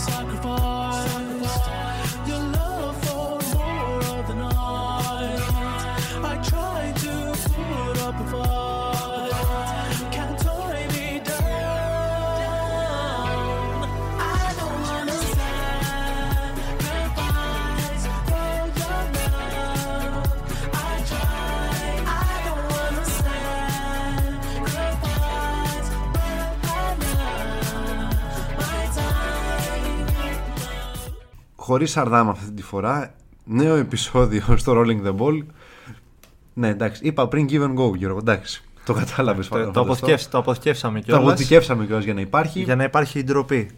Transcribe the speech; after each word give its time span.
sacrifice. 0.00 0.59
Χωρίς 31.70 31.90
Σαρδάμ 31.90 32.28
αυτή 32.28 32.50
τη 32.52 32.62
φορά. 32.62 33.14
Νέο 33.44 33.74
επεισόδιο 33.74 34.56
στο 34.56 34.72
Rolling 34.80 35.06
the 35.06 35.16
Ball. 35.16 35.42
Ναι, 36.54 36.68
εντάξει. 36.68 37.00
Είπα 37.04 37.28
πριν 37.28 37.46
give 37.50 37.62
and 37.62 37.74
go, 37.74 37.96
Γιώργο. 37.96 38.18
Εντάξει. 38.18 38.62
Το 38.84 38.92
κατάλαβες. 38.92 39.48
Το, 39.48 39.70
το, 39.70 39.80
αποθηκεύς- 39.80 40.30
το 40.30 40.38
αποθηκεύσαμε 40.38 40.98
Το 40.98 41.04
κιόλας 41.04 41.22
αποθηκεύσαμε 41.24 41.86
κιόλας 41.86 42.04
για 42.04 42.14
να 42.14 42.20
υπάρχει. 42.20 42.60
για 42.62 42.76
να 42.76 42.84
υπάρχει 42.84 43.18
η 43.18 43.24
ντροπή. 43.24 43.70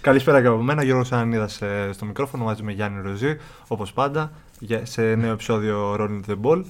Καλησπέρα 0.00 0.40
και 0.40 0.46
από 0.46 0.62
μένα, 0.62 0.82
Γιώργος 0.84 1.12
Ανανίδας 1.12 1.62
ε, 1.62 1.90
στο 1.92 2.04
μικρόφωνο 2.04 2.44
μαζί 2.44 2.62
με 2.62 2.72
Γιάννη 2.72 3.00
Ροζή, 3.02 3.36
όπως 3.68 3.92
πάντα, 3.92 4.32
για- 4.58 4.86
σε 4.86 5.02
νέο 5.14 5.32
επεισόδιο 5.32 5.96
Rolling 5.98 6.20
the 6.30 6.36
Ball. 6.42 6.62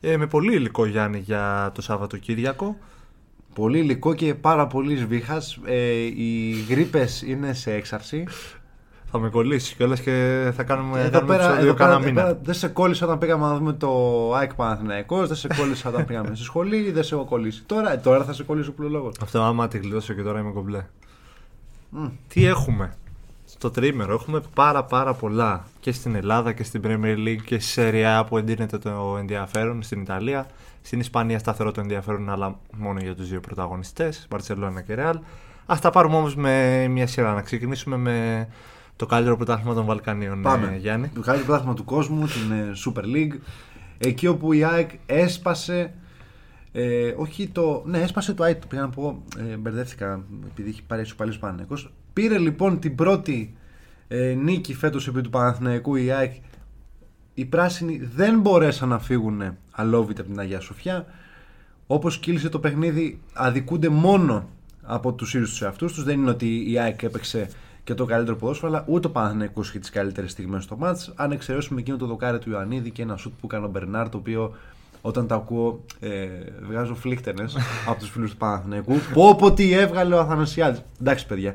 Ε, 0.00 0.16
με 0.16 0.26
πολύ 0.26 0.54
υλικό 0.54 0.86
Γιάννη 0.86 1.18
για 1.18 1.70
το 1.74 1.82
Σαββατοκύριακο. 1.82 2.76
Πολύ 3.54 3.78
υλικό 3.78 4.14
και 4.14 4.34
πάρα 4.34 4.66
πολύ 4.66 4.96
σβήχας. 4.96 5.58
Ε, 5.64 5.74
οι 6.00 6.50
γρήπες 6.68 7.22
είναι 7.22 7.52
σε 7.52 7.72
έξαρση. 7.74 8.24
Θα 9.10 9.18
με 9.18 9.28
κολλήσει 9.28 9.74
κιόλας 9.74 10.00
και 10.00 10.50
θα 10.56 10.62
κάνουμε, 10.62 11.00
Εδώ 11.00 11.10
κάνουμε 11.10 11.32
πέρα, 11.36 11.44
επεισόδιο 11.44 11.68
εδώ 11.68 11.76
πέρα, 11.76 11.88
κάνα 11.88 12.00
εδώ 12.00 12.10
μήνα. 12.10 12.22
πέρα 12.22 12.38
δεν 12.42 12.54
σε 12.54 12.68
κόλλησα 12.68 13.04
όταν 13.06 13.18
πήγαμε 13.18 13.46
να 13.46 13.56
δούμε 13.56 13.72
το 13.72 13.90
ΑΕΚ 14.34 14.54
Παναθηναϊκός, 14.54 15.28
δεν 15.28 15.36
σε 15.36 15.48
κόλλησα 15.58 15.88
όταν 15.88 16.04
πήγαμε 16.04 16.34
στη 16.34 16.44
σχολή, 16.44 16.90
δεν 16.90 17.02
σε 17.02 17.14
έχω 17.14 17.24
κολλήσει. 17.24 17.62
Τώρα, 17.66 17.92
ε, 17.92 17.96
τώρα 17.96 18.24
θα 18.24 18.32
σε 18.32 18.42
κολλήσει 18.42 18.68
ο 18.68 18.72
πλολόγο. 18.72 19.10
Αυτό 19.22 19.42
άμα 19.42 19.68
τη 19.68 19.78
γλιτώσω 19.78 20.12
και 20.12 20.22
τώρα 20.22 20.40
είμαι 20.40 20.50
κομπλέ. 20.50 20.84
Τι 22.28 22.44
έχουμε; 22.46 22.94
Στο 23.44 23.70
τρίμερο, 23.70 24.14
έχουμε 24.14 24.40
πάρα 24.54 24.84
πάρα 24.84 25.14
πολλά 25.14 25.64
και 25.80 25.92
στην 25.92 26.14
Ελλάδα 26.14 26.52
και 26.52 26.64
στην 26.64 26.82
Premier 26.84 27.16
League 27.26 27.42
και 27.44 27.58
στη 27.58 27.82
Serie 27.82 28.20
A 28.20 28.26
που 28.28 28.38
εντείνεται 28.38 28.78
το 28.78 29.16
ενδιαφέρον 29.18 29.82
στην 29.82 30.00
Ιταλία. 30.00 30.46
Στην 30.82 31.00
Ισπανία 31.00 31.38
σταθερό 31.38 31.72
το 31.72 31.80
ενδιαφέρον 31.80 32.30
αλλά 32.30 32.58
μόνο 32.76 33.00
για 33.02 33.14
τους 33.14 33.28
δύο 33.28 33.40
πρωταγωνιστές, 33.40 34.26
Μπαρτσελώνα 34.30 34.80
και 34.80 34.94
Ρεάλ. 34.94 35.18
Ας 35.66 35.80
τα 35.80 35.90
πάρουμε 35.90 36.16
όμως 36.16 36.36
με 36.36 36.86
μια 36.88 37.06
σειρά, 37.06 37.32
να 37.32 37.42
ξεκινήσουμε 37.42 37.96
με 37.96 38.48
το 38.98 39.06
καλύτερο 39.06 39.36
πρωτάθλημα 39.36 39.74
των 39.74 39.84
Βαλκανίων, 39.84 40.42
Πάμε. 40.42 40.72
ε, 40.74 40.76
Γιάννη. 40.76 41.08
Το 41.14 41.20
καλύτερο 41.20 41.46
πρωτάθλημα 41.46 41.74
του 41.74 41.84
κόσμου, 41.84 42.26
την 42.26 42.52
ε, 42.52 42.72
Super 42.84 43.04
League. 43.04 43.38
Εκεί 43.98 44.26
όπου 44.26 44.52
η 44.52 44.64
ΑΕΚ 44.64 44.90
έσπασε. 45.06 45.94
Ε, 46.72 47.14
όχι 47.16 47.48
το. 47.48 47.82
Ναι, 47.86 47.98
έσπασε 47.98 48.34
το 48.34 48.42
ΑΕΚ. 48.42 48.66
Πήγα 48.66 48.82
να 48.82 48.88
πω. 48.88 49.22
Ε, 49.38 49.56
μπερδεύτηκα 49.56 50.24
επειδή 50.50 50.68
έχει 50.68 50.82
πάρει 50.82 51.02
ισοπαλή 51.02 51.36
Παναθηναϊκός. 51.38 51.92
Πήρε 52.12 52.38
λοιπόν 52.38 52.78
την 52.78 52.94
πρώτη 52.94 53.56
ε, 54.08 54.34
νίκη 54.34 54.74
φέτος 54.74 55.08
επί 55.08 55.20
του 55.20 55.30
Παναθηναϊκού 55.30 55.96
η 55.96 56.10
ΑΕΚ. 56.10 56.32
Οι 57.34 57.44
πράσινοι 57.44 58.08
δεν 58.14 58.40
μπορέσαν 58.40 58.88
να 58.88 58.98
φύγουν 58.98 59.42
αλόβητα 59.70 60.20
από 60.20 60.30
την 60.30 60.40
Αγία 60.40 60.60
Σοφιά. 60.60 61.06
Όπως 61.86 62.18
κύλησε 62.18 62.48
το 62.48 62.58
παιχνίδι, 62.58 63.20
αδικούνται 63.32 63.88
μόνο 63.88 64.48
από 64.82 65.12
τους 65.12 65.34
ίδιους 65.34 65.50
τους 65.50 65.62
εαυτούς 65.62 65.92
τους. 65.92 66.04
Δεν 66.04 66.20
είναι 66.20 66.30
ότι 66.30 66.70
η 66.70 66.78
ΑΕΚ 66.78 67.02
έπαιξε 67.02 67.48
και 67.88 67.94
το 67.94 68.04
καλύτερο 68.04 68.36
ποδόσφαιρο, 68.36 68.72
αλλά 68.72 68.84
ούτε 68.86 69.06
ο 69.06 69.10
Παναθηναϊκός 69.10 69.68
είχε 69.68 69.78
τις 69.78 69.90
καλύτερες 69.90 70.30
στιγμές 70.30 70.64
στο 70.64 70.76
μάτς. 70.76 71.12
Αν 71.16 71.32
εξαιρέσουμε 71.32 71.80
εκείνο 71.80 71.96
το 71.96 72.06
δοκάρι 72.06 72.38
του 72.38 72.50
Ιωαννίδη 72.50 72.90
και 72.90 73.02
ένα 73.02 73.16
σουτ 73.16 73.32
που 73.40 73.46
έκανε 73.50 73.66
ο 73.66 73.68
Μπερνάρ, 73.68 74.08
το 74.08 74.16
οποίο 74.16 74.54
όταν 75.00 75.26
τα 75.26 75.34
ακούω 75.34 75.84
ε, 76.00 76.08
βγάζω 76.68 76.94
φλίχτενες 76.94 77.56
από 77.88 77.98
τους 77.98 78.10
φίλους 78.10 78.30
του 78.30 78.36
Παναθηναϊκού. 78.36 78.94
Πω 79.14 79.34
πω 79.36 79.52
τι 79.52 79.72
έβγαλε 79.72 80.14
ο 80.14 80.18
Αθανασιάδης. 80.18 80.82
Εντάξει 81.00 81.26
παιδιά, 81.26 81.54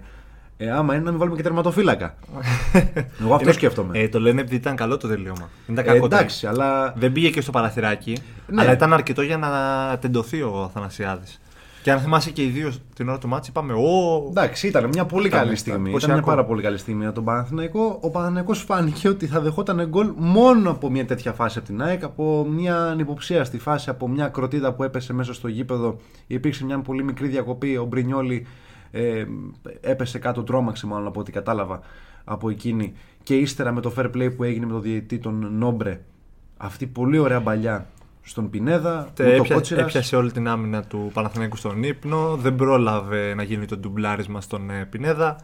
ε, 0.58 0.72
άμα 0.72 0.94
είναι 0.96 1.04
να 1.04 1.10
μην 1.10 1.20
βάλουμε 1.20 1.38
και 1.38 1.44
τερματοφύλακα. 1.44 2.16
Εγώ 3.22 3.34
αυτό 3.34 3.44
Είναι- 3.44 3.52
σκέφτομαι. 3.54 4.00
Ε, 4.00 4.10
το 4.10 4.20
λένε 4.20 4.42
επειδή 4.42 4.56
ήταν 4.56 4.76
καλό 4.76 4.98
το 4.98 5.08
τελείωμα. 5.08 5.50
Δεν 5.66 5.76
ήταν 5.76 5.86
Ε, 5.86 5.88
κακό. 5.94 6.06
εντάξει, 6.06 6.48
αλλά 6.48 6.94
Δεν 6.98 7.12
πήγε 7.12 7.30
και 7.30 7.42
στο 7.42 7.52
παραθυράκι, 7.52 8.18
Ναι. 8.48 8.62
αλλά 8.62 8.72
ήταν 8.72 8.94
αρκετό 8.94 9.22
για 9.22 9.38
να 9.38 9.50
τεντωθεί 9.98 10.42
ο 10.42 10.62
Αθανασιάδης. 10.64 11.42
Και 11.84 11.92
αν 11.92 12.00
θυμάσαι 12.00 12.32
και 12.32 12.44
οι 12.44 12.48
δύο 12.48 12.72
την 12.96 13.10
ώρα 13.10 13.18
του 13.18 13.28
μάτς 13.28 13.48
είπαμε 13.48 13.74
«Ω, 13.74 14.26
Εντάξει, 14.30 14.68
ήταν 14.68 14.88
μια 14.88 15.06
πολύ 15.06 15.28
Ήταν, 15.28 15.40
καλή 15.40 15.52
ήταν 15.52 15.60
στιγμή. 15.62 15.78
Ήταν 15.80 15.92
εντυπωσιακό. 15.92 16.18
μια 16.20 16.28
πάρα 16.28 16.46
πολύ 16.46 16.62
καλή 16.62 16.78
στιγμή 16.78 17.02
για 17.04 17.12
τον 17.12 17.24
Παναθηναϊκό. 17.24 17.98
Ο 18.02 18.10
Παναθηναϊκός 18.10 18.62
φάνηκε 18.62 19.08
ότι 19.10 19.28
θα 19.28 19.40
δεχόταν 19.42 19.88
γκολ 19.88 20.12
μόνο 20.16 20.70
από 20.70 20.90
μια 20.90 21.06
τέτοια 21.06 21.34
φάση 21.34 21.58
από 21.58 21.68
την 21.68 21.82
ΑΕΚ, 21.82 22.04
από 22.04 22.46
μια 22.50 22.78
ανυποψία 22.78 23.44
στη 23.44 23.58
φάση, 23.58 23.90
από 23.90 24.08
μια 24.08 24.28
κροτίδα 24.28 24.74
που 24.74 24.84
έπεσε 24.84 25.14
μέσα 25.14 25.34
στο 25.34 25.48
γήπεδο. 25.48 25.98
Υπήρξε 26.28 26.66
μια 26.66 26.80
πολύ 26.80 27.04
μικρή 27.04 27.28
διακοπή. 27.28 27.78
Ο 27.78 27.86
Μπρινιόλη 27.86 28.46
ε, 28.92 29.26
έπεσε 29.82 30.20
κάτω, 30.20 30.44
τρόμαξε 30.44 30.86
μάλλον 30.88 31.08
από 31.08 31.20
ό,τι 31.20 31.32
κατάλαβα 31.32 31.80
από 32.24 32.50
εκείνη. 32.50 32.94
Και 33.24 33.36
ύστερα 33.36 33.72
με 33.72 33.82
το 33.82 33.94
fair 33.98 34.06
play 34.06 34.36
που 34.36 34.44
έγινε 34.44 34.66
με 34.66 34.72
τον 34.72 34.82
διαιτητή 34.82 35.18
τον 35.18 35.48
Νόμπρε, 35.58 36.02
αυτή 36.58 36.88
πολύ 36.88 37.18
ωραία 37.18 37.42
παλιά 37.42 37.88
στον 38.24 38.50
Πινέδα, 38.50 39.10
Τε, 39.14 39.24
με 39.24 39.30
το 39.30 39.36
έπια- 39.36 39.56
Κότσιρας. 39.56 39.84
έπιασε 39.86 40.16
όλη 40.16 40.32
την 40.32 40.48
άμυνα 40.48 40.84
του 40.84 41.10
Παναθηναϊκού 41.14 41.56
στον 41.56 41.84
ύπνο, 41.84 42.36
δεν 42.36 42.56
πρόλαβε 42.56 43.34
να 43.34 43.44
γίνει 43.44 43.66
το 43.66 43.78
ντουμπλάρισμα 43.78 44.42
στον 44.42 44.70
ε, 44.70 44.86
Πινέδα. 44.86 45.38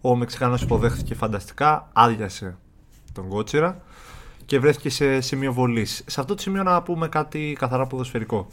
Ο 0.00 0.16
Μεξικάνος 0.16 0.62
υποδέχθηκε 0.62 1.14
φανταστικά, 1.14 1.88
άδειασε 1.92 2.56
τον 3.12 3.28
Κότσιρα 3.28 3.80
και 4.46 4.58
βρέθηκε 4.58 4.90
σε 4.90 5.20
σημείο 5.20 5.52
βολής. 5.52 6.02
Σε 6.06 6.20
αυτό 6.20 6.34
το 6.34 6.42
σημείο 6.42 6.62
να 6.62 6.82
πούμε 6.82 7.08
κάτι 7.08 7.56
καθαρά 7.58 7.86
ποδοσφαιρικό. 7.86 8.46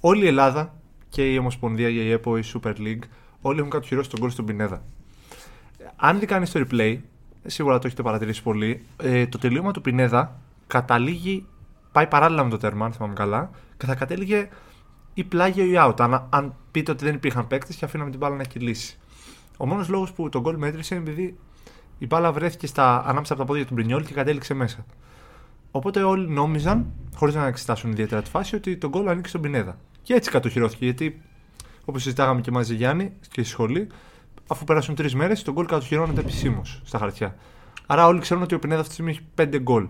Όλη 0.00 0.24
η 0.24 0.26
Ελλάδα 0.26 0.74
και 1.08 1.32
η 1.32 1.38
Ομοσπονδία, 1.38 1.88
η 1.88 2.10
ΕΠΟ, 2.10 2.36
η 2.36 2.42
Super 2.54 2.72
League, 2.78 3.02
όλοι 3.40 3.58
έχουν 3.58 3.70
κατοχυρώσει 3.70 4.10
τον 4.10 4.20
γκολ 4.20 4.30
στον 4.30 4.44
Πινέδα. 4.44 4.82
Αν 5.96 6.18
δει 6.18 6.26
κανείς 6.26 6.50
το 6.52 6.64
replay, 6.70 6.98
σίγουρα 7.46 7.78
το 7.78 7.86
έχετε 7.86 8.02
παρατηρήσει 8.02 8.42
πολύ, 8.42 8.84
ε, 9.02 9.26
το 9.26 9.38
τελείωμα 9.38 9.70
του 9.72 9.80
Πινέδα 9.80 10.40
καταλήγει, 10.66 11.46
πάει 11.92 12.06
παράλληλα 12.06 12.44
με 12.44 12.50
το 12.50 12.56
τέρμα, 12.56 12.84
αν 12.84 12.92
θυμάμαι 12.92 13.14
καλά, 13.14 13.50
και 13.76 13.86
θα 13.86 13.94
κατέληγε 13.94 14.48
ή 15.14 15.24
πλάγιο 15.24 15.64
ή 15.64 15.72
out. 15.76 16.00
Αν, 16.00 16.26
αν 16.30 16.54
πείτε 16.70 16.90
ότι 16.90 17.04
δεν 17.04 17.14
υπήρχαν 17.14 17.46
παίκτες 17.46 17.76
και 17.76 17.84
αφήναμε 17.84 18.10
την 18.10 18.18
μπάλα 18.18 18.36
να 18.36 18.44
κυλήσει. 18.44 18.98
Ο 19.56 19.66
μόνος 19.66 19.88
λόγος 19.88 20.12
που 20.12 20.28
τον 20.28 20.40
γκολ 20.40 20.56
μέτρησε 20.56 20.94
είναι 20.94 21.10
επειδή 21.10 21.38
η 21.98 22.06
μπάλα 22.06 22.32
βρέθηκε 22.32 22.66
στα, 22.66 23.02
ανάμεσα 23.06 23.32
από 23.32 23.42
τα 23.42 23.48
πόδια 23.48 23.66
του 23.66 23.74
Μπρινιόλ 23.74 24.04
και 24.04 24.14
κατέληξε 24.14 24.54
μέσα. 24.54 24.86
Οπότε 25.70 26.02
όλοι 26.02 26.28
νόμιζαν, 26.28 26.86
χωρίς 27.14 27.34
να 27.34 27.46
εξετάσουν 27.46 27.90
ιδιαίτερα 27.90 28.22
τη 28.22 28.30
φάση, 28.30 28.56
ότι 28.56 28.76
τον 28.76 28.90
γκολ 28.90 29.08
ανήκει 29.08 29.28
στον 29.28 29.40
Πινέδα. 29.40 29.78
Και 30.02 30.14
έτσι 30.14 30.30
κατοχυρώθηκε, 30.30 30.84
γιατί 30.84 31.22
όπως 31.84 32.02
συζητάγαμε 32.02 32.40
και 32.40 32.50
μαζί 32.50 32.74
Γιάννη 32.74 33.12
και 33.20 33.42
στη 33.42 33.44
σχολή, 33.44 33.86
αφού 34.46 34.64
πέρασαν 34.64 34.94
τρεις 34.94 35.14
μέρες, 35.14 35.42
τον 35.42 35.54
γκολ 35.54 35.66
κατοχυρώνεται 35.66 36.20
επισήμως 36.20 36.80
στα 36.84 36.98
χαρτιά. 36.98 37.36
Άρα 37.86 38.06
όλοι 38.06 38.20
ξέρουν 38.20 38.42
ότι 38.42 38.54
ο 38.54 38.58
Πινέδα 38.58 38.80
αυτή 38.80 38.88
τη 38.88 38.94
στιγμή 38.94 39.10
έχει 39.10 39.26
πέντε 39.34 39.58
γκολ. 39.60 39.88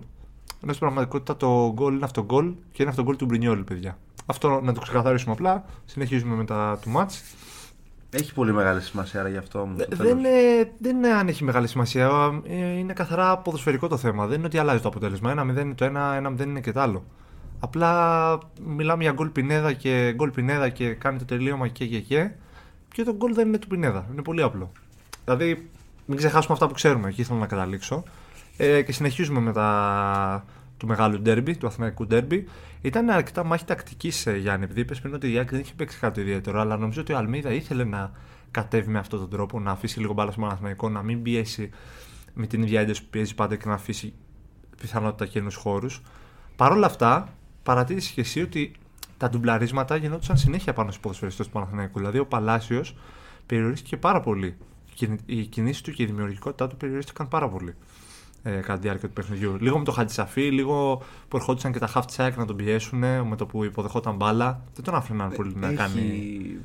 Ενώ 0.63 0.73
στην 0.73 0.79
πραγματικότητα 0.87 1.37
το 1.37 1.73
γκολ 1.75 1.95
είναι 1.95 2.05
αυτό 2.05 2.25
γκολ 2.25 2.53
και 2.73 2.83
είναι 2.83 2.91
αυτό 2.91 3.03
γκολ 3.03 3.17
του 3.17 3.25
Μπρινιόλ, 3.25 3.63
παιδιά. 3.63 3.99
Αυτό 4.27 4.61
να 4.63 4.73
το 4.73 4.81
ξεκαθαρίσουμε 4.81 5.33
απλά. 5.33 5.65
Συνεχίζουμε 5.85 6.35
μετά 6.35 6.79
του 6.83 6.91
μάτ. 6.91 7.11
Έχει 8.11 8.35
πολύ 8.35 8.53
μεγάλη 8.53 8.81
σημασία 8.81 9.21
άρα 9.21 9.29
γι' 9.29 9.37
αυτό. 9.37 9.61
όμως, 9.61 9.79
το 9.79 9.85
Δεν, 9.89 9.99
τέλος. 9.99 10.13
είναι, 10.13 10.31
δεν 10.79 10.97
είναι 10.97 11.09
αν 11.09 11.29
έχει 11.29 11.45
μεγάλη 11.45 11.67
σημασία. 11.67 12.11
Ε, 12.47 12.55
Είναι 12.79 12.93
καθαρά 12.93 13.39
ποδοσφαιρικό 13.39 13.89
το 13.89 13.97
θέμα. 13.97 14.27
Δεν 14.27 14.37
είναι 14.39 14.47
ότι 14.47 14.59
αλλάζει 14.59 14.81
το 14.83 14.89
αποτέλεσμα. 14.89 15.31
Ένα 15.31 15.45
μηδέν 15.45 15.65
είναι 15.67 15.75
το 15.75 15.85
ένα, 15.85 16.15
ένα 16.15 16.31
μηδέν 16.31 16.49
είναι 16.49 16.61
και 16.61 16.73
το 16.73 16.81
άλλο. 16.81 17.05
Απλά 17.61 18.39
μιλάμε 18.67 19.03
για 19.03 19.13
γκολ 19.13 19.29
Πινέδα 19.29 19.73
και 19.73 20.13
γκολ 20.17 20.31
Πινέδα 20.31 20.69
και 20.69 20.93
κάνει 20.93 21.19
το 21.19 21.25
τελείωμα 21.25 21.69
και 21.69 21.87
και 21.87 22.01
και. 22.01 22.31
Και 22.93 23.03
το 23.03 23.15
γκολ 23.15 23.35
δεν 23.35 23.49
είναι 23.49 23.59
του 23.59 23.67
Πινέδα. 23.69 24.07
Είναι 24.13 24.23
πολύ 24.23 24.43
απλό. 24.43 24.73
Δηλαδή, 25.25 25.69
μην 26.07 26.17
ξεχάσουμε 26.17 26.53
αυτά 26.55 26.67
που 26.67 26.75
ξέρουμε. 26.75 27.09
Εκεί 27.09 27.21
ήθελα 27.21 27.39
να 27.39 27.47
καταλήξω. 27.47 28.03
Ε, 28.57 28.83
και 28.83 28.93
συνεχίζουμε 28.93 29.41
με 29.41 29.53
τα 29.53 30.45
του 30.77 30.87
μεγάλου 30.87 31.21
ντέρμπι, 31.21 31.57
του 31.57 31.67
αθηναϊκού 31.67 32.07
ντέρμπι. 32.07 32.49
Ήταν 32.81 33.11
αρκετά 33.11 33.45
μάχη 33.45 33.65
τακτικής, 33.65 34.27
Γιάννη, 34.39 34.65
επειδή 34.65 34.81
είπες 34.81 35.01
πριν 35.01 35.15
ότι 35.15 35.33
η 35.33 35.39
Άκη 35.39 35.51
δεν 35.51 35.61
είχε 35.61 35.73
παίξει 35.77 35.99
κάτι 35.99 36.21
ιδιαίτερο, 36.21 36.61
αλλά 36.61 36.77
νομίζω 36.77 37.01
ότι 37.01 37.13
ο 37.13 37.17
Αλμίδα 37.17 37.53
ήθελε 37.53 37.85
να 37.85 38.13
κατέβει 38.51 38.91
με 38.91 38.99
αυτόν 38.99 39.19
τον 39.19 39.31
τρόπο, 39.31 39.61
να 39.61 39.71
αφήσει 39.71 40.01
λίγο 40.01 40.13
μπάλα 40.13 40.31
στον 40.31 40.43
Παναθηναϊκό, 40.43 40.89
να 40.89 41.03
μην 41.03 41.23
πιέσει 41.23 41.71
με 42.35 42.47
την 42.47 42.63
ίδια 42.63 42.81
ένταση 42.81 43.03
που 43.03 43.09
πιέζει 43.11 43.35
πάντα 43.35 43.57
και 43.57 43.69
να 43.69 43.75
αφήσει 43.75 44.13
πιθανότητα 44.81 45.27
καινού 45.27 45.53
χώρους. 45.53 46.03
Παρ' 46.57 46.73
όλα 46.73 46.87
αυτά, 46.87 47.29
παρατήρησες 47.63 48.11
και 48.11 48.21
εσύ 48.21 48.43
ότι 48.43 48.73
τα 49.17 49.29
ντουμπλαρίσματα 49.29 49.97
γινόντουσαν 49.97 50.37
συνέχεια 50.37 50.73
πάνω 50.73 50.91
στου 50.91 51.01
ποδοσφαιριστές 51.01 51.47
του 51.47 51.53
Παναθηναϊκού. 51.53 51.99
Δηλαδή, 51.99 52.19
ο 52.19 52.27
Παλάσιος 52.27 52.97
περιορίστηκε 53.47 53.97
πάρα 53.97 54.21
πολύ. 54.21 54.57
Οι 55.27 55.45
κινήσει 55.45 55.83
του 55.83 55.93
και 55.93 56.03
η 56.03 56.07
δημιουργικότητά 56.07 56.69
του 56.69 56.77
περιορίστηκαν 56.77 57.29
πάρα 57.29 57.49
πολύ. 57.49 57.75
Ε, 58.43 58.51
κατά 58.51 58.75
τη 58.75 58.81
διάρκεια 58.81 59.09
του 59.09 59.15
παιχνιδιού. 59.15 59.57
Λίγο 59.61 59.79
με 59.79 59.85
το 59.85 59.93
Χατζησαφή, 59.93 60.51
λίγο 60.51 61.03
που 61.29 61.37
ερχόντουσαν 61.37 61.73
και 61.73 61.79
τα 61.79 61.89
half 61.95 62.03
check 62.17 62.31
να 62.37 62.45
τον 62.45 62.57
πιέσουν 62.57 62.99
με 62.99 63.35
το 63.37 63.47
που 63.47 63.65
υποδεχόταν 63.65 64.17
μπάλα. 64.17 64.61
Δεν 64.75 64.85
τον 64.85 64.95
άφηναν 64.95 65.33
πολύ 65.37 65.53
να 65.57 65.67
Έχει- 65.67 65.77
κάνει. 65.77 66.03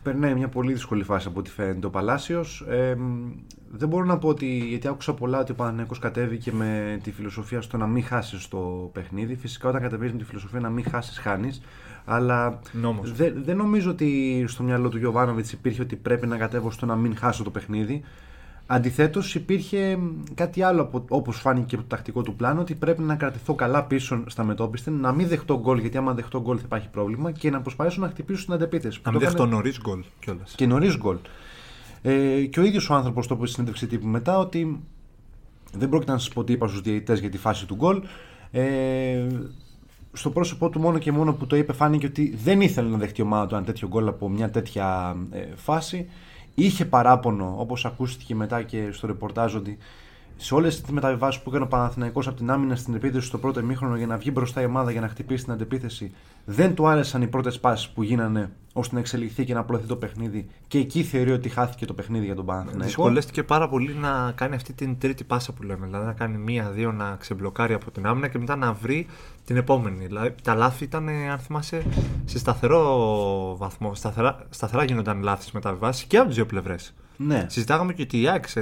Περνάει 0.03 0.33
μια 0.35 0.47
πολύ 0.47 0.73
δύσκολη 0.73 1.03
φάση 1.03 1.27
από 1.27 1.39
ό,τι 1.39 1.49
φαίνεται 1.49 1.85
ο 1.85 1.89
Παλάσιος. 1.89 2.65
Ε, 2.69 2.95
μ, 2.95 3.29
δεν 3.71 3.87
μπορώ 3.87 4.05
να 4.05 4.17
πω 4.17 4.27
ότι. 4.27 4.45
Γιατί 4.57 4.87
άκουσα 4.87 5.13
πολλά 5.13 5.39
ότι 5.39 5.51
ο 5.51 5.55
Παναθηναϊκός 5.55 5.99
κατέβηκε 5.99 6.51
με 6.51 6.99
τη 7.03 7.11
φιλοσοφία 7.11 7.61
στο 7.61 7.77
να 7.77 7.87
μην 7.87 8.03
χάσεις 8.03 8.47
το 8.47 8.89
παιχνίδι. 8.93 9.35
Φυσικά 9.35 9.69
όταν 9.69 9.81
κατεβαίνεις 9.81 10.13
με 10.13 10.19
τη 10.19 10.25
φιλοσοφία 10.25 10.59
να 10.59 10.69
μην 10.69 10.85
χάσεις, 10.89 11.17
χάνεις. 11.19 11.61
Αλλά 12.05 12.59
Νόμος. 12.71 13.11
δεν, 13.13 13.33
δεν 13.45 13.57
νομίζω 13.57 13.89
ότι 13.91 14.43
στο 14.47 14.63
μυαλό 14.63 14.89
του 14.89 14.97
Γιωβάνοβιτς 14.97 15.51
υπήρχε 15.51 15.81
ότι 15.81 15.95
πρέπει 15.95 16.27
να 16.27 16.37
κατέβω 16.37 16.71
στο 16.71 16.85
να 16.85 16.95
μην 16.95 17.15
χάσω 17.17 17.43
το 17.43 17.49
παιχνίδι. 17.49 18.03
Αντιθέτως, 18.69 19.35
υπήρχε 19.35 19.95
μ, 19.95 20.23
κάτι 20.33 20.61
άλλο 20.61 21.05
όπως 21.09 21.37
φάνηκε 21.39 21.65
και 21.65 21.75
από 21.75 21.83
το 21.83 21.95
τακτικό 21.95 22.21
του 22.21 22.35
πλάνο, 22.35 22.61
ότι 22.61 22.75
πρέπει 22.75 23.01
να 23.01 23.15
κρατηθώ 23.15 23.55
καλά 23.55 23.83
πίσω 23.83 24.23
στα 24.27 24.43
μετόπιστα, 24.43 24.91
να 24.91 25.11
μην 25.11 25.27
δεχτώ 25.27 25.59
γκολ, 25.59 25.79
γιατί 25.79 25.97
άμα 25.97 26.13
δεχτώ 26.13 26.41
γκολ 26.41 26.57
θα 26.57 26.63
υπάρχει 26.65 26.89
πρόβλημα 26.89 27.31
και 27.31 27.49
να 27.49 27.61
προσπαθήσω 27.61 28.01
να 28.01 28.07
χτυπήσω 28.07 28.41
στην 28.41 28.53
αντεπίθεση. 28.53 29.01
Να 29.03 29.11
Που 29.11 29.17
μην 29.17 29.19
το 29.19 29.25
έκανε 29.25 29.39
δεχτώ 29.39 29.55
νωρίς 29.55 29.79
γκολ 29.81 30.03
κιόλας. 30.19 30.53
Και 30.55 30.65
νωρίς 30.65 30.97
γκολ. 30.97 31.17
Ε, 32.01 32.41
και 32.45 32.59
ο 32.59 32.63
ίδιος 32.63 32.89
ο 32.89 32.93
άνθρωπος 32.93 33.27
το 33.27 33.35
είπε 33.35 33.45
στη 33.45 33.53
συνέντευξη 33.53 33.87
τύπου 33.87 34.07
μετά 34.07 34.37
ότι 34.37 34.79
δεν 35.73 35.89
πρόκειται 35.89 36.11
να 36.11 36.17
σας 36.17 36.29
πω 36.29 36.43
τι 36.43 36.53
είπα 36.53 36.67
στους 36.67 36.81
διαιτητές 36.81 37.19
για 37.19 37.29
τη 37.29 37.37
φάση 37.37 37.65
του 37.65 37.75
γκολ. 37.75 38.01
Ε, 38.51 39.27
στο 40.13 40.29
πρόσωπό 40.29 40.69
του 40.69 40.79
μόνο 40.79 40.97
και 40.97 41.11
μόνο 41.11 41.33
που 41.33 41.47
το 41.47 41.55
είπε 41.55 41.73
φάνηκε 41.73 42.05
ότι 42.05 42.35
δεν 42.43 42.61
ήθελε 42.61 42.89
να 42.89 42.97
δεχτεί 42.97 43.21
η 43.21 43.23
ομάδα 43.23 43.47
του 43.47 43.55
ένα 43.55 43.63
τέτοιο 43.63 43.87
γκολ 43.87 44.07
από 44.07 44.29
μια 44.29 44.49
τέτοια 44.49 45.15
ε, 45.31 45.45
φάση. 45.55 46.09
Είχε 46.59 46.85
παράπονο, 46.85 47.55
όπως 47.57 47.85
ακούστηκε 47.85 48.35
μετά 48.35 48.63
και 48.63 48.91
στο 48.91 49.07
ρεπορτάζ, 49.07 49.55
ότι 49.55 49.77
σε 50.37 50.53
όλες 50.53 50.81
τις 50.81 50.91
μεταβιβάσεις 50.91 51.41
που 51.41 51.49
έκανε 51.49 51.63
ο 51.63 51.67
Παναθηναϊκός 51.67 52.27
από 52.27 52.37
την 52.37 52.51
άμυνα 52.51 52.75
στην 52.75 52.93
επίθεση 52.93 53.27
στο 53.27 53.37
πρώτο 53.37 53.59
ημίχρονο 53.59 53.95
για 53.97 54.07
να 54.07 54.17
βγει 54.17 54.29
μπροστά 54.33 54.61
η 54.61 54.65
ομάδα 54.65 54.91
για 54.91 55.01
να 55.01 55.07
χτυπήσει 55.07 55.43
την 55.43 55.53
αντεπίθεση, 55.53 56.11
δεν 56.45 56.75
του 56.75 56.87
άρεσαν 56.87 57.21
οι 57.21 57.27
πρώτες 57.27 57.59
πάσει 57.59 57.93
που 57.93 58.03
γίνανε 58.03 58.51
ώστε 58.73 58.93
να 58.93 58.99
εξελιχθεί 58.99 59.45
και 59.45 59.53
να 59.53 59.59
απλωθεί 59.59 59.87
το 59.87 59.95
παιχνίδι. 59.95 60.49
Και 60.67 60.77
εκεί 60.77 61.03
θεωρεί 61.03 61.31
ότι 61.31 61.49
χάθηκε 61.49 61.85
το 61.85 61.93
παιχνίδι 61.93 62.25
για 62.25 62.35
τον 62.35 62.45
Παναθηναϊκό. 62.45 62.83
Δυσκολεύτηκε 62.83 63.43
πάρα 63.43 63.69
πολύ 63.69 63.93
να 63.93 64.31
κάνει 64.35 64.55
αυτή 64.55 64.73
την 64.73 64.99
τρίτη 64.99 65.23
πάσα 65.23 65.53
που 65.53 65.63
λέμε. 65.63 65.85
Δηλαδή 65.85 66.05
να 66.05 66.13
κάνει 66.13 66.37
μία-δύο 66.37 66.91
να 66.91 67.15
ξεμπλοκάρει 67.15 67.73
από 67.73 67.91
την 67.91 68.05
άμυνα 68.05 68.27
και 68.27 68.39
μετά 68.39 68.55
να 68.55 68.73
βρει 68.73 69.07
την 69.45 69.57
επόμενη. 69.57 70.05
Δηλαδή 70.05 70.35
τα 70.43 70.55
λάθη 70.55 70.83
ήταν, 70.83 71.07
ε, 71.07 71.29
αν 71.29 71.39
θυμάσαι, 71.39 71.85
σε 72.25 72.39
σταθερό 72.39 73.55
βαθμό. 73.57 73.95
Σταθερά, 73.95 74.45
σταθερά 74.49 74.83
γίνονταν 74.83 75.21
λάθη 75.21 75.41
στις 75.41 75.53
μεταβιβάσεις 75.53 76.03
και 76.03 76.17
από 76.17 76.27
τις 76.27 76.35
δύο 76.35 76.45
πλευρές. 76.45 76.93
Ναι. 77.17 77.45
Συζητάγαμε 77.49 77.93
και 77.93 78.01
ότι 78.01 78.21
η 78.21 78.27
ΑΕΚ 78.27 78.47
σε, 78.47 78.61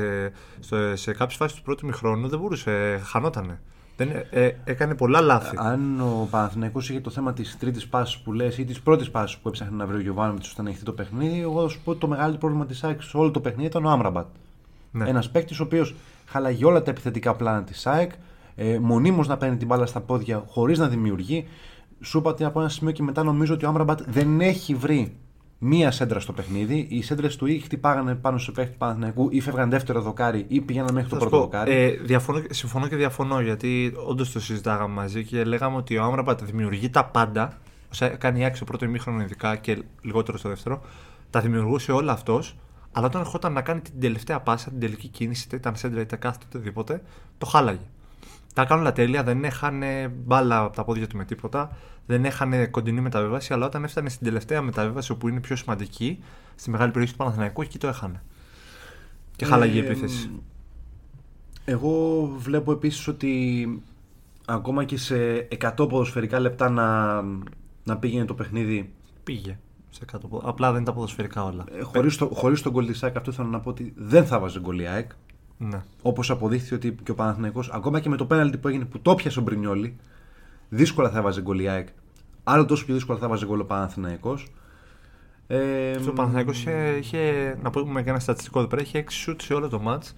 στο- 0.60 0.96
σε 0.96 1.14
κάποιες 1.14 1.38
φάσεις 1.38 1.58
του 1.58 1.64
πρώτου 1.64 1.86
μηχρόνου 1.86 2.28
δεν 2.28 2.40
μπορούσε, 2.40 3.02
χανότανε. 3.04 3.60
Δεν, 3.98 4.10
ε, 4.30 4.52
έκανε 4.64 4.96
πολλά 4.96 5.22
λάθη. 5.22 5.56
Αν 5.60 6.00
ο 6.02 6.28
Παναθηναϊκός 6.32 6.90
είχε 6.90 7.00
το 7.00 7.10
θέμα 7.10 7.34
της 7.34 7.58
τρίτης 7.60 7.88
πάσης 7.88 8.18
που 8.18 8.34
λες 8.34 8.58
ή 8.58 8.66
της 8.66 8.80
πρώτης 8.82 9.10
πάσης 9.12 9.38
που 9.38 9.48
έψαχνε 9.48 9.76
να 9.76 9.86
βρει 9.86 9.98
ο 9.98 10.00
Γιωβάνοβιτς 10.00 10.48
ώστε 10.48 10.62
να 10.62 10.68
ανοιχτεί 10.68 10.86
το 10.86 10.92
παιχνίδι, 10.92 11.42
εγώ 11.42 11.62
θα 11.62 11.68
σου 11.68 11.80
πω 11.84 11.92
ότι 11.92 12.00
το 12.00 12.08
μεγάλο 12.08 12.36
πρόβλημα 12.36 12.66
της 12.66 12.84
ΑΕΚ 12.84 13.02
σε 13.02 13.18
όλο 13.18 13.32
το 13.32 13.40
παιχνίδι 13.40 13.68
ήταν 13.68 13.86
ο 13.86 13.90
Άμραμπατ. 13.90 14.26
Ναι. 14.92 15.10
Ένας 15.10 15.30
παίκτης 15.30 15.60
ο 15.60 15.64
οποίος 15.64 15.96
χαλαγεί 16.26 16.64
όλα 16.64 16.82
τα 16.82 16.92
επιθετικά 16.92 17.34
πλάνα 17.36 17.64
της 17.64 17.88
ΑΕΚ, 17.88 18.12
ε, 18.56 18.80
μονίμως 18.80 19.28
να 19.28 19.38
παίρνει 19.38 19.58
την 19.58 19.68
μπάλα 19.68 19.86
στα 19.86 20.00
πόδια 20.00 20.44
χωρίς 20.48 20.80
να 20.80 20.88
δημιουργεί. 20.88 21.48
Σου 22.02 22.18
είπα 22.18 22.30
ότι 22.30 22.44
από 22.44 22.60
ένα 22.60 22.70
σημείο 22.70 22.92
και 22.94 23.04
μετά 23.04 23.24
νομίζω 23.24 23.54
ότι 23.54 23.66
ο 23.66 23.68
Άμραμπατ 23.68 24.00
δεν 24.08 24.42
έχει 24.42 24.76
βρει 24.76 25.16
μία 25.58 25.92
σέντρα 25.92 26.20
στο 26.20 26.34
παιχνίδι. 26.34 26.88
Οι 26.90 27.02
σέντρες 27.02 27.36
του 27.36 27.46
ή 27.46 27.60
χτυπάγανε 27.60 28.16
πάνω 28.16 28.38
σε 28.38 28.52
παίκτη 28.52 28.72
του 28.72 28.78
Παναθηναϊκού 28.78 29.28
ή 29.32 29.42
φεύγαν 29.42 29.70
δεύτερο 29.70 30.02
δοκάρι 30.02 30.46
ή 30.48 30.62
πηγαίναν 30.62 30.94
μέχρι 30.94 31.10
το 31.10 31.16
Θα 31.16 31.22
σου 31.22 31.30
πρώτο 31.30 31.46
πω, 31.46 31.52
δοκάρι. 31.52 31.74
ε, 31.74 31.90
διαφωνώ, 31.90 32.42
συμφωνώ 32.50 32.88
και 32.88 32.96
διαφωνώ 32.96 33.42
γιατί 33.42 33.94
όντως 34.08 34.32
το 34.32 34.40
συζητάγαμε 34.40 34.94
μαζί 34.94 35.24
και 35.24 35.44
λέγαμε 35.44 35.78
ότι 35.78 35.98
ο 35.98 36.04
Άμραμπατ 36.04 36.44
δημιουργεί 36.44 36.90
τα 36.90 37.06
πάντα. 37.06 37.58
Όσα 37.92 38.08
κάνει 38.08 38.40
η 38.40 38.44
άκρη 38.44 38.56
στο 38.56 38.66
πρώτο 38.66 38.86
ημίχρονο 38.86 39.22
ειδικά 39.22 39.56
και 39.56 39.84
λιγότερο 40.02 40.38
στο 40.38 40.50
δεύτερο. 40.50 40.82
Τα 41.30 41.40
δημιουργούσε 41.40 41.92
όλα 41.92 42.12
αυτός. 42.12 42.56
Αλλά 42.92 43.06
όταν 43.06 43.22
ερχόταν 43.22 43.54
να 43.54 43.62
κάνει 43.62 43.82
την 43.82 44.00
τελευταία 44.00 44.40
πάσα, 44.40 44.70
την 44.70 44.80
τελική 44.80 45.08
κίνηση, 45.08 45.44
είτε 45.48 45.56
ήταν 45.56 45.76
σέντρα 45.76 46.02
είτε 46.02 46.16
κάθεται 46.16 46.46
οτιδήποτε, 46.48 47.02
το 47.38 47.46
χάλαγε. 47.46 47.80
Τα 48.54 48.62
έκανε 48.62 48.82
όλα 48.82 48.92
τέλεια, 48.94 49.24
δεν 49.24 49.44
έχανε 49.44 50.14
μπάλα 50.26 50.60
από 50.60 50.76
τα 50.76 50.84
πόδια 50.84 51.08
του 51.08 51.18
με 51.18 51.26
τίποτα, 51.26 51.78
δεν 52.06 52.26
έχανε 52.26 52.66
κοντινή 52.68 53.02
μεταβίβαση, 53.02 53.54
αλλά 53.54 53.66
όταν 53.66 53.84
έφτανε 53.84 54.10
στην 54.10 54.26
τελευταία 54.26 54.62
μεταβίβαση, 54.62 55.12
όπου 55.12 55.28
είναι 55.28 55.40
πιο 55.40 55.56
σημαντική, 55.56 56.24
στη 56.56 56.70
μεγάλη 56.70 56.92
περιοχή 56.92 57.12
του 57.12 57.18
Παναθηναϊκού, 57.18 57.62
εκεί 57.62 57.78
το 57.78 57.88
έχανε. 57.88 58.24
Και 59.36 59.46
χάλαγε 59.46 59.78
η 59.80 59.82
Ε, 59.82 59.86
επίθεση. 59.86 60.30
Εγώ 61.66 62.26
βλέπω 62.38 62.72
επίσης 62.72 63.08
ότι 63.08 63.68
ακόμα 64.46 64.84
και 64.84 64.98
σε 64.98 65.48
100 65.62 65.74
ποδοσφαιρικά 65.78 66.40
λεπτά 66.40 66.70
να, 66.70 67.22
να 67.84 67.98
πήγαινε 67.98 68.26
το 68.26 68.34
παιχνίδι 68.34 68.94
Πήγε. 69.24 69.58
Σε 69.90 70.06
κάτω, 70.06 70.28
πο- 70.28 70.42
απλά 70.46 70.68
δεν 70.68 70.76
είναι 70.76 70.86
τα 70.86 70.94
ποδοσφαιρικά 70.94 71.44
όλα. 71.44 71.64
ε, 71.80 71.82
χωρίς, 71.82 72.18
το, 72.18 72.26
χωρίς 72.34 72.62
τον 72.62 72.72
γκολ 72.72 72.86
της 72.86 73.04
ΑΕΚ 73.04 73.18
αυτό 73.18 73.32
θέλω 73.32 73.48
να 73.48 73.60
πω 73.60 73.70
ότι 73.70 73.94
δεν 73.96 74.26
θα 74.26 74.40
βάζει 74.40 74.60
γκολ 74.60 74.80
η 74.80 74.88
ΑΕΚ 74.88 75.12
Ναι. 75.58 75.82
όπως 76.02 76.30
αποδείχθηκε 76.30 76.76
ότι 76.76 76.96
και 77.04 77.12
ο 77.12 77.16
Παναθηναϊκός 77.16 77.70
ακόμα 77.72 78.00
και 78.00 78.10
με 78.10 78.16
το 78.18 78.26
πέναλτι 78.26 78.58
που 78.58 78.68
έγινε 78.68 78.86
που 78.86 79.00
το 79.00 79.16
πιασε 79.16 79.40
ο 79.40 79.42
Μπρινιόλη 79.42 79.96
δύσκολα 80.70 81.10
θα 81.10 81.22
βάζει 81.22 81.42
γκολ 81.42 81.60
η 81.60 81.68
ΑΕΚ 81.70 81.88
άλλο 82.44 82.66
τόσο 82.66 82.86
πιο 82.86 82.94
δύσκολα 82.94 83.20
θα 83.20 83.28
βάζει 83.28 83.46
γκολ 83.46 83.60
ο 83.60 83.66
Παναθηναϊκός 83.66 84.48
ε, 85.48 85.58
Στο 86.02 86.12
Παναθηναϊκός 86.12 86.60
είχε, 86.60 86.96
είχε, 87.00 87.56
να 87.64 87.70
πούμε 87.70 88.04
και 88.04 88.10
ένα 88.10 88.20
στατιστικό 88.20 88.60
εδώ 88.60 88.68
πέρα, 88.68 88.82
είχε 88.82 89.04
6 89.08 89.12
σουτ 89.12 89.42
σε 89.42 89.54
όλο 89.54 89.68
το 89.70 89.82
match 89.88 90.12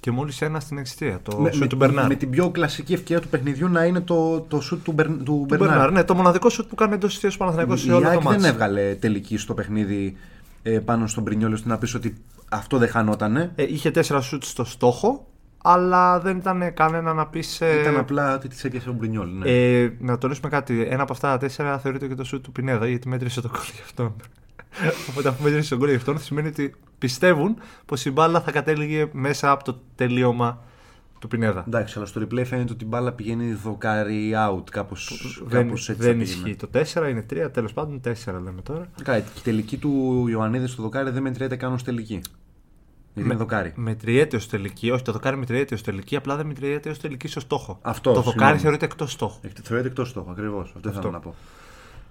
και 0.00 0.10
μόλις 0.10 0.42
ένα 0.42 0.60
στην 0.60 0.78
εξαιτία. 0.78 1.20
Το 1.22 1.36
με, 1.38 1.50
σουτ 1.50 1.60
με, 1.60 1.66
του 1.66 1.76
Μπερνάρ. 1.76 2.06
με 2.06 2.14
την 2.14 2.30
πιο 2.30 2.50
κλασική 2.50 2.92
ευκαιρία 2.92 3.22
του 3.22 3.28
παιχνιδιού 3.28 3.68
να 3.68 3.84
είναι 3.84 4.00
το, 4.00 4.40
το 4.40 4.60
σουτ 4.60 4.84
του, 4.84 4.92
Μπερ, 4.92 5.06
του 5.06 5.22
Του 5.24 5.44
Μπερνάρ. 5.48 5.68
Μπερνάρ, 5.68 5.92
ναι, 5.92 6.04
το 6.04 6.14
μοναδικό 6.14 6.48
σουτ 6.48 6.68
που 6.68 6.74
κάνει 6.74 6.94
εντός 6.94 7.18
της 7.18 7.36
Παναθηναϊκός 7.36 7.80
σε 7.80 7.88
Η 7.88 7.92
όλο 7.92 8.08
ΑΕΚ 8.08 8.20
το 8.22 8.28
δεν 8.30 8.40
match. 8.40 8.44
έβγαλε 8.44 8.94
τελική 8.94 9.36
στο 9.36 9.54
παιχνίδι 9.54 10.16
ε, 10.62 10.78
πάνω 10.78 11.06
στον 11.06 11.24
Πρινιόλη 11.24 11.54
ώστε 11.54 11.68
να 11.68 11.78
πεις 11.78 11.94
ότι 11.94 12.16
αυτό 12.48 12.78
δεν 12.78 12.88
χανότανε. 12.88 13.52
Ε, 13.54 13.62
είχε 13.62 13.90
4 13.94 14.18
σουτ 14.22 14.44
στο 14.44 14.64
στόχο, 14.64 15.26
αλλά 15.62 16.20
δεν 16.20 16.36
ήταν 16.36 16.74
κανένα 16.74 17.14
να 17.14 17.26
πεις. 17.26 17.60
Ήταν 17.80 17.96
απλά 17.96 18.34
ότι 18.34 18.48
τη 18.48 18.56
έπιασε 18.62 18.88
ο 18.88 18.92
Μπρινιόλη. 18.92 19.32
Ναι. 19.32 19.50
Ε, 19.50 19.92
να 19.98 20.18
τονίσουμε 20.18 20.48
κάτι. 20.48 20.86
Ένα 20.90 21.02
από 21.02 21.12
αυτά 21.12 21.28
τα 21.30 21.38
τέσσερα 21.38 21.78
θεωρείται 21.78 22.06
και 22.06 22.14
το 22.14 22.24
σουτ 22.24 22.44
του 22.44 22.52
Πινέδα, 22.52 22.86
γιατί 22.88 23.08
μέτρησε 23.08 23.40
το 23.40 23.48
γκολ 23.48 23.66
για 23.74 23.82
αυτόν. 23.84 24.14
Οπότε, 25.10 25.28
αφού 25.28 25.42
μέτρησε 25.42 25.68
το 25.70 25.76
γκολ 25.76 25.88
για 25.88 25.96
αυτόν, 25.98 26.18
σημαίνει 26.18 26.48
ότι 26.48 26.74
πιστεύουν 26.98 27.56
πως 27.86 28.04
η 28.04 28.10
μπάλα 28.10 28.40
θα 28.40 28.50
κατέληγε 28.50 29.08
μέσα 29.12 29.50
από 29.50 29.64
το 29.64 29.80
τελείωμα 29.94 30.62
του 31.18 31.28
Πινέδα. 31.28 31.64
Εντάξει, 31.66 31.94
αλλά 31.96 32.06
στο 32.06 32.20
replay 32.20 32.44
φαίνεται 32.44 32.72
ότι 32.72 32.84
η 32.84 32.86
μπάλα 32.90 33.12
πηγαίνει 33.12 33.52
δοκάρι 33.52 34.32
out. 34.48 34.62
Κάπω 34.70 34.94
Δεν, 35.46 35.64
κάπως 35.64 35.88
έτσι 35.88 36.02
δεν 36.02 36.16
θα 36.16 36.22
ισχύει. 36.22 36.42
πήγαινε. 36.42 36.84
Το 36.92 37.02
4 37.04 37.10
είναι 37.10 37.26
3, 37.46 37.52
τέλος 37.52 37.72
πάντων 37.72 38.00
4 38.04 38.10
λέμε 38.32 38.60
τώρα. 38.62 38.88
Καλά, 39.02 39.20
και 39.20 39.28
η 39.38 39.42
τελική 39.42 39.76
του 39.76 40.24
Ιωαννίδης 40.28 40.70
στο 40.70 40.82
δοκάρι 40.82 41.10
δεν 41.10 41.22
μετριέται 41.22 41.56
καν 41.56 41.72
ως 41.72 41.82
τελική. 41.82 42.20
Γιατί 43.20 43.30
είναι 43.30 43.38
δοκάρι. 43.38 43.72
Μετριέται 43.76 44.36
ως 44.36 44.48
τελική, 44.48 44.90
όχι 44.90 45.02
το 45.02 45.12
δοκάρι 45.12 45.36
μετριέται 45.36 45.74
ως 45.74 45.82
τελική, 45.82 46.16
απλά 46.16 46.36
δεν 46.36 46.46
μετριέται 46.46 46.90
ως 46.90 46.98
τελική 46.98 47.28
στο 47.28 47.40
στόχο. 47.40 47.78
Αυτός, 47.82 48.14
το 48.14 48.20
συγγνώμη. 48.22 48.38
δοκάρι 48.38 48.58
θεωρείται 48.62 48.84
εκτός 48.84 49.12
στόχου. 49.12 49.38
Έχετε 49.42 49.60
θεωρείται 49.64 49.88
εκτός 49.88 50.08
στόχου, 50.08 50.30
ακριβώς. 50.30 50.72
Αυτό 50.76 50.88
ήθελα 50.88 51.10
να 51.10 51.20
πω. 51.20 51.34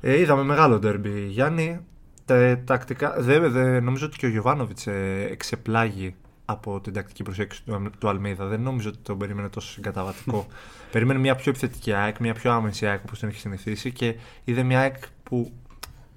Ε, 0.01 0.20
είδαμε 0.20 0.43
μεγάλο 0.43 0.79
ντέρμπι. 0.79 1.25
Γιάννη, 1.27 1.79
τα, 2.25 2.60
τακτικά, 2.65 3.15
δεν 3.20 3.51
δεν- 3.51 3.84
νομίζω 3.84 4.05
ότι 4.05 4.17
και 4.17 4.25
ο 4.25 4.29
Γιωβάνοβιτς 4.29 4.88
ε, 4.88 5.27
εξεπλάγει 5.31 6.15
από 6.46 6.79
την 6.81 6.93
τακτική 6.93 7.24
προσέγγιση 7.24 7.63
του, 7.63 7.75
Αλ- 7.75 7.89
του 8.00 8.10
Αλμέιδα. 8.10 8.46
Δεν 8.46 8.62
νομίζω 8.62 8.89
ότι 8.89 8.98
τον 9.01 9.17
περίμενε 9.17 9.50
τόσο 9.50 9.72
συγκαταβατικό. 9.72 10.48
περίμενε 10.91 11.20
μια 11.20 11.36
πιο 11.36 11.51
επιθετική 11.51 11.93
ΑΕΚ, 11.93 12.17
μια 12.20 12.34
πιο 12.34 12.51
άμεση 12.51 12.88
ΑΕΚ 12.88 13.00
όπως 13.05 13.20
τον 13.20 13.29
έχει 13.29 13.39
συνηθίσει 13.39 13.91
και 13.91 14.15
είδε 14.43 14.63
μια 14.63 14.79
ΑΕΚ 14.79 14.96
που 15.24 15.51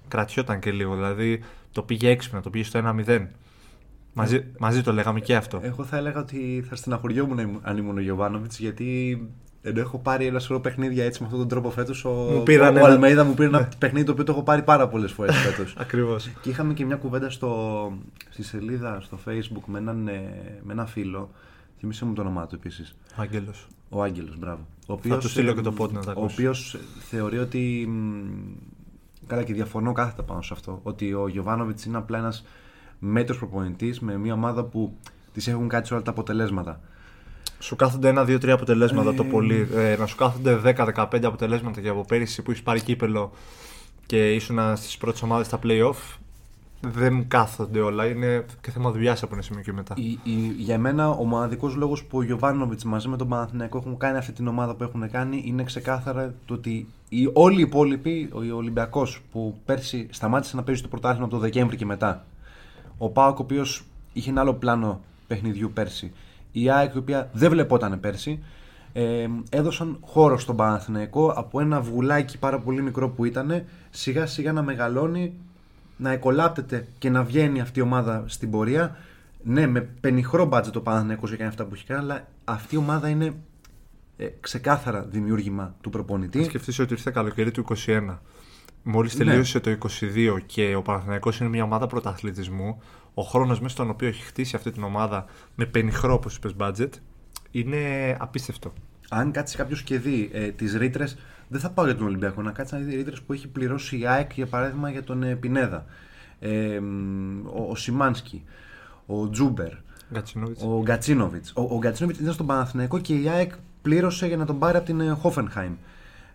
κρατιόταν 0.08 0.60
και 0.60 0.70
λίγο. 0.72 0.94
Δηλαδή 0.94 1.42
το 1.72 1.82
πήγε 1.82 2.08
έξυπνα, 2.10 2.40
το 2.40 2.50
πήγε 2.50 2.64
στο 2.64 2.94
1-0. 3.06 3.26
Μαζί, 4.12 4.44
μαζί 4.58 4.82
το 4.82 4.92
λέγαμε 4.92 5.20
και 5.20 5.36
αυτό. 5.36 5.60
Εγώ 5.62 5.84
θα 5.84 5.96
έλεγα 5.96 6.20
ότι 6.20 6.64
θα 6.68 6.76
στεναχωριόμουν 6.76 7.38
αν 7.38 7.46
ήμουν- 7.48 7.60
αν 7.62 7.76
ήμουν 7.76 7.96
ο 7.96 8.00
Γιωβάνοβιτς 8.00 8.58
γιατί 8.58 9.18
ενώ 9.62 9.80
έχω 9.80 9.98
πάρει 9.98 10.26
ένα 10.26 10.38
σωρό 10.38 10.60
παιχνίδια 10.60 11.04
έτσι 11.04 11.20
με 11.20 11.26
αυτόν 11.26 11.40
τον 11.40 11.48
τρόπο 11.48 11.70
φέτος. 11.70 12.04
Ο, 12.04 12.08
Μου 12.10 12.42
πήραν 12.42 12.76
ο, 12.76 12.80
ο 12.80 12.84
ένα- 12.84 12.88
Αλμέιδα 12.94 13.24
μου 13.24 13.34
πήρε 13.34 13.48
ένα 13.48 13.68
παιχνίδι 13.78 14.06
το 14.06 14.12
οποίο 14.12 14.24
το 14.24 14.32
έχω 14.32 14.42
πάρει 14.42 14.62
πάρα 14.62 14.88
πολλές 14.88 15.12
φορές 15.12 15.36
φέτος. 15.36 15.74
Ακριβώς. 15.78 16.30
Και 16.40 16.50
είχαμε 16.50 16.74
και 16.74 16.84
μια 16.84 16.96
κουβέντα 16.96 17.30
στο, 17.30 17.92
στη 18.30 18.42
σελίδα 18.42 19.00
στο 19.00 19.18
facebook 19.26 19.62
με 19.66 19.78
έναν, 19.78 20.08
ε, 20.08 20.20
με 20.62 20.72
ένα 20.72 20.86
φίλο. 20.86 21.30
Θυμήσέ 21.78 22.04
μου 22.04 22.12
το 22.12 22.20
όνομά 22.20 22.46
του 22.46 22.54
επίσης. 22.54 22.96
Άγγελος. 23.16 23.66
Ο 23.88 24.02
Άγγελος, 24.02 24.38
μπράβο. 24.38 24.66
Ο 24.86 24.92
οποίος, 24.92 25.18
του 25.18 25.28
στείλω 25.28 25.50
ε, 25.50 25.54
και 25.54 25.60
το 25.60 25.74
pod 25.78 25.90
να 25.92 26.00
τα 26.00 26.12
Ο 26.16 26.20
ακούσεις. 26.20 26.38
οποίος 26.38 26.78
θεωρεί 27.08 27.38
ότι. 27.38 27.86
μ, 27.88 28.56
Καλά, 29.26 29.42
και 29.42 29.52
διαφωνώ 29.54 29.92
κάθετα 29.92 30.22
πάνω 30.22 30.42
σε 30.42 30.50
αυτό. 30.52 30.80
Ότι 30.82 31.12
ο 31.14 31.28
Γιωβάνοβιτς 31.28 31.84
είναι 31.84 31.96
απλά 31.96 32.18
ένας 32.18 32.44
μέτρος 33.00 33.38
προπονητής 33.38 34.00
με 34.00 34.16
μια 34.18 34.32
ομάδα 34.34 34.62
που 34.64 34.92
τη 35.32 35.50
έχουν 35.50 35.68
κάτσει 35.68 35.92
όλα 35.92 36.02
τα 36.02 36.10
αποτελέσματα. 36.10 36.80
Σου 37.58 37.76
κάθονται 37.76 38.08
ένα, 38.08 38.24
δύο, 38.24 38.38
τρία 38.38 38.54
αποτελέσματα 38.54 39.10
Ε, 39.10 39.14
το 39.14 39.24
πολύ. 39.24 39.68
Ε, 39.74 39.96
να 39.98 40.06
σου 40.06 40.16
κάθονται 40.16 40.60
10-15 40.64 41.24
αποτελέσματα 41.24 41.80
και 41.80 41.88
από 41.88 42.04
πέρυσι 42.04 42.42
που 42.42 42.50
είσαι 42.50 42.62
πάρει 42.62 42.80
κύπελο 42.80 43.32
και 44.06 44.34
ήσουν 44.34 44.58
στις 44.76 44.96
πρώτες 44.98 45.22
ομάδες 45.22 45.46
στα 45.46 45.58
playoff. 45.62 46.16
δεν 46.80 47.28
κάθονται 47.28 47.80
όλα. 47.80 48.06
Είναι 48.06 48.44
και 48.60 48.70
θέμα 48.70 48.90
δουλειάς 48.90 49.22
από 49.22 49.34
ένα 49.34 49.42
σημείο 49.42 49.62
και 49.62 49.72
μετά. 49.72 49.94
Η, 49.96 50.18
η- 50.22 50.54
για 50.58 50.78
μένα 50.78 51.08
ο 51.08 51.24
μοναδικός 51.24 51.74
λόγος 51.74 52.04
που 52.04 52.18
ο 52.18 52.22
Γιωβάνοβιτς 52.22 52.84
μαζί 52.84 53.08
με 53.08 53.16
τον 53.16 53.28
Παναθηναϊκό 53.28 53.78
έχουν 53.78 53.96
κάνει 53.96 54.18
αυτή 54.18 54.32
την 54.32 54.46
ομάδα 54.48 54.74
που 54.74 54.82
έχουν 54.82 55.10
κάνει 55.10 55.42
είναι 55.46 55.62
ξεκάθαρα 55.64 56.34
το 56.46 56.54
ότι 56.54 56.86
οι, 57.08 57.30
όλοι 57.32 57.58
οι 57.58 57.62
υπόλοιποι, 57.62 58.30
ο 58.52 58.56
Ολυμπιακός 58.56 59.20
που 59.32 59.56
πέρσι 59.64 60.06
σταμάτησε 60.10 60.56
να 60.56 60.62
παίζει 60.62 60.82
το 60.82 60.88
πρωτάθλημα 60.88 61.24
από 61.24 61.34
το 61.34 61.40
Δεκέμβρη 61.40 61.76
και 61.76 61.86
μετά, 61.86 62.24
ο 63.02 63.08
Πάοκ 63.08 63.38
ο 63.38 63.42
οποίος 63.42 63.84
είχε 64.12 64.30
ένα 64.30 64.40
άλλο 64.40 64.54
πλάνο 64.54 65.00
παιχνιδιού 65.26 65.70
πέρσι, 65.74 66.12
η 66.52 66.70
ΑΕΚ 66.70 66.94
η 66.94 66.98
οποία 66.98 67.30
δεν 67.32 67.50
βλεπόταν 67.50 68.00
πέρσι, 68.00 68.42
ε, 68.92 69.26
έδωσαν 69.50 69.98
χώρο 70.00 70.38
στον 70.38 70.56
Παναθηναϊκό 70.56 71.28
από 71.28 71.60
ένα 71.60 71.80
βουλάκι 71.80 72.38
πάρα 72.38 72.58
πολύ 72.58 72.82
μικρό 72.82 73.08
που 73.08 73.24
ήταν 73.24 73.64
σιγά 73.90 74.26
σιγά 74.26 74.52
να 74.52 74.62
μεγαλώνει 74.62 75.34
να 75.96 76.10
εκολάπτεται 76.10 76.86
και 76.98 77.10
να 77.10 77.22
βγαίνει 77.22 77.60
αυτή 77.60 77.78
η 77.78 77.82
ομάδα 77.82 78.24
στην 78.26 78.50
πορεία. 78.50 78.96
Ναι, 79.42 79.66
με 79.66 79.80
πενιχρό 79.80 80.44
μπάτζετ 80.44 80.72
το 80.72 80.80
Παναθηναϊκός 80.80 81.28
για 81.28 81.38
κάνει 81.38 81.50
αυτά 81.50 81.64
που 81.64 81.74
έχει 81.74 81.84
κάνει, 81.84 82.00
αλλά 82.00 82.26
αυτή 82.44 82.74
η 82.74 82.78
ομάδα 82.78 83.08
είναι 83.08 83.34
ε, 84.16 84.26
ξεκάθαρα 84.40 85.02
δημιούργημα 85.02 85.74
του 85.80 85.90
προπονητή. 85.90 86.44
Σκεφτείς 86.44 86.78
ότι 86.78 86.92
ήρθε 86.92 87.10
καλοκαίρι 87.10 87.50
του 87.50 87.64
21. 87.86 88.16
Μόλις 88.82 89.16
Ναι. 89.16 89.24
τελείωσε 89.24 89.60
το 89.60 89.70
22 89.70 90.38
και 90.46 90.74
ο 90.74 90.82
Παναθηναϊκός 90.82 91.40
είναι 91.40 91.48
μια 91.48 91.62
ομάδα 91.64 91.86
πρωταθλητισμού, 91.86 92.82
ο 93.14 93.22
χρόνος 93.22 93.60
μέσα 93.60 93.74
στον 93.74 93.90
οποίο 93.90 94.08
έχει 94.08 94.22
χτίσει 94.22 94.56
αυτή 94.56 94.70
την 94.70 94.82
ομάδα 94.82 95.24
με 95.54 95.64
πενιχρό, 95.66 96.14
όπως 96.14 96.36
είπες, 96.36 96.54
budget, 96.58 96.88
είναι 97.50 97.76
απίστευτο. 98.20 98.72
Αν 99.08 99.30
κάτσει 99.32 99.56
κάποιος 99.56 99.82
και 99.82 99.98
δει 99.98 100.30
ε, 100.32 100.48
τις 100.48 100.74
ρήτρες, 100.74 101.16
δεν 101.48 101.60
θα 101.60 101.70
πάω 101.70 101.84
για 101.84 101.96
τον 101.96 102.06
Ολυμπιακό, 102.06 102.42
να 102.42 102.50
κάτσει 102.52 102.74
να 102.74 102.80
δει 102.80 102.96
ρήτρες 102.96 103.20
που 103.20 103.32
έχει 103.32 103.48
πληρώσει 103.48 103.98
η 103.98 104.06
ΑΕΚ 104.06 104.32
για 104.34 104.46
παράδειγμα 104.46 104.90
για 104.90 105.02
τον 105.04 105.22
ε, 105.22 105.34
Πινέδα. 105.34 105.84
Ε, 106.40 106.80
μ, 106.80 107.46
ο, 107.46 107.66
ο 107.70 107.74
Σιμάνσκι, 107.76 108.44
ο 109.06 109.28
Τζούμπερ, 109.30 109.72
Γκατσινόβιτς. 110.12 110.62
ο 110.62 110.80
Γκατσίνοβιτ. 110.82 111.46
Ο, 111.54 111.62
ο 111.62 111.78
Γκατσίνοβιτ 111.78 112.20
ήταν 112.20 112.32
στον 112.32 112.46
Παναθηναϊκό 112.46 112.98
και 112.98 113.14
η 113.14 113.28
ΑΕΚ 113.28 113.52
πλήρωσε 113.82 114.26
για 114.26 114.36
να 114.36 114.44
τον 114.46 114.58
πάρει 114.58 114.76
από 114.76 114.86
την 114.86 115.00
ε, 115.00 115.10
Χόφενχάιμ. 115.10 115.72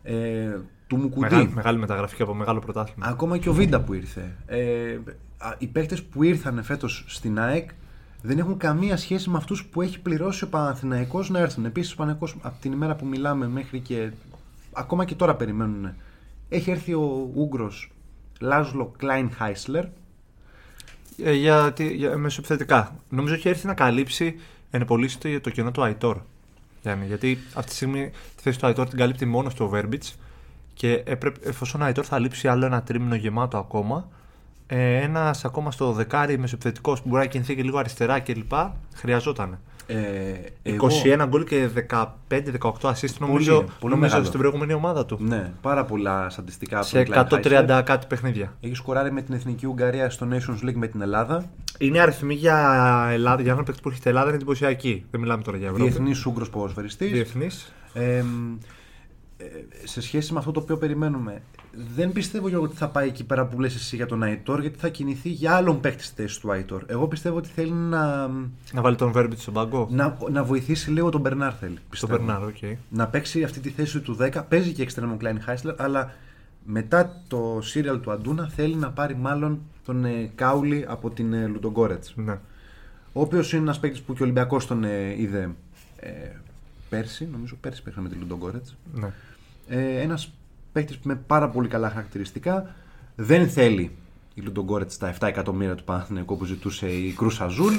Ε, 0.04 0.58
του 0.88 0.96
Μουκουντή. 0.98 1.20
Μεγάλη, 1.20 1.50
μεγάλη 1.54 1.78
μεταγραφή 1.78 2.16
και 2.16 2.24
από 2.24 2.34
μεγάλο 2.34 2.60
πρωτάθλημα. 2.60 3.08
Ακόμα 3.08 3.38
και 3.38 3.50
ο 3.50 3.54
Βίντα 3.54 3.82
που 3.82 3.94
ήρθε. 3.94 4.36
Ε, 4.46 4.98
α, 5.38 5.56
οι 5.58 5.68
παίκτες 5.68 6.04
που 6.04 6.24
ήρθαν 6.24 6.64
φέτος 6.64 7.04
στην 7.08 7.40
ΑΕΚ 7.40 7.70
δεν 8.22 8.38
έχουν 8.38 8.58
καμία 8.58 8.98
σχέση 8.98 9.30
με 9.30 9.38
αυτούς 9.38 9.66
που 9.66 9.82
έχει 9.82 10.00
πληρώσει 10.00 10.44
ο 10.44 10.48
Παναθηναϊκός 10.48 11.30
να 11.30 11.40
έρθουν. 11.40 11.66
Επίσης 11.66 11.92
ο 11.92 11.96
Παναθηναϊκός 11.96 12.36
από 12.42 12.62
την 12.62 12.72
ημέρα 12.72 12.96
που 12.96 13.06
μιλάμε 13.06 13.48
μέχρι 13.48 13.80
και 13.80 14.12
ακόμα 14.74 15.06
και 15.06 15.16
τώρα 15.16 15.36
περιμένουν. 15.36 15.94
Έχει 16.50 16.72
έρθει 16.72 16.94
ο 16.94 17.30
Ούγκρος 17.34 17.92
Λάζλο 18.40 18.94
Κλάιν 18.98 19.32
Χάισλερ. 19.32 19.86
Ε, 21.24 21.34
για, 21.34 21.74
τι- 21.74 21.94
για 21.96 22.18
μεσοεπιθετικά. 22.18 22.96
Νομίζω 23.10 23.34
έχει 23.34 23.50
έρθει 23.50 23.68
να 23.68 23.74
καλύψει 23.74 24.36
ενεπολύσει 24.72 25.20
το, 25.20 25.40
το 25.42 25.50
κενό 25.50 25.72
του 25.72 25.84
Αϊτόρ. 25.84 26.18
Γιάννη, 26.82 27.06
γιατί 27.06 27.38
αυτή 27.54 27.70
τη 27.70 27.76
στιγμή 27.76 28.10
τη 28.36 28.42
θέση 28.42 28.60
του 28.60 28.68
Αϊτόρ 28.68 28.88
την 28.90 28.98
καλύπτει 28.98 29.26
μόνο 29.26 29.50
στο 29.50 29.68
Βέρμπιτς 29.68 30.18
και 30.76 31.04
έπρεπε, 31.06 31.50
εφόσον 31.50 31.82
ο 31.82 31.86
Αϊτόρ 31.86 32.06
θα 32.08 32.20
λείψει 32.20 32.48
άλλο 32.48 32.66
ένα 32.66 32.82
τρίμηνο 32.84 33.16
γεμάτο 33.16 33.58
ακόμα, 33.58 34.08
ε, 34.68 34.96
ένας 34.96 35.46
ακόμα 35.46 35.72
στο 35.72 35.92
δεκάρι 35.92 36.38
μεσοεπιθετικό 36.38 36.94
που 36.94 37.02
μπορεί 37.04 37.22
να 37.22 37.30
κινηθεί 37.30 37.56
και 37.56 37.64
λίγο 37.64 37.78
αριστερά 37.78 38.20
κλπ. 38.20 38.52
Χρειαζόταν. 38.96 39.60
Ε, 39.88 39.96
εγώ- 40.64 40.88
21 40.88 41.26
γκολ 41.28 41.44
και 41.44 41.68
15-18 41.68 42.90
assist 42.90 43.18
νομίζω, 43.20 43.56
πολύ 43.58 43.94
νομίζω 43.94 43.98
μεγάλο. 44.00 44.24
στην 44.26 44.40
προηγούμενη 44.40 44.74
ομάδα 44.74 45.06
του. 45.06 45.18
Ναι, 45.22 45.52
πάρα 45.62 45.86
πολλά 45.86 46.30
στατιστικά 46.30 46.78
από 46.78 46.86
Σε 46.86 47.04
τον 47.04 47.14
Klein 47.14 47.18
Heisler. 47.18 47.38
130 47.80 47.82
κάτι 47.86 48.06
παιχνίδια. 48.08 48.54
Έχει 48.62 48.76
σκοράρει 48.76 49.12
με 49.12 49.22
την 49.22 49.34
Εθνική 49.34 49.66
Ουγγαρία 49.66 50.10
στο 50.10 50.28
Nations 50.32 50.66
League 50.70 50.74
με 50.74 50.88
την 50.88 51.02
Ελλάδα. 51.02 51.46
Είναι 51.78 52.00
αριθμοί 52.00 52.34
για 52.34 52.58
Ελλάδα, 53.12 53.42
για 53.42 53.52
έναν 53.52 53.64
παίκτη 53.64 53.82
που 53.82 53.90
έρχεται 53.90 54.10
Ελλάδα 54.10 54.28
είναι 54.28 54.36
εντυπωσιακή. 54.36 55.06
Δεν 55.12 55.22
μιλάμε 55.22 55.44
τώρα 55.44 55.58
για 55.58 55.68
Ευρώπη. 55.68 55.90
Διεθνή 55.90 56.12
Ούγκρος 56.28 56.50
ποδοσφαιριστής. 56.50 57.12
Διεθνής. 57.12 57.74
Ε, 57.94 58.22
μ, 58.22 58.54
ε, 58.54 58.58
σε 59.84 60.02
σχέση 60.02 60.34
με 60.34 60.40
αυτό 60.40 60.52
το 60.52 60.60
οποίο 60.60 60.78
περιμένουμε, 60.78 61.42
δεν 61.96 62.12
πιστεύω 62.12 62.48
Γιώργο 62.48 62.66
ότι 62.66 62.76
θα 62.76 62.90
πάει 62.90 63.08
εκεί 63.08 63.24
πέρα 63.24 63.46
που 63.46 63.60
λες 63.60 63.76
εσύ 63.76 63.96
για 63.96 64.06
τον 64.06 64.24
Αϊτόρ, 64.24 64.62
γιατί 64.62 64.80
θα 64.80 64.90
κινηθεί 64.90 65.30
για 65.30 65.56
άλλον 65.56 65.80
παίκτη 65.80 66.04
στη 66.04 66.22
θέση 66.22 66.40
του 66.42 66.52
Αϊτόρ. 66.52 66.84
Εγώ 66.88 67.08
πιστεύω 67.08 67.38
ότι 67.38 67.50
θέλει 67.50 67.72
να, 67.72 68.28
Να 68.72 68.82
βάλει 68.82 68.96
τον 68.96 69.12
Βέρμπιτ 69.12 69.40
στον 69.40 69.54
πάγκο; 69.54 69.88
να, 69.92 70.18
να 70.32 70.44
βοηθήσει 70.44 70.92
λίγο 70.92 71.10
τον 71.10 71.22
Μπερνάρ. 71.22 71.54
Θέλει, 71.60 71.74
Στον 71.76 71.90
πιστεύω. 71.90 72.18
Μπερνάρ, 72.18 72.44
οκ. 72.44 72.78
Να 72.90 73.08
παίξει 73.08 73.44
αυτή 73.44 73.60
τη 73.60 73.70
θέση 73.70 74.00
του 74.00 74.18
10. 74.22 74.44
Παίζει 74.48 74.72
και 74.72 74.82
εξτρέμο 74.82 75.18
Κλάιν 75.18 75.42
Χάισλερ, 75.42 75.82
αλλά 75.82 76.14
μετά 76.66 77.22
το 77.28 77.60
σύριαλ 77.62 78.00
του 78.00 78.12
Αντούνα 78.12 78.50
θέλει 78.50 78.76
να 78.76 78.92
πάρει 78.92 79.16
μάλλον 79.16 79.62
τον 79.86 80.06
ε, 80.06 80.32
Κάουλι 80.36 80.86
από 80.88 81.10
την 81.10 81.34
ε, 81.34 81.48
Λουντογκόρετς. 81.48 82.14
Ναι. 82.16 82.40
Ο 83.14 83.22
οποίος 83.22 83.54
είναι 83.54 83.62
ένας 83.62 83.80
παίκτης 83.80 84.02
που 84.02 84.14
και 84.14 84.22
ο 84.22 84.24
Ολυμπιακός 84.24 84.68
τον 84.68 84.84
ε, 84.84 85.22
είδε 85.22 85.50
ε, 86.00 86.10
πέρσι, 86.90 87.30
νομίζω 87.32 87.56
πέρσι 87.62 87.84
παίξαμε 87.84 88.08
με 88.08 88.14
τη 88.14 88.20
Λουντογκόρετς. 88.22 88.76
ναι. 88.94 89.14
Ε, 89.68 90.02
Ένας 90.02 90.34
παίκτης 90.72 91.00
με 91.04 91.16
πάρα 91.16 91.50
πολύ 91.50 91.68
καλά 91.68 91.90
χαρακτηριστικά. 91.90 92.76
Δεν 93.16 93.50
θέλει 93.50 93.96
η 94.34 94.42
Λουντογκόρετς 94.42 94.98
τα 94.98 95.14
7 95.20 95.28
εκατομμύρια 95.28 95.76
του 95.76 95.84
Παναθηναϊκού 95.84 96.38
που 96.38 96.46
ζητούσε 96.46 96.88
η 96.88 97.12
Κρούς 97.12 97.42
Αζούλ. 97.42 97.76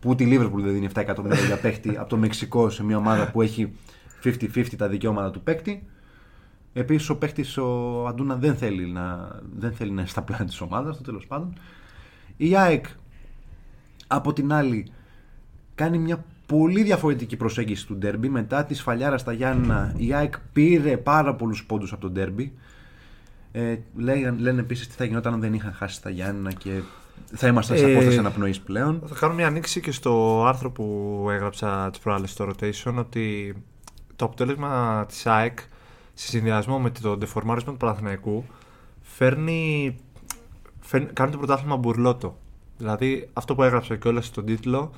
Που 0.00 0.10
ούτε 0.10 0.24
η 0.24 0.26
Λίβερπουλ 0.26 0.62
δεν 0.62 0.72
δίνει 0.72 0.88
7 0.94 0.96
εκατομμύρια 0.96 1.44
για 1.44 1.58
παίκτη 1.58 1.96
από 1.96 2.08
το 2.08 2.16
Μεξικό 2.16 2.70
σε 2.70 2.84
μια 2.84 2.96
ομάδα 2.96 3.30
που 3.30 3.42
έχει 3.42 3.72
50-50 4.24 4.66
τα 4.76 4.88
δικαιώματα 4.88 5.30
του 5.30 5.40
παίκτη. 5.40 5.86
Επίσης 6.72 7.08
ο 7.08 7.16
παίκτης 7.16 7.56
ο 7.56 8.04
Αντούνα 8.06 8.36
δεν 8.36 8.56
θέλει 8.56 8.86
να, 8.86 9.30
δεν 9.56 9.72
θέλει 9.72 9.90
να 9.90 10.00
είναι 10.00 10.10
στα 10.10 10.22
πλάνα 10.22 10.44
της 10.44 10.60
ομάδας 10.60 10.96
του 10.96 11.02
τέλος 11.02 11.26
πάντων. 11.26 11.58
Η 12.36 12.56
ΑΕΚ 12.56 12.86
από 14.06 14.32
την 14.32 14.52
άλλη 14.52 14.92
κάνει 15.74 15.98
μια 15.98 16.24
πολύ 16.46 16.82
διαφορετική 16.82 17.36
προσέγγιση 17.36 17.86
του 17.86 17.96
ντέρμπι. 17.96 18.28
Μετά 18.28 18.64
τη 18.64 18.74
σφαλιάρα 18.74 19.18
στα 19.18 19.32
Γιάννα, 19.32 19.94
η 19.96 20.12
ΑΕΚ 20.12 20.34
πήρε 20.52 20.96
πάρα 20.96 21.34
πολλούς 21.34 21.64
πόντους 21.64 21.92
από 21.92 22.00
τον 22.00 22.12
ντέρμπι. 22.12 22.52
Ε, 23.52 23.76
λένε, 23.96 24.34
λένε 24.38 24.60
επίσης 24.60 24.88
τι 24.88 24.94
θα 24.94 25.04
γινόταν 25.04 25.32
αν 25.34 25.40
δεν 25.40 25.54
είχαν 25.54 25.72
χάσει 25.72 26.02
τα 26.02 26.10
Γιάννα 26.10 26.52
και 26.52 26.80
θα 27.34 27.46
ήμασταν 27.46 27.76
σε 27.76 27.84
Ε, 27.84 27.92
απόσταση 27.92 28.18
αναπνοής 28.18 28.60
πλέον. 28.60 29.02
Θα 29.06 29.14
κάνω 29.14 29.34
μια 29.34 29.46
ανοίξη 29.46 29.80
και 29.80 29.92
στο 29.92 30.44
άρθρο 30.46 30.70
που 30.70 31.26
έγραψα 31.30 31.90
τις 31.90 31.98
προάλλες 32.00 32.30
στο 32.30 32.48
rotation 32.48 32.94
ότι 32.98 33.54
το 34.16 34.24
αποτέλεσμα 34.24 35.04
της 35.08 35.26
ΑΕΚ 35.26 35.58
σε 36.14 36.26
συνδυασμό 36.26 36.78
με 36.78 36.90
το 36.90 37.16
ντεφορμάρισμα 37.16 37.72
του 37.72 37.78
Παναθηναϊκού 37.78 38.44
φέρνει, 39.00 39.96
φέρνει 40.80 41.06
κάνει 41.12 41.30
το 41.30 41.38
πρωτάθλημα 41.38 41.76
μπουρλότο. 41.76 42.38
Δηλαδή 42.76 43.28
αυτό 43.32 43.54
που 43.54 43.62
έγραψα 43.62 43.96
και 43.96 44.08
όλα 44.08 44.20
στον 44.20 44.44
τίτλο 44.44 44.92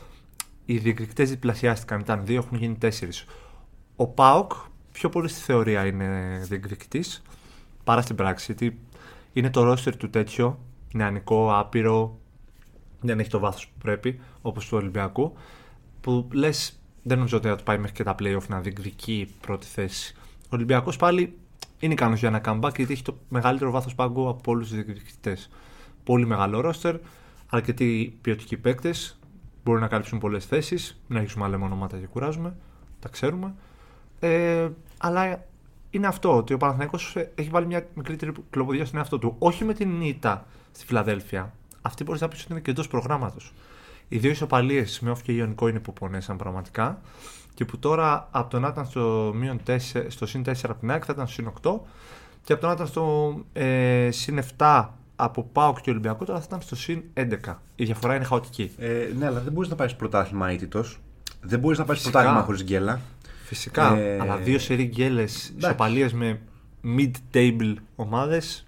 οι 0.67 0.79
διεκδικητές 0.79 1.31
διπλασιάστηκαν. 1.31 2.01
Ήταν 2.01 2.27
δύο, 2.27 2.37
έχουν 2.37 2.59
γίνει 2.59 2.75
τέσσερις. 2.75 3.25
Ο 3.97 4.07
ΠΑΟΚ 4.07 4.53
πιο 4.93 5.09
πολύ 5.09 5.29
στη 5.29 5.41
θεωρία 5.41 5.87
είναι 5.87 6.41
διεκδικητής 6.49 7.23
παρά 7.85 8.01
στην 8.01 8.17
πράξη. 8.17 8.45
Γιατί 8.53 8.79
είναι 9.33 9.51
το 9.51 9.63
ρόστερ 9.63 9.97
του 9.97 10.11
τέτοιο, 10.11 10.59
νεανικό, 10.93 11.59
άπειρο, 11.59 12.19
δεν 13.01 13.19
έχει 13.21 13.31
το 13.31 13.39
βάθος 13.39 13.67
που 13.67 13.79
πρέπει, 13.79 14.21
όπως 14.43 14.69
του 14.69 14.77
Ολυμπιακού, 14.77 15.33
που 16.01 16.29
λες 16.33 16.81
δεν 17.03 17.17
νομίζω 17.17 17.37
ότι 17.37 17.49
θα 17.49 17.57
το 17.57 17.63
πάει 17.63 17.79
μέχρι 17.79 17.95
και 17.95 18.03
τα 18.03 18.15
playoff 18.19 18.47
να 18.49 18.61
διεκδικεί 18.61 19.35
πρώτη 19.41 19.67
θέση. 19.67 20.15
Ο 20.43 20.49
Ολυμπιακός 20.49 20.97
πάλι 20.97 21.39
είναι 21.79 21.93
ικανός 21.93 22.19
για 22.19 22.29
ένα 22.29 22.41
comeback 22.45 22.77
γιατί 22.77 22.93
έχει 22.93 23.03
το 23.03 23.19
μεγαλύτερο 23.29 23.71
βάθος 23.71 23.95
πάγκου 23.95 24.29
από 24.29 24.51
όλους 24.51 24.69
τους 24.69 24.77
διεκδικητές. 24.77 25.51
Πολύ 26.05 26.27
μεγάλο 26.27 26.61
ρόστερ, 26.61 26.97
αρκετοί 27.47 28.19
ποιοτικοί 28.21 28.57
παίκτες, 28.57 29.19
μπορούν 29.67 29.81
να 29.81 29.89
καλύψουν 29.89 30.19
πολλές 30.19 30.47
θέσεις, 30.47 31.01
μην 31.07 31.19
αρχίσουμε 31.19 31.45
άλλα 31.45 31.59
ονόματα 31.63 31.97
και 31.97 32.07
κουράζουμε, 32.07 32.55
τα 33.01 33.09
ξέρουμε. 33.09 33.55
Ε, 34.21 34.69
αλλά 34.99 35.45
είναι 35.91 36.07
αυτό, 36.07 36.37
ότι 36.37 36.53
ο 36.53 36.57
Παναθηναϊκός 36.57 37.17
έχει 37.35 37.49
βάλει 37.49 37.67
μια 37.67 37.87
μικρή 37.95 38.17
κλοποδιά 38.51 38.85
στον 38.85 38.99
εαυτό 38.99 39.19
του. 39.19 39.37
Όχι 39.39 39.65
με 39.65 39.75
την 39.75 40.01
ήττα 40.03 40.47
στη 40.73 40.87
Φιλαδέλφια. 40.87 41.53
Αυτή 41.83 42.05
μπορείς 42.05 42.21
να 42.21 42.29
πεις 42.29 42.43
ότι 42.43 42.53
είναι 42.53 42.61
και 42.61 42.71
εντός 42.71 42.89
προγράμματος. 42.89 43.53
Οι 44.09 44.19
δύο 44.19 44.31
ισοπαλίες 44.31 45.01
με 45.01 45.11
όφη 45.11 45.23
και 45.23 45.33
Ιωνικό 45.33 45.69
είναι 45.69 45.81
που 45.81 45.93
πονέσαν 45.93 46.37
πραγματικά. 46.37 47.01
Και 47.55 47.65
που 47.65 47.79
τώρα 47.79 48.29
από 48.31 48.51
το 48.51 48.61
να 48.61 48.69
ήταν 48.69 48.87
στο, 48.87 49.33
μείον 49.35 49.61
4, 49.67 49.77
στο 50.09 50.27
συν 50.27 50.43
4 50.47 50.53
από 50.63 50.81
την 50.81 50.91
ΑΕΚ 50.91 51.03
θα 51.07 51.13
ήταν 51.13 51.27
στο 51.27 51.43
συν 51.43 51.53
8. 51.63 51.79
Και 52.45 52.53
από 52.53 52.61
το 52.61 52.67
να 52.67 52.73
ήταν 52.73 52.87
στο 52.87 53.35
ε, 53.53 54.09
συν 54.11 54.41
7 54.57 54.87
από 55.17 55.43
ΠΑΟΚ 55.53 55.81
και 55.81 55.91
Ολυμπιακό 55.91 56.25
τώρα 56.25 56.39
θα 56.39 56.45
ήταν 56.49 56.61
στο 56.61 56.77
συν 56.77 57.03
11. 57.15 57.55
Η 57.77 57.85
διαφορά 57.85 58.15
είναι 58.15 58.25
χαοτική. 58.25 58.71
Ε, 58.79 59.09
ναι, 59.19 59.27
αλλά 59.27 59.41
δεν 59.41 59.53
μπορείς 59.53 59.71
να 59.71 59.77
πάει 59.77 59.95
πρωτάθλημα 59.95 60.49
αίτητος. 60.51 60.99
Δεν 61.41 61.59
μπορείς 61.59 61.79
να 61.79 61.85
πάει 61.85 61.97
Φυσικά. 61.97 62.13
πρωτάθλημα 62.13 62.45
χωρίς 62.45 62.63
γκέλα. 62.63 63.01
Φυσικά. 63.45 63.97
Ε, 63.97 64.19
αλλά 64.21 64.37
δύο 64.37 64.59
σερή 64.59 64.85
γκέλες 64.85 65.53
ισοπαλίε 65.59 66.09
με 66.13 66.41
mid-table 66.99 67.75
ομάδες. 67.97 68.67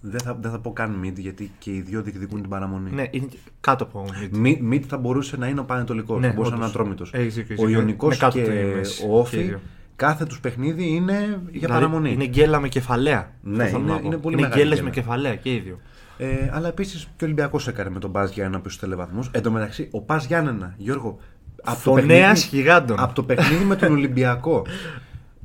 Δεν 0.00 0.20
θα, 0.20 0.34
δεν 0.40 0.50
θα 0.50 0.58
πω 0.58 0.72
καν 0.72 1.00
mid 1.04 1.12
γιατί 1.16 1.50
και 1.58 1.70
οι 1.70 1.80
δύο 1.80 2.02
διεκδικούν 2.02 2.40
την 2.40 2.50
παραμονή. 2.50 2.90
Ναι, 2.90 3.04
είναι 3.10 3.28
κάτω 3.60 3.84
από 3.84 4.04
mid. 4.32 4.36
Mid, 4.46 4.72
mid 4.72 4.80
θα 4.80 4.96
μπορούσε 4.98 5.36
να 5.36 5.46
είναι 5.48 5.60
ο 5.60 5.64
Πανετολικός. 5.64 6.20
Ναι, 6.20 6.26
θα 6.26 6.32
μπορούσε 6.32 6.50
να 6.50 6.56
είναι 6.56 6.64
όντως. 6.66 6.80
ατρόμητος. 6.80 7.10
Έχεις 7.14 7.34
δίκιο, 7.34 7.56
Ο 7.58 7.62
έχεις 7.62 7.76
Ιωνικός 7.76 8.18
δίκιο. 8.18 8.28
Είναι 8.34 8.46
κάτω 8.46 8.52
και 8.52 8.60
από 8.62 8.70
τη 8.70 8.76
μέση. 8.76 9.02
ο 9.02 9.06
Και 9.06 9.12
οι 9.12 9.18
Όφη 9.18 9.42
δύο. 9.42 9.60
Κάθε 9.96 10.24
τους 10.24 10.40
παιχνίδι 10.40 10.86
είναι 10.86 11.12
για 11.20 11.38
Δηλαδή, 11.50 11.66
παραμονή. 11.72 12.12
Είναι 12.12 12.26
γκέλα 12.26 12.60
με 12.60 12.68
κεφαλαία. 12.68 13.30
Ναι, 13.42 13.62
αυτό 13.62 13.76
θέλω 13.76 13.82
είναι- 13.84 13.92
να 13.92 13.98
πω. 14.00 14.06
είναι 14.06 14.16
πολύ 14.16 14.34
είναι 14.34 14.42
μεγάλη 14.42 14.60
γκέλες 14.62 14.78
γκέλα. 14.78 14.90
με 14.94 15.00
κεφαλαία 15.00 15.34
και 15.36 15.52
οι 15.54 15.58
δύο. 15.58 15.80
Ε, 16.18 16.50
αλλά 16.52 16.68
επίσης 16.68 17.02
και 17.04 17.24
ο 17.24 17.26
Ολυμπιακός 17.26 17.68
έκανε 17.68 17.90
με 17.90 17.98
τον 17.98 18.12
Πας 18.12 18.32
Γιάννενα 18.32 18.62
πίσω 18.62 18.76
στου 18.76 18.96
βαθμούς. 18.96 19.28
Εν 19.32 19.42
τω 19.42 19.50
μεταξύ, 19.50 19.88
ο 19.92 20.00
Πας 20.02 20.26
Γιάννενα, 20.26 20.74
Γιώργο. 20.76 21.18
από 21.64 21.74
το 21.76 21.80
Φωνέας 21.90 22.06
παιχνίδι- 22.08 22.54
γιγάντων. 22.66 22.98
Από 23.00 23.14
το 23.14 23.22
παιχνίδι 23.22 23.64
με 23.64 23.76
τον 23.76 23.92
Ολυμπιακό 23.92 24.66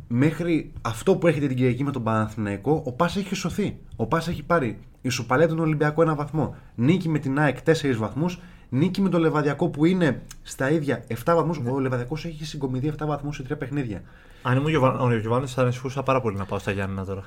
μέχρι 0.07 0.71
αυτό 0.81 1.15
που 1.15 1.27
έχετε 1.27 1.47
την 1.47 1.55
Κυριακή 1.55 1.83
με 1.83 1.91
τον 1.91 2.03
Παναθηναϊκό, 2.03 2.83
ο 2.85 2.91
Πας 2.91 3.15
έχει 3.15 3.35
σωθεί. 3.35 3.77
Ο 3.95 4.05
Πας 4.05 4.27
έχει 4.27 4.43
πάρει 4.43 4.79
ισοπαλία 5.01 5.47
τον 5.47 5.59
Ολυμπιακό 5.59 6.01
ένα 6.01 6.15
βαθμό. 6.15 6.55
Νίκη 6.75 7.09
με 7.09 7.19
την 7.19 7.39
ΑΕΚ 7.39 7.57
4 7.61 7.97
βαθμούς. 7.97 8.39
Νίκη 8.69 9.01
με 9.01 9.09
τον 9.09 9.21
Λεβαδιακό 9.21 9.67
που 9.67 9.85
είναι 9.85 10.21
στα 10.43 10.69
ίδια 10.71 11.03
7 11.07 11.13
βαθμούς. 11.25 11.57
Ο 11.65 11.79
Λεβαδιακός 11.79 12.25
έχει 12.25 12.45
συγκομιδεί 12.45 12.87
7 12.99 13.05
βαθμούς 13.05 13.35
σε 13.35 13.43
3 13.43 13.57
παιχνίδια. 13.57 14.01
Αν 14.41 14.57
ήμουν 14.57 14.69
Γιωβα- 14.69 14.99
ο 14.99 15.13
Γιωβάνο, 15.17 15.47
θα 15.47 15.61
ανησυχούσα 15.61 16.03
πάρα 16.03 16.21
πολύ 16.21 16.37
να 16.37 16.45
πάω 16.45 16.59
στα 16.59 16.71
Γιάννενα 16.71 17.05
τώρα. 17.05 17.23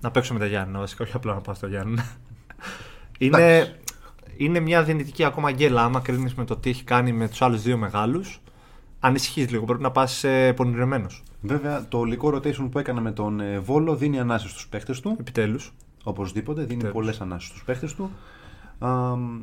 Να 0.00 0.10
παίξω 0.10 0.32
με 0.32 0.38
τα 0.38 0.46
Γιάννενα, 0.46 0.78
βασικά, 0.78 1.04
όχι 1.04 1.12
απλά 1.16 1.34
να 1.34 1.40
πάω 1.40 1.54
στα 1.54 1.66
Γιάννενα. 1.68 2.06
είναι, 3.18 3.36
Εντάξει. 3.36 3.72
είναι 4.36 4.60
μια 4.60 4.82
δυνητική 4.82 5.24
ακόμα 5.24 5.50
γκέλα. 5.52 5.82
Άμα 5.84 6.00
κρίνεις 6.00 6.34
με 6.34 6.44
το 6.44 6.56
τι 6.56 6.70
έχει 6.70 6.84
κάνει 6.84 7.12
με 7.12 7.28
τους 7.28 7.42
άλλους 7.42 7.62
δύο 7.62 7.76
μεγάλους, 7.76 8.40
ανησυχείς 9.00 9.50
λίγο. 9.50 9.64
Πρέπει 9.64 9.82
να 9.82 9.90
πας 9.90 10.24
πονηρεμένος. 10.56 11.22
Βέβαια, 11.40 11.86
το 11.88 11.98
ολικό 11.98 12.28
rotation 12.34 12.68
που 12.70 12.78
έκανε 12.78 13.00
με 13.00 13.12
τον 13.12 13.40
ε, 13.40 13.58
Βόλο 13.58 13.96
δίνει 13.96 14.20
ανάσες 14.20 14.50
στους 14.50 14.66
παίχτες 14.66 15.00
του. 15.00 15.16
Επιτέλους. 15.20 15.72
Οπωσδήποτε, 16.04 16.62
δίνει 16.64 16.78
Τέλος. 16.78 16.94
πολλές 16.94 17.20
ανάσες 17.20 17.48
στους 17.48 17.64
παίχτες 17.64 17.94
του. 17.94 18.10
Α, 18.78 18.88
μ, 19.16 19.40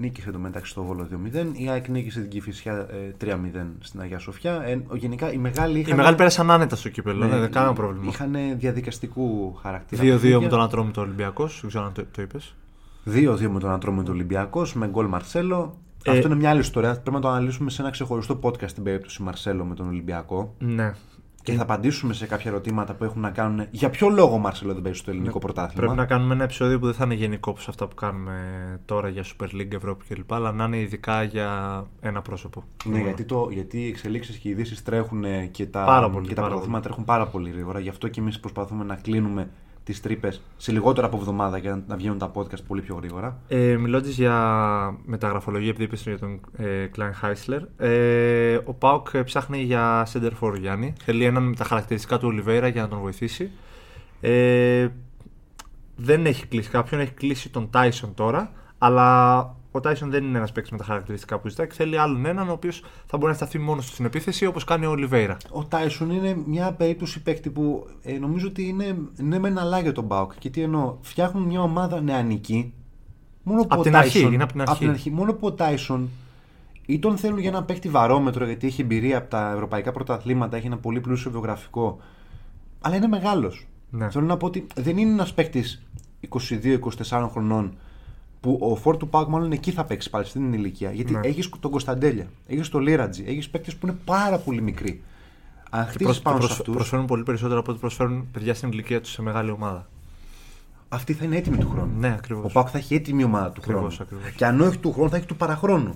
νίκησε 0.00 0.30
το 0.30 0.38
μεταξύ 0.38 0.70
στο 0.70 0.82
Βόλο 0.82 1.08
2-0. 1.34 1.46
Η 1.52 1.68
ΑΕΚ 1.68 1.88
νίκησε 1.88 2.20
την 2.20 2.30
Κηφισιά 2.30 2.86
ε, 2.90 3.24
3-0 3.24 3.36
στην 3.80 4.00
Αγία 4.00 4.18
Σοφιά. 4.18 4.62
Ε, 4.62 4.82
ο- 4.88 4.96
γενικά 4.96 5.32
οι 5.32 5.36
μεγάλοι 5.36 5.76
Οι 5.76 5.80
είχαν. 5.80 5.96
μεγάλοι 5.96 6.16
πέρασαν 6.16 6.50
άνετα 6.50 6.76
στο 6.76 6.88
κύπελο, 6.88 7.26
ναι, 7.26 7.38
δεν 7.38 7.50
κανένα 7.50 7.72
πρόβλημα. 7.72 8.06
Είχαν 8.08 8.36
διαδικαστικού 8.56 9.54
χαρακτήρα. 9.54 10.02
2-2 10.02 10.04
παιχνίδια. 10.10 10.40
με 10.40 10.48
τον 10.48 10.60
Ατρόμητο 10.60 11.00
Ολυμπιακός, 11.00 11.58
δεν 11.60 11.68
ξέρω 11.70 11.84
αν 11.84 11.92
το, 11.92 12.04
το 12.12 12.22
είπες. 12.22 12.54
2-2 13.06 13.48
με 13.48 13.58
τον 13.58 13.70
Ατρόμητο 13.70 14.12
Ολυμπιακός 14.12 14.74
με 14.74 14.88
γκολ 14.88 15.06
Μαρσέλο. 15.06 15.76
Ε, 16.04 16.10
Αυτό 16.10 16.26
είναι 16.26 16.36
μια 16.36 16.50
άλλη 16.50 16.60
ιστορία. 16.60 16.92
Πρέπει 16.92 17.10
να 17.10 17.20
το 17.20 17.28
αναλύσουμε 17.28 17.70
σε 17.70 17.82
ένα 17.82 17.90
ξεχωριστό 17.90 18.38
podcast 18.42 18.68
στην 18.68 18.82
περίπτωση 18.82 19.22
Μαρσέλο 19.22 19.64
με 19.64 19.74
τον 19.74 19.88
Ολυμπιακό. 19.88 20.54
Ναι. 20.58 20.92
Και 21.42 21.52
θα 21.52 21.62
απαντήσουμε 21.62 22.12
σε 22.12 22.26
κάποια 22.26 22.50
ερωτήματα 22.50 22.94
που 22.94 23.04
έχουν 23.04 23.20
να 23.20 23.30
κάνουν 23.30 23.66
για 23.70 23.90
ποιο 23.90 24.08
λόγο 24.08 24.34
ο 24.34 24.38
Μαρσέλο 24.38 24.72
δεν 24.72 24.82
παίζεις 24.82 25.00
στο 25.00 25.10
ελληνικό 25.10 25.38
πρωτάθλημα. 25.38 25.80
Πρέπει 25.80 25.96
να 25.96 26.06
κάνουμε 26.06 26.34
ένα 26.34 26.44
επεισόδιο 26.44 26.78
που 26.78 26.84
δεν 26.84 26.94
θα 26.94 27.04
είναι 27.04 27.14
γενικό 27.14 27.50
όπως 27.50 27.68
αυτά 27.68 27.86
που 27.86 27.94
κάνουμε 27.94 28.34
τώρα 28.84 29.08
για 29.08 29.24
Super 29.24 29.54
League, 29.54 29.72
Ευρώπη 29.72 30.04
κλπ. 30.08 30.32
Αλλά 30.32 30.52
να 30.52 30.64
είναι 30.64 30.78
ειδικά 30.80 31.22
για 31.22 31.84
ένα 32.00 32.22
πρόσωπο. 32.22 32.64
Ναι, 32.84 33.00
γιατί, 33.00 33.24
το, 33.24 33.48
γιατί 33.50 33.78
οι 33.78 33.88
εξελίξεις 33.88 34.36
και 34.36 34.48
οι 34.48 34.50
ειδήσεις 34.50 34.82
τρέχουν 34.82 35.24
ε, 35.24 35.46
και 35.46 35.66
τα, 35.66 35.84
Πάρα 35.84 36.10
πολύ, 36.10 36.26
και 36.26 36.34
τα 36.34 36.40
πάρα 36.40 36.52
πρωταθλήματα 36.52 36.84
τρέχουν 36.84 37.04
πάρα 37.04 37.26
πολύ 37.26 37.50
γρήγορα. 37.50 37.78
Γι' 37.78 37.88
αυτό 37.88 38.08
και 38.08 38.20
εμείς 38.20 38.40
προσπαθούμε 38.40 38.84
να 38.84 38.94
κλείνουμε 38.94 39.50
τις 39.84 40.00
τρύπες 40.00 40.40
σε 40.56 40.72
λιγότερο 40.72 41.06
από 41.06 41.16
εβδομάδα 41.16 41.58
για 41.58 41.70
να, 41.70 41.82
να 41.86 41.96
βγαίνουν 41.96 42.18
τα 42.18 42.32
podcast 42.34 42.64
πολύ 42.66 42.80
πιο 42.80 42.94
γρήγορα. 42.94 43.38
Ε, 43.48 43.76
Μιλώντας 43.76 44.14
για 44.14 44.34
μεταγραφολογία, 45.04 45.68
επειδή 45.68 45.84
είπες 45.84 46.02
για 46.02 46.18
τον 46.18 46.40
ε, 46.56 46.88
Klein 46.96 47.12
Heisler, 47.22 47.60
ε, 47.76 48.58
ο 48.64 48.72
Πάουκ 48.74 49.08
ε, 49.12 49.22
ψάχνει 49.22 49.62
για 49.62 50.06
center 50.12 50.30
for 50.40 50.58
Γιάννη. 50.58 50.92
Θέλει 51.02 51.24
έναν 51.24 51.42
με 51.42 51.54
τα 51.54 51.64
χαρακτηριστικά 51.64 52.18
του 52.18 52.28
Ολιβέηρα 52.28 52.68
για 52.68 52.82
να 52.82 52.88
τον 52.88 52.98
βοηθήσει. 52.98 53.50
Ε, 54.20 54.88
δεν 55.96 56.26
έχει 56.26 56.46
κλείσει 56.46 56.70
κάποιον, 56.70 57.00
έχει 57.00 57.12
κλείσει 57.12 57.48
τον 57.48 57.70
Tyson 57.74 58.10
τώρα, 58.14 58.52
αλλά 58.78 59.40
ο 59.72 59.80
Tyson 59.82 60.06
δεν 60.06 60.24
είναι 60.24 60.38
ένας 60.38 60.52
παίκτης 60.52 60.72
με 60.72 60.78
τα 60.78 60.84
χαρακτηριστικά 60.84 61.38
που 61.38 61.48
ζητάει 61.48 61.66
και 61.66 61.74
θέλει 61.74 61.98
άλλον 61.98 62.26
έναν 62.26 62.48
ο 62.48 62.52
οποίος 62.52 62.84
θα 63.06 63.16
μπορεί 63.16 63.30
να 63.30 63.36
σταθεί 63.36 63.58
μόνος 63.58 63.86
του 63.86 63.92
στην 63.92 64.04
επίθεση 64.04 64.46
όπως 64.46 64.64
κάνει 64.64 64.86
ο 64.86 64.90
Ολιβέηρα. 64.90 65.36
Ο 65.50 65.64
Τάισον 65.64 66.10
είναι 66.10 66.36
μια 66.46 66.72
περίπτωση 66.72 67.22
παίκτη 67.22 67.50
που 67.50 67.86
ε, 68.02 68.18
νομίζω 68.18 68.46
ότι 68.48 68.68
είναι 68.68 68.96
ναι 69.16 69.38
με 69.38 69.48
ένα 69.48 69.60
αλλά 69.60 69.80
για 69.80 69.92
τον 69.92 70.04
Μπάουκ. 70.04 70.32
Και 70.38 70.50
τι 70.50 70.62
εννοώ, 70.62 70.96
φτιάχνουν 71.00 71.42
μια 71.42 71.62
ομάδα 71.62 72.00
νεανική. 72.00 72.72
Μόνο 73.42 73.60
που 73.62 73.68
Απ' 73.70 73.78
ο 73.78 73.82
την 73.82 73.96
αρχή, 73.96 74.24
Tyson- 74.26 74.32
είναι 74.32 74.42
απ' 74.42 74.52
την 74.78 74.90
αρχή. 74.90 75.10
Μόνο 75.10 75.32
που 75.32 75.46
ο 75.46 75.52
Τάισον 75.52 76.08
ή 76.86 76.98
τον 76.98 77.16
θέλουν 77.16 77.38
για 77.38 77.50
να 77.50 77.62
παίχτη 77.62 77.88
βαρόμετρο 77.88 78.46
γιατί 78.46 78.66
έχει 78.66 78.80
εμπειρία 78.80 79.18
από 79.18 79.30
τα 79.30 79.52
ευρωπαϊκά 79.52 79.92
πρωταθλήματα, 79.92 80.56
έχει 80.56 80.66
ένα 80.66 80.76
πολύ 80.78 81.00
πλούσιο 81.00 81.30
βιογραφικό. 81.30 81.98
Αλλά 82.80 82.96
είναι 82.96 83.06
μεγάλος. 83.06 83.66
Ναι. 83.90 84.10
Θέλω 84.10 84.26
να 84.26 84.36
πω 84.36 84.46
ότι 84.46 84.66
δεν 84.74 84.96
είναι 84.98 85.10
ένας 85.10 85.34
παίκτης 85.34 85.82
22-24 87.08 87.28
χρονών 87.30 87.76
που 88.40 88.58
ο 88.62 88.76
Φόρ 88.76 88.96
του 88.96 89.08
Πάουκ 89.08 89.28
μάλλον 89.28 89.52
εκεί 89.52 89.70
θα 89.70 89.84
παίξει 89.84 90.10
πάλι 90.10 90.24
στην 90.24 90.52
ηλικία. 90.52 90.90
Γιατί 90.92 91.12
Ναι. 91.12 91.20
έχεις 91.22 91.48
τον 91.60 91.70
Κωνσταντέλια, 91.70 92.26
έχεις 92.46 92.68
τον 92.68 92.80
Λίρατζι, 92.80 93.24
έχεις 93.26 93.48
παίκτες 93.50 93.76
που 93.76 93.86
είναι 93.86 93.96
πάρα 94.04 94.38
πολύ 94.38 94.60
μικροί. 94.62 95.02
Αν 95.70 95.84
Και 95.84 95.88
χτίσει 95.90 96.04
προσ- 96.04 96.22
πάνω 96.22 96.40
σε 96.40 96.46
προσ- 96.46 96.58
αυτού, 96.60 96.72
προσφέρουν 96.72 97.06
πολύ 97.06 97.22
περισσότερο 97.22 97.60
από 97.60 97.70
ό,τι 97.70 97.80
προσφέρουν 97.80 98.28
παιδιά 98.32 98.54
στην 98.54 98.70
ηλικία 98.72 99.00
τους 99.00 99.10
σε 99.10 99.22
μεγάλη 99.22 99.50
ομάδα. 99.50 99.88
αυτή 100.92 101.12
θα 101.12 101.24
είναι 101.24 101.36
έτοιμη 101.36 101.56
του 101.56 101.68
χρόνου. 101.70 101.92
Ναι, 101.98 102.08
ακριβώς. 102.18 102.44
Ο 102.44 102.48
Πάουκ 102.52 102.68
θα 102.72 102.78
έχει 102.78 102.94
έτοιμη 102.94 103.24
ομάδα 103.24 103.50
του 103.50 103.60
Ακριβώς, 103.62 103.94
χρόνου. 103.96 104.10
ακριβώς. 104.12 104.36
Και 104.36 104.44
αν 104.46 104.60
όχι 104.60 104.78
του 104.78 104.92
χρόνου, 104.92 105.10
θα 105.10 105.16
έχει 105.16 105.26
του 105.26 105.36
παραχρόνου. 105.36 105.94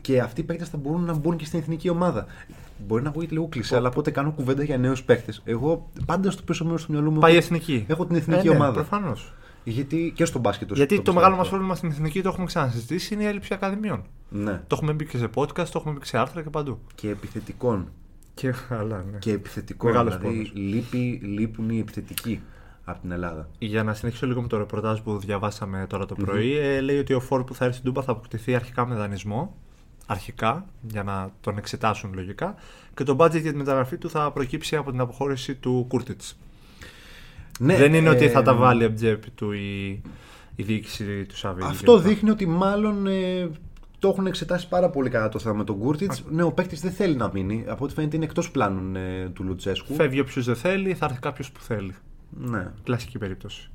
Και 0.00 0.20
αυτοί 0.20 0.40
οι 0.40 0.44
παίκτες 0.44 0.68
θα 0.68 0.76
μπορούν 0.76 1.04
να 1.04 1.12
μπουν 1.14 1.36
και 1.36 1.44
στην 1.44 1.58
εθνική 1.58 1.88
ομάδα. 1.88 2.26
Μπορεί 2.86 3.02
να 3.02 3.08
ακούγεται 3.08 3.32
λίγο 3.32 3.46
κλεισέ, 3.48 3.76
αλλά 3.76 3.90
πότε 3.90 4.10
κάνω 4.10 4.30
κουβέντα 4.30 4.62
για 4.62 4.78
νέους 4.78 5.02
παίκτες. 5.02 5.42
Εγώ 5.44 5.90
πάντα 6.06 6.30
στο 6.30 6.42
πίσω 6.42 6.64
μέρος 6.64 6.84
του 6.84 6.92
μυαλού 6.92 7.10
μου. 7.10 7.18
Πάει 7.18 7.32
η 7.32 7.36
έχω- 7.36 7.44
εθνική. 7.44 7.84
Έχω 7.88 8.06
την 8.06 8.16
εθνική 8.16 8.46
Ε, 8.46 8.50
ναι, 8.50 8.56
ομάδα. 8.56 8.72
Προφανώς. 8.72 9.32
Γιατί 9.68 10.12
και 10.14 10.24
στο 10.24 10.38
μπάσκετ. 10.38 10.72
Γιατί 10.72 10.94
το, 10.94 11.00
πιστεύω 11.00 11.16
μεγάλο 11.16 11.36
μας 11.36 11.44
αυτό. 11.44 11.56
πρόβλημα 11.56 11.76
στην 11.76 11.90
εθνική, 11.90 12.22
το 12.22 12.28
έχουμε 12.28 12.46
ξανασυζητήσει, 12.46 13.14
είναι 13.14 13.22
η 13.22 13.26
έλλειψη 13.26 13.54
ακαδημιών. 13.54 14.04
Ναι. 14.28 14.52
Το 14.66 14.74
έχουμε 14.76 14.92
μπει 14.92 15.06
και 15.06 15.18
σε 15.18 15.28
podcast, 15.34 15.54
το 15.54 15.72
έχουμε 15.74 15.92
μπει 15.92 15.98
και 15.98 16.06
σε 16.06 16.18
άρθρα 16.18 16.42
και 16.42 16.50
παντού. 16.50 16.80
Και 16.94 17.10
επιθετικών. 17.10 17.88
Και 18.34 18.54
άλλα, 18.68 19.04
ναι. 19.10 19.18
Και 19.18 19.32
επιθετικών. 19.32 19.90
Μεγάλος 19.90 20.16
δηλαδή 20.16 20.34
πόνος. 20.34 20.52
λείπει, 20.54 21.20
λείπουν 21.22 21.70
οι 21.70 21.78
επιθετικοί 21.78 22.40
από 22.84 23.00
την 23.00 23.10
Ελλάδα. 23.10 23.48
Για 23.58 23.82
να 23.82 23.94
συνεχίσω 23.94 24.26
λίγο 24.26 24.42
με 24.42 24.48
το 24.48 24.56
ρεπορτάζ 24.56 25.00
που 25.00 25.18
διαβάσαμε 25.18 25.86
τώρα 25.88 26.06
το 26.06 26.14
πρωί, 26.14 26.56
ε, 26.56 26.80
λέει 26.80 26.98
ότι 26.98 27.12
ο 27.12 27.20
φόρ 27.20 27.44
που 27.44 27.54
θα 27.54 27.64
έρθει 27.64 27.76
στην 27.76 27.86
Τούμπα 27.92 28.02
θα 28.02 28.12
αποκτηθεί 28.12 28.54
αρχικά 28.54 28.86
με 28.86 28.94
δανεισμό. 28.94 29.56
Αρχικά, 30.06 30.66
για 30.80 31.02
να 31.02 31.30
τον 31.40 31.58
εξετάσουν 31.58 32.12
λογικά. 32.14 32.54
Και 32.94 33.04
το 33.04 33.16
budget 33.18 33.40
για 33.40 33.50
τη 33.50 33.56
μεταγραφή 33.56 33.96
του 33.96 34.10
θα 34.10 34.32
προκύψει 34.32 34.76
από 34.76 34.90
την 34.90 35.00
αποχώρηση 35.00 35.54
του 35.54 35.84
Κούρτιτς. 35.88 36.36
Ναι, 37.58 37.76
Δεν 37.76 37.94
είναι 37.94 38.08
ότι 38.08 38.24
ε, 38.24 38.28
θα 38.28 38.42
τα 38.42 38.54
βάλει 38.54 38.84
από 38.84 38.94
την 38.94 39.04
τσέπη 39.04 39.30
του 39.30 39.52
η, 39.52 40.02
η 40.56 40.62
διοίκηση 40.62 41.24
του 41.24 41.36
Σαββίδη. 41.36 41.68
Αυτό 41.68 41.98
δείχνει 41.98 42.30
ότι 42.30 42.46
μάλλον 42.46 43.06
ε, 43.06 43.50
το 43.98 44.08
έχουν 44.08 44.26
εξετάσει 44.26 44.68
πάρα 44.68 44.90
πολύ 44.90 45.10
καλά 45.10 45.28
το 45.28 45.38
θέμα 45.38 45.54
με 45.54 45.64
τον 45.64 45.78
Κούρτιτς. 45.78 46.24
Ναι, 46.30 46.42
ο 46.42 46.52
παίκτης 46.52 46.80
δεν 46.80 46.92
θέλει 46.92 47.16
να 47.16 47.30
μείνει. 47.32 47.64
Από 47.68 47.84
ό,τι 47.84 47.94
φαίνεται 47.94 48.16
είναι 48.16 48.24
εκτός 48.24 48.50
πλάνων 48.50 48.96
ε, 48.96 49.30
του 49.34 49.44
Λουτσέσκου. 49.44 49.94
Φεύγει 49.94 50.20
όποιος 50.20 50.44
δεν 50.44 50.56
θέλει, 50.56 50.94
θα 50.94 51.04
έρθει 51.04 51.18
κάποιος 51.18 51.50
που 51.50 51.60
θέλει. 51.60 51.94
Ναι. 52.30 52.70
Κλασική 52.84 53.18
περίπτωση. 53.18 53.70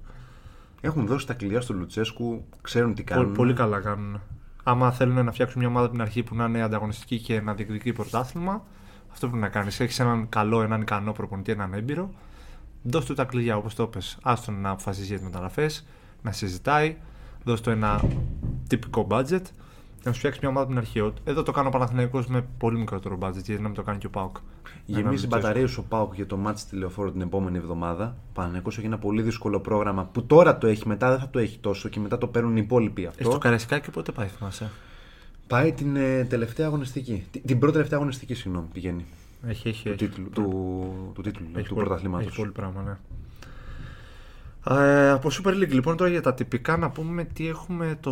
Έχουν 0.82 1.06
δώσει 1.06 1.28
τα 1.28 1.34
κλειδιά 1.34 1.62
στο 1.62 1.74
Λουτσέσκου, 1.74 2.46
ξέρουν 2.62 2.94
τι 2.94 3.04
κάνουν. 3.04 3.24
Πολύ, 3.24 3.36
πολύ 3.36 3.54
καλά 3.54 3.80
κάνουν. 3.80 4.22
Άμα 4.64 4.92
θέλουν 4.92 5.26
να 5.26 5.32
φτιάξουν 5.32 5.60
μια 5.60 5.70
ομάδα 5.70 5.86
από 5.86 5.94
την 5.94 6.04
αρχή 6.04 6.24
που 6.24 6.36
να 6.36 6.46
είναι 6.46 6.62
ανταγωνιστική 6.62 7.20
και 7.20 7.42
να 7.42 7.54
διεκδικεί 7.54 7.94
πρωτάθλημα, 7.94 8.64
αυτό 9.12 9.28
πρέπει 9.28 9.42
να 9.42 9.50
κάνεις. 9.50 9.80
Έχεις 9.80 10.00
έναν 10.00 10.30
καλό, 10.30 10.62
έναν 10.62 10.82
ικανό 10.82 11.12
προπονητή, 11.12 11.52
έναν 11.52 11.74
έμπειρο. 11.74 12.14
Δώσ' 12.84 13.06
του 13.06 13.14
τα 13.14 13.24
κλειδιά 13.24 13.58
όπως 13.58 13.76
το 13.76 13.88
πες. 13.88 14.18
Άστον 14.22 14.62
να 14.62 14.70
αποφασίζει 14.70 15.08
για 15.08 15.16
τις 15.16 15.26
μεταγραφές, 15.26 15.86
να 16.22 16.32
συζητάει. 16.32 16.98
Δώσ' 17.44 17.62
του 17.62 17.70
ένα 17.70 18.02
τυπικό 18.68 19.08
budget 19.10 19.42
να 20.04 20.12
σου 20.12 20.18
φτιάξει 20.18 20.40
μια 20.42 20.50
ομάδα 20.50 20.66
από 20.66 20.74
την 20.74 20.78
αρχή. 20.78 21.14
Εδώ 21.24 21.44
το 21.44 21.52
κάνω 21.52 21.68
ο 21.68 21.72
Παναθηναϊκός 21.72 22.28
με 22.28 22.46
πολύ 22.58 22.78
μικρότερο 22.78 23.18
budget, 23.22 23.44
γιατί 23.44 23.62
να 23.62 23.68
μην 23.68 23.74
το 23.74 23.84
κάνει 23.84 23.98
και 23.98 24.06
ο 24.06 24.10
Πάουκ. 24.10 24.36
Γεμίζει 24.86 25.28
μπαταρίες 25.28 25.78
ο 25.78 25.84
Πάουκ 25.84 26.16
για 26.16 26.26
το 26.26 26.38
μάτς 26.38 26.66
τηλεοφόρο 26.66 27.12
την 27.12 27.22
επόμενη 27.22 27.58
εβδομάδα. 27.58 28.16
Πανεκώ 28.34 28.70
έχει 28.70 28.86
ένα 28.86 28.98
πολύ 28.98 29.22
δύσκολο 29.22 29.60
πρόγραμμα 29.60 30.10
που 30.12 30.26
τώρα 30.26 30.58
το 30.58 30.68
έχει, 30.68 30.88
μετά 30.88 31.10
δεν 31.10 31.20
θα 31.20 31.30
το 31.30 31.40
έχει 31.40 31.58
τόσο 31.58 31.90
και 31.90 32.00
μετά 32.00 32.18
το 32.18 32.28
παίρνουν 32.28 32.58
οι 32.58 32.62
υπόλοιποι 32.64 33.06
αυτό. 33.06 33.24
Έχει 33.24 33.32
το 33.32 33.38
Καραϊσκάκι 33.38 33.92
πότε 33.92 34.12
πάει, 34.12 34.28
θυμάσαι; 34.28 34.70
Πάει 35.48 35.72
την 35.72 35.96
ε, 35.96 36.26
τελευταία 36.26 36.68
αγωνιστική. 36.68 37.26
Την, 37.32 37.42
την 37.46 37.60
πρώτη 37.60 37.74
τελευταία 37.74 37.98
αγωνιστική, 37.98 38.34
συγγνώμη, 38.34 38.68
πηγαίνει. 38.74 39.06
Έχει, 39.48 39.68
έχει. 39.68 39.84
Του 39.84 39.90
έχει. 39.90 39.98
τίτλου, 40.08 40.30
του, 40.30 41.12
του, 41.14 41.22
τίτλου 41.22 41.46
Έχει 41.56 41.68
του 41.68 41.74
πολύ- 41.74 41.86
πρωταθλήματος. 41.86 42.28
Έχει 42.28 42.36
πολύ 42.36 42.52
πράγμα, 42.52 42.82
ναι. 42.82 42.98
Ε, 44.70 45.10
από 45.10 45.30
Super 45.32 45.50
League, 45.50 45.70
λοιπόν, 45.72 45.98
τώρα 45.98 46.10
για 46.10 46.22
τα 46.22 46.34
τυπικά 46.34 46.78
να 46.78 46.90
πούμε 46.90 47.24
τι 47.24 47.48
έχουμε 47.48 47.98
το, 48.00 48.12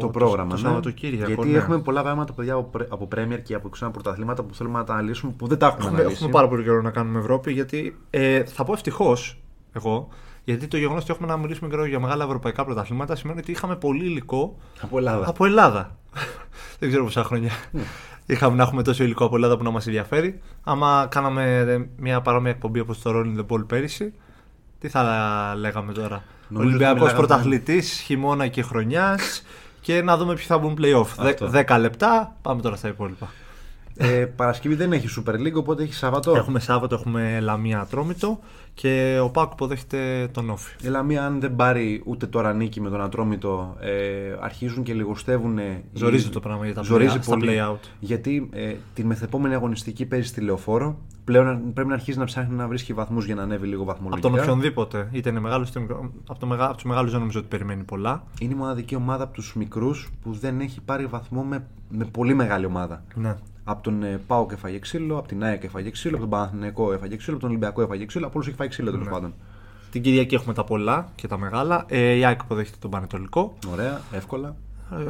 το 0.00 0.08
πρόγραμμα. 0.08 0.48
το, 0.48 0.54
ναι. 0.54 0.60
Σαββατοκύριακο. 0.60 1.26
Γιατί 1.32 1.48
ναι. 1.48 1.56
έχουμε 1.58 1.78
πολλά 1.80 2.02
πράγματα 2.02 2.32
παιδιά, 2.32 2.54
από, 2.54 2.62
πρέ- 2.62 2.92
από 2.92 3.08
Premier 3.16 3.38
και 3.42 3.54
από 3.54 3.68
ξένα 3.68 3.90
πρωταθλήματα 3.90 4.42
που 4.42 4.54
θέλουμε 4.54 4.78
να 4.78 4.84
τα 4.84 4.92
αναλύσουμε 4.92 5.32
που 5.36 5.46
δεν 5.46 5.58
τα 5.58 5.66
έχουμε, 5.66 5.82
έχουμε, 5.84 5.98
αναλύσει. 5.98 6.16
έχουμε 6.22 6.32
πάρα 6.38 6.48
πολύ 6.48 6.62
καιρό 6.62 6.82
να 6.82 6.90
κάνουμε 6.90 7.18
Ευρώπη, 7.18 7.52
γιατί 7.52 7.98
ε, 8.10 8.44
θα 8.44 8.64
πω 8.64 8.72
ευτυχώς 8.72 9.38
εγώ, 9.72 10.08
γιατί 10.44 10.66
το 10.66 10.76
γεγονός 10.76 11.02
ότι 11.02 11.12
έχουμε 11.12 11.28
να 11.28 11.36
μιλήσουμε 11.36 11.70
καιρό 11.70 11.84
για 11.84 12.00
μεγάλα 12.00 12.24
ευρωπαϊκά 12.24 12.64
πρωταθλήματα 12.64 13.16
σημαίνει 13.16 13.38
ότι 13.38 13.50
είχαμε 13.50 13.76
πολύ 13.76 14.04
υλικό 14.04 14.56
Από 14.80 14.98
Ελλάδα. 14.98 15.28
από 15.28 15.44
Ελλάδα. 15.44 15.96
δεν 16.78 16.88
ξέρω 16.88 17.04
πόσα 17.04 17.24
χρόνια. 17.24 17.50
Είχαμε 18.32 18.56
να 18.56 18.62
έχουμε 18.62 18.82
τόσο 18.82 19.04
υλικό 19.04 19.24
από 19.24 19.34
Ελλάδα 19.34 19.56
που 19.56 19.62
να 19.64 19.70
μας 19.70 19.86
ενδιαφέρει. 19.86 20.40
Άμα 20.64 21.06
κάναμε 21.10 21.56
ε, 21.56 21.78
μια 21.96 22.20
παρόμοια 22.20 22.50
εκπομπή 22.50 22.80
όπως 22.80 23.02
το 23.02 23.10
Rolling 23.14 23.38
the 23.40 23.46
Ball 23.56 23.66
πέρυσι, 23.66 24.12
τι 24.78 24.88
θα 24.88 25.02
λέγαμε 25.58 25.92
τώρα; 25.92 26.22
Νομίζω 26.48 26.74
ότι 26.74 26.84
Ολυμπιακός 26.84 26.94
μιλάγαμε- 27.00 27.26
πρωταθλητής, 27.26 28.00
χειμώνα 28.00 28.46
και 28.48 28.62
χρονιάς 28.62 29.42
και 29.80 30.02
να 30.02 30.16
δούμε 30.16 30.34
ποιοι 30.34 30.44
θα 30.44 30.58
μπουν 30.58 30.78
playoff. 30.80 31.06
Αυτό. 31.18 31.48
Δε- 31.48 31.64
10 31.66 31.78
λεπτά, 31.78 32.36
πάμε 32.42 32.62
τώρα 32.62 32.76
στα 32.76 32.88
υπόλοιπα. 32.88 33.28
Ε, 33.96 34.24
Παρασκευή 34.36 34.74
δεν 34.74 34.92
έχει 34.92 35.08
Super 35.20 35.34
League, 35.34 35.54
οπότε 35.54 35.82
έχει 35.82 35.94
Σάββατο. 35.94 36.32
Έχουμε 36.36 36.60
Σάββατο, 36.60 36.94
έχουμε 36.94 37.40
Λαμία 37.40 37.80
Ατρόμητο 37.80 38.38
και 38.74 39.18
ο 39.22 39.28
Πάκου 39.30 39.50
υποδέχεται 39.52 40.28
τον 40.32 40.50
Όφη. 40.50 40.86
Η 40.86 40.88
Λαμία, 40.88 41.24
αν 41.26 41.40
δεν 41.40 41.56
πάρει 41.56 42.02
ούτε 42.04 42.26
τώρα 42.26 42.52
νίκη 42.52 42.80
με 42.80 42.90
τον 42.90 43.00
Ατρόμητο, 43.02 43.76
ε, 43.80 43.90
αρχίζουν 44.40 44.82
και 44.82 44.94
λιγοστεύουν. 44.94 45.58
Ζορίζει 45.92 46.28
το 46.28 46.40
πράγμα 46.40 46.64
για 46.64 46.74
τα 46.74 46.82
Ζορίζει 46.82 47.16
play- 47.18 47.22
στα 47.22 47.34
πολύ. 47.36 47.48
play-out. 47.60 47.78
Γιατί 48.00 48.48
ε, 48.52 48.74
την 48.94 49.06
μεθεπόμενη 49.06 49.54
αγωνιστική 49.54 50.06
παίζει 50.06 50.26
στη 50.28 50.40
λεωφόρο. 50.40 50.98
Πλέον 51.24 51.72
πρέπει 51.72 51.88
να 51.88 51.94
αρχίσει 51.94 52.18
να 52.18 52.24
ψάχνει 52.24 52.54
να 52.56 52.68
βρίσκει 52.68 52.92
βαθμούς 52.92 53.24
για 53.26 53.34
να 53.34 53.42
ανέβει 53.42 53.66
λίγο 53.66 53.82
Από 53.82 53.90
βαθμολογικά. 53.92 54.28
τον 54.28 54.38
οποιονδήποτε, 54.38 55.08
είτε 55.12 55.28
είναι 55.30 55.40
μεγάλο 55.40 55.64
είτε 55.68 55.80
μικρό. 55.80 56.10
Από, 56.26 56.38
το 56.38 56.46
μεγα... 56.46 56.64
από 56.64 56.74
τους 56.74 56.84
μεγάλους 56.84 57.10
δεν 57.10 57.20
νομίζω 57.20 57.38
ότι 57.38 57.48
περιμένει 57.48 57.82
πολλά. 57.82 58.24
Είναι 58.40 58.52
η 58.52 58.56
μοναδική 58.56 58.94
ομάδα 58.94 59.24
από 59.24 59.32
τους 59.32 59.54
μικρούς 59.54 60.10
που 60.22 60.32
δεν 60.32 60.60
έχει 60.60 60.80
πάρει 60.80 61.06
βαθμό 61.06 61.42
με, 61.42 61.66
με 61.88 62.04
πολύ 62.04 62.34
μεγάλη 62.34 62.66
ομάδα. 62.66 63.04
Ναι. 63.14 63.36
Από 63.64 63.82
τον 63.82 64.02
ε, 64.02 64.20
Πάοκ 64.26 64.52
έφαγε 64.52 64.78
ξύλο, 64.78 65.18
από 65.18 65.28
την 65.28 65.42
ΑΕΚ 65.44 65.64
έφαγε 65.64 65.90
ξύλο, 65.90 66.12
από 66.16 66.22
τον 66.22 66.30
Παναθηναϊκό 66.30 66.92
έφαγε 66.92 67.16
ξύλο, 67.16 67.32
από 67.36 67.44
τον 67.44 67.50
Ολυμπιακό 67.54 67.82
έφαγε 67.82 68.04
ξύλο. 68.04 68.24
Από 68.26 68.34
όλους 68.34 68.46
έχει 68.48 68.56
φάει 68.56 68.68
ξύλο 68.68 68.90
τέλος 68.90 69.06
Ναι. 69.06 69.12
πάντων. 69.12 69.34
Την 69.90 70.02
Κυριακή 70.02 70.34
έχουμε 70.34 70.54
τα 70.54 70.64
πολλά 70.64 71.08
και 71.14 71.26
τα 71.26 71.38
μεγάλα. 71.38 71.84
Ε, 71.88 72.12
η 72.12 72.24
ΑΕΚ 72.24 72.40
υποδέχεται 72.42 72.76
τον 72.80 72.90
Πανετολικό. 72.90 73.54
Ωραία, 73.72 74.00
εύκολα. 74.12 74.56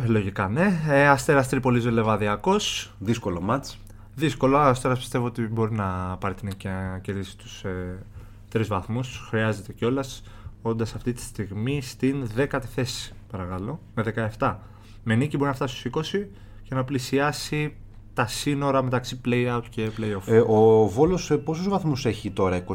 Ε, 0.03 0.07
λογικά 0.07 0.49
ναι. 0.49 0.81
Ε, 0.89 1.09
Αστέρας 1.09 1.49
Τρίπολης 1.49 1.85
Λεβαδιακός. 1.85 2.93
Δύσκολο 2.99 3.41
μάτς. 3.41 3.79
Δύσκολο. 4.15 4.57
Ο 4.57 4.61
Αστέρας 4.61 4.99
πιστεύω 4.99 5.27
ότι 5.27 5.43
μπορεί 5.43 5.73
να 5.75 6.17
πάρει 6.21 6.35
την 6.35 6.47
νίκη 6.47 6.57
και 6.57 6.69
να 6.69 6.99
κερδίσει 7.03 7.37
τους 7.37 7.65
ε, 7.65 7.99
τρεις 8.49 8.69
βαθμούς. 8.69 9.25
Χρειάζεται 9.29 9.73
κιόλας. 9.73 10.23
Όντας 10.63 10.95
αυτή 10.95 11.13
τη 11.13 11.21
στιγμή 11.21 11.83
στην 11.83 12.29
10η 12.37 12.61
θέση, 12.75 13.13
παρακαλώ, 13.31 13.81
με 13.95 14.03
17. 14.39 14.55
Με 15.05 15.15
νίκη 15.15 15.37
μπορεί 15.37 15.49
να 15.49 15.55
φτάσει 15.57 15.77
στους 15.77 16.13
20 16.13 16.27
και 16.63 16.75
να 16.75 16.85
πλησιάσει 16.85 17.75
τα 18.15 18.27
σύνορα 18.27 18.83
μεταξύ 18.83 19.21
play-out 19.25 19.63
και 19.71 19.89
play-off. 20.01 20.23
Ε, 20.33 20.39
ο 20.47 20.87
Βόλος 20.89 21.31
ε, 21.31 21.37
πόσους 21.37 21.69
βαθμούς 21.69 22.07
έχει 22.07 22.31
τώρα, 22.31 22.65
24 22.67 22.75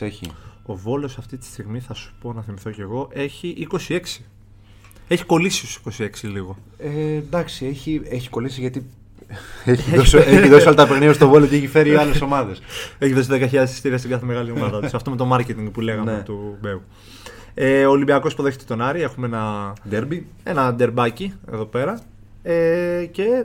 έχει; 0.00 0.30
Ο 0.62 0.74
Βόλος 0.76 1.18
αυτή 1.18 1.36
τη 1.36 1.44
στιγμή, 1.46 1.80
θα 1.80 1.94
σου 1.94 2.12
πω 2.20 2.32
να 2.32 2.42
θυμηθώ 2.42 2.70
κι 2.70 2.80
εγώ, 2.80 3.08
έχει 3.12 3.68
26. 3.88 3.98
Έχει 5.08 5.24
κολλήσει 5.24 5.66
στους 5.66 5.98
26 5.98 6.08
λίγο. 6.22 6.56
Ε, 6.78 7.14
εντάξει, 7.14 7.66
έχει, 7.66 8.02
έχει 8.08 8.28
κολλήσει 8.28 8.60
γιατί 8.60 8.86
έχει, 9.64 9.96
δώσει, 9.96 10.16
έχει 10.16 10.48
δώσει 10.48 10.66
όλα 10.66 10.76
τα 10.76 10.86
παιχνίδια 10.86 11.12
στο 11.12 11.28
Βόλο 11.28 11.46
και 11.46 11.56
έχει 11.56 11.66
φέρει 11.66 11.96
άλλες 11.96 12.20
ομάδες. 12.20 12.60
Έχει 12.98 13.12
δώσει 13.12 13.28
10.000 13.52 13.62
εισιτήρια 13.62 13.98
στην 13.98 14.10
κάθε 14.10 14.24
μεγάλη 14.26 14.50
ομάδα 14.50 14.80
της. 14.80 14.94
Αυτό 14.94 15.10
με 15.10 15.16
το 15.16 15.28
marketing 15.34 15.68
που 15.72 15.80
λέγαμε 15.80 16.12
Ναι. 16.12 16.22
του 16.22 16.56
Μπέου. 16.60 16.82
Ε, 17.54 17.86
ο 17.86 17.90
Ολυμπιακός 17.90 18.32
υποδέχεται 18.32 18.64
τον 18.64 18.82
Άρη. 18.82 19.02
Έχουμε 19.02 19.26
ένα, 19.26 19.72
Ντέρμπι. 19.88 20.26
ένα 20.42 20.72
ντερμπάκι 20.74 21.32
εδώ 21.52 21.64
πέρα. 21.64 22.00
Ε, 22.42 23.04
και 23.10 23.44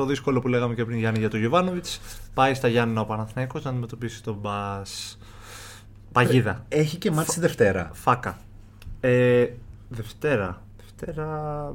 το 0.00 0.06
δύσκολο 0.06 0.40
που 0.40 0.48
λέγαμε 0.48 0.74
και 0.74 0.84
πριν 0.84 0.98
Γιάννη 0.98 1.18
για 1.18 1.30
τον 1.30 1.40
Γιωβάνοβιτς 1.40 2.00
πάει 2.34 2.54
στα 2.54 2.68
Γιάννη 2.68 2.98
ο 2.98 3.04
Παναθηναϊκός 3.04 3.64
να 3.64 3.70
αντιμετωπίσει 3.70 4.22
τον 4.22 4.34
Μπας 4.40 5.18
Παγίδα. 6.12 6.64
Έχει 6.68 6.96
και 6.96 7.10
μάτι 7.10 7.32
τη 7.34 7.40
Δευτέρα. 7.40 7.90
Φάκα. 7.92 8.38
Ε, 9.00 9.46
Δευτέρα. 9.88 10.62
Δευτέρα. 10.76 11.72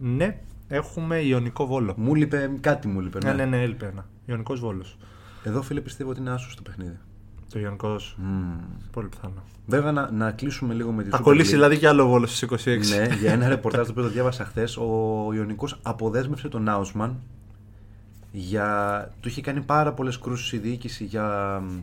Ναι, 0.00 0.38
έχουμε 0.68 1.18
Ιωνικό 1.20 1.66
Βόλο. 1.66 1.94
Μου 1.96 2.14
λείπε 2.14 2.50
κάτι, 2.60 2.88
μου 2.88 3.00
λείπε. 3.00 3.18
Ναι, 3.24 3.32
ναι, 3.32 3.44
ναι, 3.44 3.62
έλειπε 3.62 3.86
ένα. 3.86 4.06
Ιωνικός 4.26 4.60
Βόλος. 4.60 4.96
Εδώ 5.44 5.62
φίλε 5.62 5.80
πιστεύω 5.80 6.10
ότι 6.10 6.20
είναι 6.20 6.30
άσος 6.30 6.54
το 6.56 6.62
παιχνίδι. 6.62 6.98
Το 7.52 7.58
Ιωνικός. 7.58 8.16
Μμμ. 8.18 8.58
Πολύ 8.90 9.08
πιθανό. 9.08 9.42
Βέβαια 9.66 9.92
να, 9.92 10.10
να 10.10 10.30
κλείσουμε 10.30 10.74
λίγο 10.74 10.92
με 10.92 11.02
τη 11.02 11.10
Θα 11.10 11.18
Super 11.18 11.22
κολλήσει 11.22 11.48
League. 11.50 11.54
δηλαδή 11.54 11.78
κι 11.78 11.86
άλλο 11.86 12.06
Βόλος 12.06 12.36
στις 12.36 12.66
26. 12.66 12.78
Ναι, 12.88 13.14
για 13.20 13.32
ένα 13.32 13.48
ρεπορτάζ 13.48 13.86
το 13.86 13.90
οποίο 13.90 14.02
το 14.02 14.08
διάβασα 14.08 14.44
χθες, 14.44 14.76
ο 14.76 14.84
Ιωνικός 15.34 15.78
αποδέσμευσε 15.82 16.48
τον 16.48 16.68
Άουσμαν 16.68 17.16
για. 18.38 19.10
Του 19.20 19.28
είχε 19.28 19.40
κάνει 19.40 19.60
πάρα 19.60 19.92
πολλές 19.92 20.18
κρούσεις 20.18 20.52
η 20.52 20.58
διοίκηση 20.58 21.04
για 21.04 21.58
μ, 21.64 21.78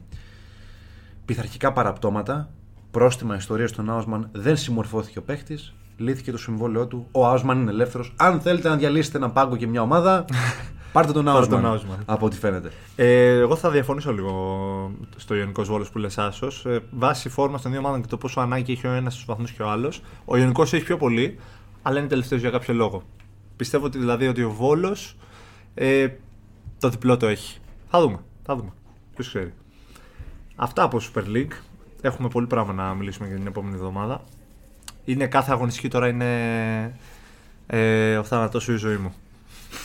πειθαρχικά 1.26 1.72
παραπτώματα. 1.72 2.50
Πρόστιμα 2.92 3.36
ιστορίας 3.36 3.70
στον 3.70 3.90
Άουσμαν 3.90 4.30
δεν 4.32 4.58
συμμορφώθηκε 4.58 5.20
ο 5.20 5.22
παίχτης. 5.22 5.74
Λύθηκε 5.98 6.32
το 6.32 6.38
συμβόλαιό 6.38 6.88
του. 6.88 7.08
Ο 7.12 7.28
Άουσμαν 7.28 7.62
είναι 7.62 7.72
ελεύθερος. 7.72 8.14
Αν 8.18 8.42
θέλετε 8.42 8.70
να 8.70 8.76
διαλύσετε 8.76 9.18
έναν 9.18 9.34
πάγκο 9.34 9.56
και 9.56 9.68
μια 9.68 9.82
ομάδα, 9.82 10.26
πάρτε 10.94 11.12
τον 11.12 11.26
Πάρτε 11.26 11.48
τον 11.48 11.66
Άουσμαν. 11.66 11.72
Άουσμαν. 11.72 12.04
Από 12.06 12.26
ό,τι 12.26 12.36
φαίνεται. 12.36 12.72
Ε, 12.96 13.38
εγώ 13.38 13.56
θα 13.56 13.70
διαφωνήσω 13.70 14.14
λίγο 14.14 14.92
στο 15.16 15.36
Ιωνικό 15.36 15.64
Βόλος 15.64 15.90
που 15.90 15.98
λες 15.98 16.18
άσος. 16.18 16.66
Ε, 16.66 16.80
βάσει 16.92 17.30
φόρμα 17.30 17.60
των 17.60 17.72
δύο 17.72 17.80
ομάδων 17.80 18.02
και 18.02 18.08
το 18.08 18.18
πόσο 18.18 18.40
ανάγκη 18.40 18.72
έχει 18.72 18.88
ο 18.88 18.92
ένας 18.92 19.14
στους 19.14 19.26
βαθμούς 19.26 19.52
και 19.52 19.62
ο 19.62 19.70
άλλος, 19.70 20.02
ο 20.26 20.38
Ιωνικό 20.38 20.62
έχει 20.62 20.84
πιο 20.84 20.98
πολύ, 20.98 21.40
αλλά 21.82 22.00
είναι 22.00 22.08
τελευταίος 22.08 22.42
για 22.42 22.50
κάποιο 22.50 22.74
λόγο. 22.74 23.04
Πιστεύω 23.56 23.86
ότι 23.86 23.98
δηλαδή 23.98 24.28
ότι 24.28 24.44
ο 24.44 24.50
Βόλος 24.50 25.16
ε, 25.74 26.08
το 26.84 26.90
διπλό 26.90 27.18
το 27.18 27.28
έχει. 27.28 27.60
Θα 27.90 28.02
δούμε. 28.02 28.20
Θα 28.44 28.56
δούμε. 28.56 28.70
Ποιος 29.16 29.28
ξέρει. 29.28 29.54
Αυτά 30.56 30.84
από 30.84 31.00
Super 31.02 31.24
League. 31.24 31.54
Έχουμε 32.02 32.28
πολύ 32.28 32.48
πράγμα 32.48 32.74
να 32.74 32.94
μιλήσουμε 32.94 33.28
για 33.28 33.38
την 33.38 33.48
επόμενη 33.48 33.76
εβδομάδα. 33.76 34.24
Είναι 35.06 35.28
κάθε 35.28 35.52
αγωνιστική 35.52 35.88
τώρα 35.88 36.08
είναι 36.08 37.00
ε, 37.68 38.18
ο 38.18 38.24
θάνατό 38.24 38.60
σου 38.60 38.74
η 38.74 38.76
ζωή 38.76 38.98
μου. 38.98 39.14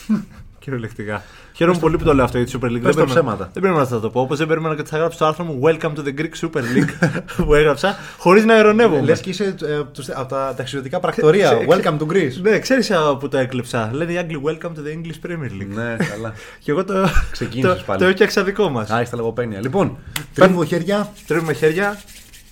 Κυριολεκτικά. 0.59 1.23
Χαίρομαι 1.53 1.79
πολύ 1.79 1.97
που 1.97 2.03
το 2.03 2.13
λέω 2.13 2.23
αυτό 2.25 2.37
για 2.37 2.45
τη 2.47 2.51
Super 2.55 2.65
League. 2.65 2.71
Πες 2.71 2.71
Δεν 2.71 2.81
τα 2.81 2.89
περίμενα- 2.89 3.05
ψέματα. 3.13 3.43
Δεν 3.53 3.61
περίμενα 3.61 3.77
να 3.83 3.85
θα 3.89 3.99
το 3.99 4.09
πω. 4.09 4.21
Όπως 4.21 4.37
δεν 4.37 4.47
περίμενα 4.47 4.75
και 4.75 4.81
ότι 4.81 4.89
θα 4.89 4.97
γράψω 4.97 5.17
το 5.17 5.25
άρθρο 5.25 5.43
μου 5.45 5.59
Welcome 5.63 5.93
to 5.95 6.03
the 6.07 6.19
Greek 6.19 6.45
Super 6.47 6.59
League 6.61 7.09
που 7.45 7.53
έγραψα 7.53 7.97
χωρίς 8.17 8.45
να 8.45 8.57
ειρωνεύομαι. 8.57 9.01
Λες 9.01 9.19
και 9.21 9.29
είσαι 9.29 9.55
ε, 9.63 9.75
από 9.75 9.91
τους- 9.93 10.09
από 10.09 10.29
τα 10.29 10.53
ταξιδιωτικά 10.57 10.99
πρακτορία. 10.99 11.49
Ξέ- 11.65 11.69
Welcome 11.85 11.97
to 11.97 12.11
Greece. 12.13 12.41
Ναι, 12.41 12.59
ξέρεις 12.59 12.91
που 13.19 13.27
το 13.27 13.37
έκλεψα. 13.37 13.89
Λένε 13.93 14.11
οι 14.11 14.17
Άγγλοι 14.17 14.41
Welcome 14.45 14.71
to 14.71 14.79
the 14.79 14.97
English 14.97 15.27
Premier 15.29 15.51
League. 15.61 15.73
ναι, 15.73 15.95
καλά. 16.11 16.33
Και 16.63 16.71
εγώ 16.71 16.83
το, 16.83 16.93
Ξεκίνησες 17.31 17.77
το, 17.77 17.83
πάλι. 17.85 17.99
το 17.99 18.05
έφτιαξα 18.05 18.43
δικό 18.43 18.69
μας. 18.69 18.89
Άιστα 18.89 19.17
λογοπαίγνια. 19.17 19.59
Λοιπόν, 19.61 19.97
τρίβουμε 20.33 20.65
χέρια. 20.65 21.11
Τρίβουμε 21.27 21.53
χέρια 21.53 21.99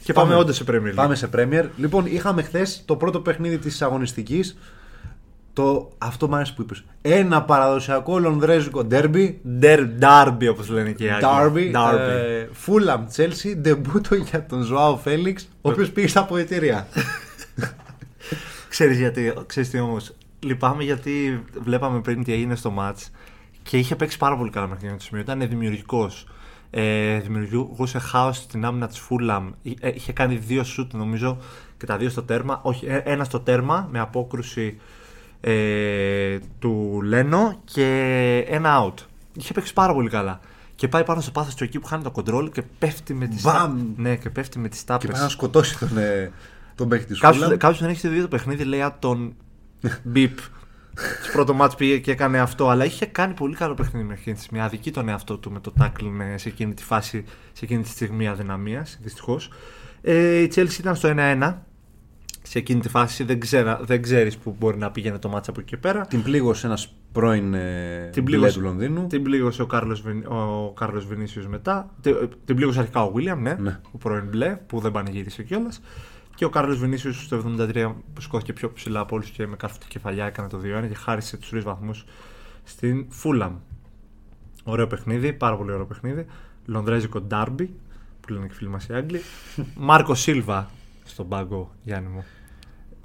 και 0.03 0.13
πάμε, 0.13 0.27
Πάμε. 0.29 0.41
όντως 0.41 0.55
σε 0.55 0.63
Premier 0.67 0.73
League. 0.91 0.95
Πάμε 0.95 1.15
σε 1.15 1.29
Premier. 1.35 1.65
Λοιπόν, 1.77 2.05
είχαμε 2.05 2.41
χθες 2.41 2.81
το 2.85 2.95
πρώτο 2.95 3.19
παιχνίδι 3.19 3.57
της 3.57 3.81
αγωνιστικής. 3.81 4.57
Το, 5.57 5.91
αυτό 5.97 6.27
μ' 6.27 6.35
άρεσε 6.35 6.53
που 6.55 6.61
είπες. 6.61 6.83
Ένα 7.01 7.43
παραδοσιακό 7.43 8.19
λονδρέζικο 8.19 8.83
ντέρμπι. 8.83 9.41
Der, 9.61 9.87
derby 9.99 10.47
όπως 10.49 10.69
λένε 10.69 10.91
και 10.91 11.03
οι 11.03 11.09
Άγγλοι. 11.09 11.71
Derby. 11.75 11.99
ε, 11.99 12.47
Fulham 12.65 12.99
Chelsea. 13.15 13.57
Ντεμπούτο 13.57 14.15
για 14.15 14.45
τον 14.45 14.61
Ζωάο 14.61 14.97
Φέληξ, 14.97 15.49
ο 15.61 15.69
οποίος 15.69 15.91
πήγε 15.91 16.07
στα 16.07 16.19
αποδητήρια. 16.19 16.87
Ξέρεις 18.69 18.97
γιατί, 18.99 19.33
ξέρεις 19.45 19.69
τι 19.69 19.79
όμως, 19.79 20.13
λυπάμαι 20.39 20.83
γιατί 20.83 21.43
βλέπαμε 21.63 22.01
πριν 22.01 22.23
τι 22.23 22.33
έγινε 22.33 22.55
στο 22.55 22.71
μάτς 22.71 23.11
και 23.63 23.77
είχε 23.77 23.95
παίξει 23.95 24.17
πάρα 24.17 24.37
πολύ 24.37 24.49
καλά 24.49 24.67
μέχρι 24.67 24.83
εκείνο 24.83 24.97
το 24.97 25.03
σημείο, 25.03 25.21
ήταν 25.21 25.47
δημιουργικός. 25.49 26.27
Ε, 26.69 27.19
δημιουργούσε 27.19 27.99
χάος 27.99 28.37
στην 28.37 28.65
άμυνα 28.65 28.87
της 28.87 28.99
Φούλαμ, 28.99 29.51
είχε 29.93 30.13
κάνει 30.13 30.35
δύο 30.35 30.63
σουτ 30.63 30.93
νομίζω 30.93 31.37
και 31.77 31.85
τα 31.85 31.97
δύο 31.97 32.09
στο 32.09 32.23
τέρμα, 32.23 32.59
όχι 32.63 32.85
ε, 32.85 33.01
ένα 33.05 33.23
στο 33.23 33.39
τέρμα 33.39 33.87
με 33.91 33.99
απόκρουση 33.99 34.77
ε, 35.41 36.37
του 36.59 37.01
Λένο 37.03 37.61
και 37.65 37.85
ένα 38.49 38.83
out. 38.85 38.93
Είχε 39.33 39.53
παίξει 39.53 39.73
πάρα 39.73 39.93
πολύ 39.93 40.09
καλά. 40.09 40.39
Και 40.75 40.87
πάει 40.87 41.03
πάνω 41.03 41.21
στο 41.21 41.31
πάθος 41.31 41.55
του 41.55 41.63
εκεί 41.63 41.79
που 41.79 41.87
χάνει 41.87 42.03
το 42.03 42.11
κοντρόλ 42.11 42.51
και 42.51 42.61
πέφτει 42.79 43.13
με 43.13 43.27
τις, 43.27 43.41
Μπαμ! 43.41 43.55
τα- 43.55 43.85
ναι, 44.01 44.15
και 44.15 44.29
πέφτει 44.29 44.59
με 44.59 44.69
τις 44.69 44.83
τάπες. 44.83 45.05
και 45.05 45.11
πάει 45.11 45.21
να 45.21 45.29
σκοτώσει 45.29 45.79
τον, 45.79 45.97
ε, 45.97 46.31
τον 46.75 46.87
παίχτη 46.89 47.05
της 47.05 47.19
Κάποιο 47.19 47.47
Fulham. 47.59 47.75
δεν 47.79 47.89
έχει 47.89 48.07
δει 48.07 48.21
το 48.21 48.27
παιχνίδι, 48.27 48.63
λέει 48.63 48.81
«Α, 48.81 48.95
τον 48.99 49.35
Μπίπ. 50.03 50.37
Στο 51.23 51.31
πρώτο 51.31 51.53
μάτς 51.53 51.75
πήγε 51.75 51.97
και 51.97 52.11
έκανε 52.11 52.39
αυτό, 52.39 52.69
αλλά 52.69 52.85
είχε 52.85 53.05
κάνει 53.05 53.33
πολύ 53.33 53.55
καλό 53.55 53.73
παιχνίδι 53.73 54.05
μέχρι 54.05 54.19
εκείνη 54.21 54.35
τη 54.35 54.41
στιγμή. 54.41 54.61
Αδική 54.61 54.91
τον 54.91 55.09
εαυτό 55.09 55.37
του 55.37 55.51
με 55.51 55.59
το 55.59 55.73
tackling 55.79 56.19
ε, 56.33 56.37
σε 56.37 56.49
εκείνη 56.49 56.73
τη 56.73 56.83
φάση, 56.83 57.23
σε 57.53 57.65
εκείνη 57.65 57.81
τη 57.83 57.89
στιγμή 57.89 58.27
αδυναμίας, 58.27 58.97
δυστυχώς. 59.01 59.51
Ε, 60.01 60.37
η 60.39 60.51
Chelsea 60.55 60.77
ήταν 60.79 60.95
στο 60.95 61.13
1-1 61.17 61.53
σε 62.49 62.57
εκείνη 62.59 62.79
τη 62.79 62.89
φάση. 62.89 63.23
Δεν, 63.23 63.39
ξέρα, 63.39 63.79
δεν 63.83 64.01
ξέρεις 64.01 64.37
που 64.37 64.55
μπορεί 64.59 64.77
να 64.77 64.91
πήγαινε 64.91 65.17
το 65.19 65.29
μάτσα 65.29 65.49
από 65.51 65.59
εκεί 65.59 65.69
και 65.69 65.77
πέρα. 65.77 66.05
Την 66.05 66.23
πλήγωσε 66.23 66.65
ένας 66.65 66.93
πρώην 67.11 67.53
ε, 67.53 68.09
Την 68.13 68.23
μπλε 68.23 68.35
πλήγωσε- 68.35 68.57
του 68.57 68.63
Λονδίνου. 68.65 69.07
Την 69.07 69.23
πλήγωσε 69.23 69.61
ο 69.61 69.65
Κάρλος, 69.65 70.01
Βιν, 70.01 70.25
ο 70.25 70.71
Κάρλος 70.75 71.05
Βινίσιος 71.05 71.47
μετά. 71.47 71.89
Την, 72.01 72.15
την 72.45 72.55
πλήγωσε 72.55 72.79
αρχικά 72.79 73.03
ο 73.03 73.11
Βίλιαμ, 73.11 73.41
ναι, 73.41 73.53
Ναι. 73.59 73.79
ο 73.91 73.97
πρώην 73.97 74.25
μπλε, 74.27 74.55
που 74.67 74.79
δεν 74.79 74.91
πανηγύρισε 74.91 75.43
κιόλας. 75.43 75.81
Και 76.35 76.45
ο 76.45 76.49
Κάρλος 76.49 76.77
Βινίσιος 76.79 77.23
στο 77.23 77.35
73 77.37 77.95
που 78.13 78.21
σηκώθηκε 78.21 78.53
πιο 78.53 78.71
ψηλά 78.71 78.99
από 78.99 79.15
όλους 79.15 79.29
και 79.29 79.47
με 79.47 79.55
κάρφωτη 79.55 79.87
κεφαλιά 79.87 80.25
έκανε 80.25 80.47
το 80.47 80.57
2-1 80.63 80.87
και 80.87 80.95
χάρισε 80.95 81.37
τους 81.37 81.49
τρεις 81.49 81.63
βαθμούς 81.63 82.05
στην 82.63 83.05
Φούλαμ. 83.09 83.53
Ωραίο 84.63 84.87
παιχνίδι, 84.87 85.33
πάρα 85.33 85.57
πολύ 85.57 85.71
ωραίο 85.71 85.85
παιχνίδι. 85.85 86.25
Λονδρέζικο 86.65 87.21
Ντάρμπι, 87.21 87.73
που 88.21 88.33
λένε 88.33 88.45
και 88.45 88.51
οι 88.53 88.55
φίλοι 88.55 88.69
μας 88.69 88.87
οι 88.87 88.93
Άγγλοι. 88.93 89.21
Μάρκο 89.75 90.15
Σίλβα 90.15 90.69
στον 91.03 91.27
πάγκο, 91.27 91.71
Γιάννη 91.83 92.09
μου. 92.09 92.25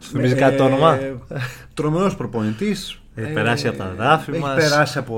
Σου 0.03 0.11
θυμίζει 0.11 0.35
κάτι 0.35 0.57
το 0.57 0.65
όνομα; 0.65 0.99
Τρομερός 1.75 2.17
προπονητής. 2.17 2.97
Έχει 3.15 3.33
περάσει 3.33 3.69
από 3.69 3.79
τα 3.79 3.95
δάφη 3.97 4.31
έχει 4.31 4.41
μας. 4.41 4.55
περάσει 4.55 4.99
από. 4.99 5.15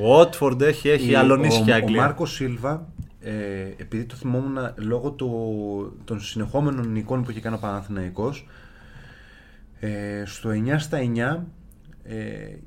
Ο 0.00 0.20
Watford 0.20 0.60
έχει, 0.60 0.88
έχει 0.88 1.10
Η- 1.10 1.14
αλωνίσει 1.14 1.60
ο, 1.60 1.64
και 1.64 1.70
η 1.70 1.74
Ο 1.74 1.76
Αγγλία. 1.76 2.00
Μάρκος 2.00 2.32
Σίλβα, 2.32 2.86
ε, 3.20 3.30
επειδή 3.76 4.04
το 4.04 4.14
θυμόμουν 4.14 4.56
λόγω 4.76 5.10
του, 5.10 5.30
των 6.04 6.20
συνεχόμενων 6.20 6.90
νικών 6.92 7.22
που 7.22 7.30
είχε 7.30 7.40
κάνει 7.40 7.54
ο 7.56 7.58
Παναθηναϊκός, 7.58 8.46
ε, 9.80 10.22
στο 10.26 10.50
9 10.50 10.78
στα 10.78 10.98
9 10.98 11.44
ε, 12.04 12.16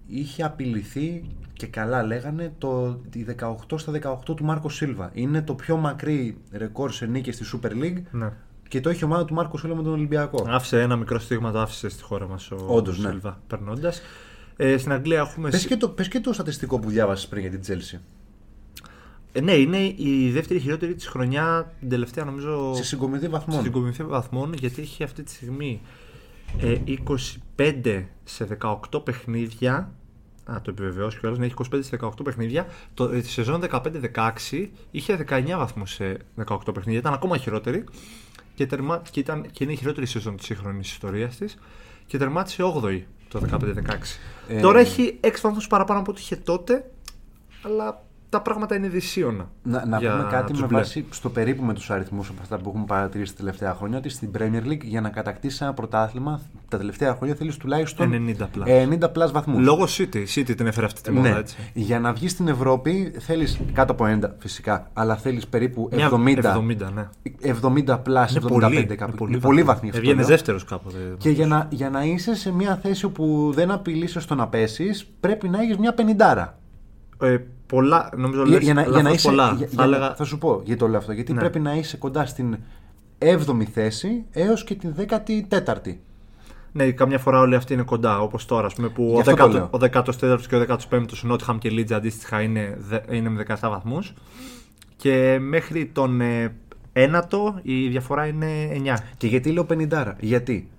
είχε 0.08 0.44
απειληθεί 0.44 1.24
και 1.54 1.68
καλά 1.68 2.04
λέγανε 2.04 2.54
το 2.58 3.00
τη 3.10 3.26
18 3.40 3.56
στα 3.80 3.92
18 3.92 4.36
του 4.36 4.44
Μάρκος 4.44 4.76
Σίλβα. 4.76 5.10
Είναι 5.14 5.42
το 5.42 5.54
πιο 5.54 5.78
μακρύ 5.78 6.38
ρεκόρ 6.52 6.92
σε 6.92 7.06
νίκες 7.06 7.36
στη 7.36 7.46
Super 7.54 7.72
League 7.72 8.02
Ναι. 8.12 8.30
Και 8.68 8.82
το 8.82 8.90
έχει 8.90 9.02
η 9.02 9.06
ομάδα 9.06 9.26
του 9.26 9.34
Μάρκο 9.34 9.58
Σίλβα 9.58 9.76
με 9.76 9.84
τον 9.84 9.92
Ολυμπιακό. 9.92 10.46
Άφησε 10.50 10.82
ένα 10.82 10.96
μικρό 10.96 11.20
στίγμα, 11.20 11.52
το 11.52 11.60
άφησε 11.60 11.90
στη 11.90 12.04
χώρα 12.04 12.28
μας 12.28 12.52
ο 12.52 12.66
Όντως, 12.68 13.00
ναι. 13.00 13.10
Σίλβα 13.10 13.42
περνώντας. 13.48 14.02
Ε, 14.56 14.78
στην 14.78 14.92
Αγγλία 14.92 15.20
έχουμε. 15.20 15.50
Πες 15.50 15.66
και, 15.68 15.78
το, 15.78 15.90
πες 15.90 16.08
και 16.08 16.20
το 16.20 16.34
στατιστικό 16.34 16.80
που 16.80 16.90
διάβασες 16.90 17.28
πριν 17.28 17.42
για 17.42 17.60
την 17.60 17.62
Chelsea. 17.68 18.00
Ε, 19.32 19.42
ναι, 19.42 19.52
είναι 19.52 19.94
η 19.96 20.32
δεύτερη 20.32 20.60
χειρότερη 20.60 20.96
της 20.96 21.08
χρονιά, 21.08 21.74
την 21.80 21.90
τελευταία 21.90 22.26
νομίζω. 22.26 22.74
Σε 22.76 22.84
συγκομιδή 22.84 23.28
βαθμών. 23.28 23.60
Στην 23.60 23.72
κομιθή 23.72 24.04
βαθμών, 24.04 24.54
γιατί 24.54 24.82
έχει 24.82 25.04
αυτή 25.04 25.24
τη 25.24 25.32
στιγμή 25.32 25.82
ε, 26.60 26.78
25 27.58 28.04
σε 28.24 28.58
18 28.92 29.04
παιχνίδια. 29.04 29.92
Α, 30.52 30.62
το 30.62 30.72
επιβεβαιώσω 30.72 31.20
κιόλας, 31.20 31.38
ναι, 31.40 31.46
έχει 31.46 31.56
25 31.74 31.80
σε 31.80 32.00
18 32.02 32.10
παιχνίδια. 32.24 32.68
Το, 32.94 33.04
ε, 33.04 33.22
τη 33.22 33.30
σεζόν 33.30 33.64
15-16 33.72 34.70
είχε 34.92 35.26
19 35.30 35.58
βαθμούς 35.58 35.92
σε 35.92 36.18
18 36.46 36.58
παιχνίδια, 36.74 37.00
ήταν 37.00 37.14
ακόμα 37.14 37.38
χειρότερη 37.38 37.84
και, 38.58 38.66
τερμα, 38.66 39.02
και, 39.12 39.20
ήταν, 39.20 39.52
και 39.52 39.64
είναι 39.64 39.74
η 39.74 39.76
χειρότερη 39.76 40.06
σεζόν 40.06 40.38
της 40.38 40.46
σύγχρονης 40.46 40.92
ιστορίας 40.92 41.38
της 41.38 41.58
και 42.06 42.18
τερμάτισε 42.18 42.64
8η 42.64 43.02
το 43.28 43.42
15-16. 43.52 43.58
Ε, 44.48 44.60
Τώρα 44.60 44.80
έχει 44.80 45.20
6 45.22 45.30
βαθμούς 45.42 45.68
παραπάνω 45.68 46.00
από 46.00 46.12
ό,τι 46.12 46.22
είχε 46.22 46.36
τότε, 46.36 46.92
αλλά 47.62 48.07
τα 48.30 48.42
πράγματα 48.42 48.76
είναι 48.76 48.88
δυσίωνα. 48.88 49.50
Να, 49.64 49.86
να 49.86 49.98
για 49.98 50.12
πούμε 50.12 50.28
κάτι 50.32 50.52
τους 50.52 50.62
με 50.62 50.68
μπλε. 50.68 50.78
βάση 50.78 51.06
στο 51.10 51.30
περίπου 51.30 51.64
με 51.64 51.74
τους 51.74 51.90
αριθμούς 51.90 52.30
από 52.30 52.38
αυτά 52.42 52.58
που 52.58 52.70
έχουμε 52.70 52.86
παρατηρήσει 52.88 53.32
τα 53.32 53.38
τελευταία 53.40 53.74
χρόνια 53.74 53.98
ότι 53.98 54.10
στην 54.10 54.30
Premier 54.38 54.68
League 54.68 54.84
για 54.84 55.02
να 55.02 55.10
κατακτήσει 55.10 55.60
ένα 55.64 55.74
πρωτάθλημα 55.74 56.42
τα 56.70 56.78
τελευταία 56.78 57.16
χρόνια 57.16 57.36
θέλεις 57.36 57.58
τουλάχιστον 57.58 58.36
90 58.40 58.42
plus. 58.42 58.68
90 58.68 59.12
plus 59.12 59.32
βαθμούς. 59.32 59.64
Λόγω 59.64 59.84
City. 59.98 60.16
Η 60.16 60.26
City 60.36 60.56
την 60.58 60.68
έφερε 60.68 60.86
αυτή 60.86 61.02
τη 61.02 61.12
μόδα, 61.12 61.30
Ναι. 61.30 61.38
έτσι. 61.38 61.58
Για 61.74 62.00
να 62.00 62.14
βγεις 62.14 62.32
στην 62.32 62.48
Ευρώπη 62.48 63.14
θέλεις 63.20 63.60
κάτω 63.74 63.92
από 63.92 64.06
90 64.06 64.36
φυσικά, 64.40 64.90
αλλά 64.94 65.16
θέλεις 65.16 65.48
περίπου 65.48 65.90
Μια 65.96 66.10
70. 66.14 66.56
70, 66.56 66.92
ναι. 66.94 67.08
70 67.42 68.02
plus, 68.02 68.26
75 68.26 68.32
Είναι 68.32 68.48
πολύ, 68.48 68.86
κάπου. 68.96 69.24
είναι 69.24 69.32
Είναι 69.32 69.40
πολύ 69.40 69.64
βαθμοί 69.64 69.88
αυτό, 69.90 70.00
Έβγαινε 70.02 70.20
λέω. 70.20 70.28
δεύτερος 70.30 70.64
κάποτε. 70.64 70.98
Και 71.18 71.30
για 71.30 71.48
να, 71.48 71.68
για 71.70 71.90
να 71.90 72.04
είσαι 72.04 72.36
σε 72.36 72.52
μια 72.52 72.76
θέση 72.82 73.06
όπου 73.06 73.52
δεν 73.56 73.72
απειλείσαι 73.72 74.20
στο 74.20 74.36
να 74.36 74.48
πέσεις, 74.48 75.08
πρέπει 75.20 75.50
να 75.50 75.62
έχεις 75.62 75.78
μια 75.78 75.94
πενιντάρα. 75.94 76.58
Ε, 77.22 77.38
πολλά, 77.68 78.10
νομίζω 78.18 78.44
Για, 78.44 78.52
λες, 78.54 78.64
για 78.64 78.74
να, 78.74 78.82
για 78.82 78.92
να 78.92 78.98
λάθος 79.02 79.16
είσαι, 79.18 79.28
πολλά. 79.28 79.54
για- 79.58 79.68
θα 79.68 79.74
για 79.74 79.86
να- 79.86 79.96
έλεγα, 79.96 80.16
θα 80.16 80.24
σου 80.24 80.38
πω 80.38 80.62
γιατί 80.66 80.80
το 80.80 80.88
λέω 80.88 80.98
αυτό. 80.98 81.12
Γιατί 81.12 81.34
Ναι. 81.34 81.40
πρέπει 81.40 81.60
να 81.60 81.74
είσαι 81.76 81.98
κοντά 81.98 82.26
στην 82.26 82.58
7η 83.20 83.64
θέση 83.74 84.24
έως 84.32 84.64
και 84.64 84.76
την 84.76 84.94
14η. 84.98 86.00
ναι, 86.72 86.92
καμιά 86.92 87.18
φορά 87.20 87.40
όλοι 87.40 87.56
αυτοί 87.56 87.74
είναι 87.74 87.84
κοντά, 87.84 88.20
όπως 88.22 88.46
τώρα, 88.46 88.66
ας 88.66 88.74
πούμε, 88.74 88.88
που 88.90 89.04
Γι' 89.04 89.16
ο, 89.16 89.20
αυτό 89.20 89.34
το 89.36 89.44
10, 89.46 89.52
λέω. 89.52 89.70
ο 89.72 89.78
14ος 89.78 90.48
και 90.48 90.56
ο 90.56 90.60
15ος 90.60 91.24
Νότιχαμ 91.24 91.58
και 91.58 91.70
Λίτζα 91.70 91.96
αντίστοιχα 91.96 92.42
είναι, 92.42 92.78
δε- 92.80 93.16
είναι 93.16 93.30
με 93.30 93.38
17 93.48 93.70
βαθμούς 93.70 94.14
και 94.96 95.38
μέχρι 95.42 95.86
τον 95.94 96.22
ε, 96.22 96.54
ένατο 96.94 97.60
η 97.62 97.88
διαφορά 97.88 98.26
είναι 98.28 98.68
9. 98.72 98.98
Και 99.18 99.28
γιατί 99.28 99.52
λέω 99.52 99.66
50. 99.70 100.16
Γιατί 100.20 100.70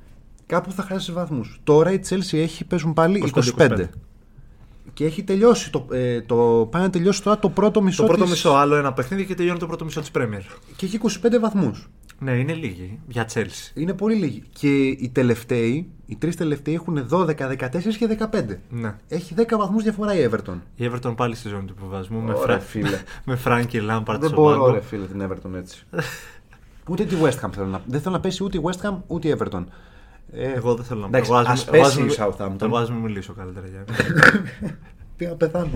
κάπου 0.47 0.73
θα 0.73 0.83
χάσεις 0.83 1.13
βαθμούς. 1.13 1.61
Τώρα 1.65 1.93
η 1.93 2.01
Chelsea 2.09 2.39
έχει 2.39 2.65
παίζουν 2.65 2.93
πάλι 2.95 3.19
25. 3.35 3.41
25. 3.59 3.85
Και 4.93 5.05
έχει 5.05 5.23
τελειώσει 5.23 5.71
το, 5.71 5.87
ε, 5.93 6.21
το, 6.21 6.69
πάει 6.71 6.83
να 6.83 6.91
τελειώσει 6.91 7.23
τώρα 7.23 7.39
το 7.39 7.49
πρώτο 7.51 7.83
μισό. 7.83 8.03
Το 8.03 8.09
πρώτο 8.09 8.23
της- 8.23 8.33
μισό 8.33 8.51
άλλο 8.51 8.75
ένα 8.75 8.93
παιχνίδι 8.93 9.27
και 9.27 9.35
τελειώνει 9.35 9.59
το 9.59 9.67
πρώτο 9.67 9.85
μισό 9.85 10.01
της 10.01 10.11
Premier. 10.15 10.43
Και 10.77 10.87
έχει 10.87 10.97
25 10.97 11.39
βαθμούς. 11.41 11.89
Ναι, 12.21 12.31
είναι 12.33 12.53
λίγοι 12.55 12.99
για 13.09 13.29
Chelsea. 13.35 13.71
Είναι 13.75 13.93
πολύ 13.93 14.15
λίγοι. 14.15 14.43
Και 14.53 14.87
οι 14.87 15.11
τελευταίοι, 15.15 15.91
οι 16.07 16.17
τρεις 16.17 16.37
τελευταίοι 16.37 16.75
έχουν 16.75 17.07
12, 17.11 17.49
14 17.49 17.97
και 17.99 18.07
15. 18.07 18.59
Ναι. 18.71 18.95
Έχει 19.09 19.35
10 19.37 19.57
βαθμούς 19.59 19.83
διαφορά 19.83 20.15
η 20.15 20.29
Everton. 20.31 20.55
Η 20.77 20.91
Everton 20.93 21.15
πάλι 21.17 21.35
στη 21.35 21.49
ζώνη 21.49 21.65
του 21.67 21.75
υποβασμού 21.79 22.21
με, 22.21 22.33
Ωραία, 22.33 22.43
Φρα... 22.43 22.59
φίλε. 22.59 23.01
με 23.25 23.37
Φράγκη 23.37 23.81
Λάμπαρτ 23.81 24.21
Δεν 24.21 24.29
στο 24.29 24.41
μπορώ, 24.41 24.59
πάγκο. 24.59 24.73
ρε 24.73 24.81
φίλε, 24.81 25.05
την 25.07 25.29
Everton 25.29 25.55
έτσι. 25.57 25.87
ούτε 26.91 27.05
τη 27.05 27.15
West 27.23 27.47
Ham 27.47 27.51
θέλω 27.55 27.67
να 27.67 27.83
Δεν 27.87 28.01
θέλω 28.01 28.15
να 28.15 28.21
πέσει 28.21 28.45
ούτε 28.45 28.59
η 28.59 28.61
West 28.65 28.89
Ham 28.89 28.97
ούτε 29.07 29.29
η 29.29 29.37
Everton. 29.39 29.65
Ε, 30.33 30.53
Εγώ 30.53 30.75
δεν 30.75 30.85
θέλω 30.85 31.01
να 31.01 31.07
Εντάξει, 31.07 31.31
Εγώ 31.31 31.39
ας 31.41 31.47
ας 31.49 31.65
μην- 31.65 31.75
εγώ 31.75 31.85
πέσει 31.85 32.01
μην- 32.03 32.11
η 32.11 32.15
Southampton. 32.19 32.63
Εγώ 32.63 32.77
ας 32.77 32.91
μην 32.91 32.99
μιλήσω 33.01 33.33
καλύτερα 33.33 33.67
για 33.67 33.85
Τι 35.17 35.27
να 35.27 35.35
πεθάνω. 35.35 35.71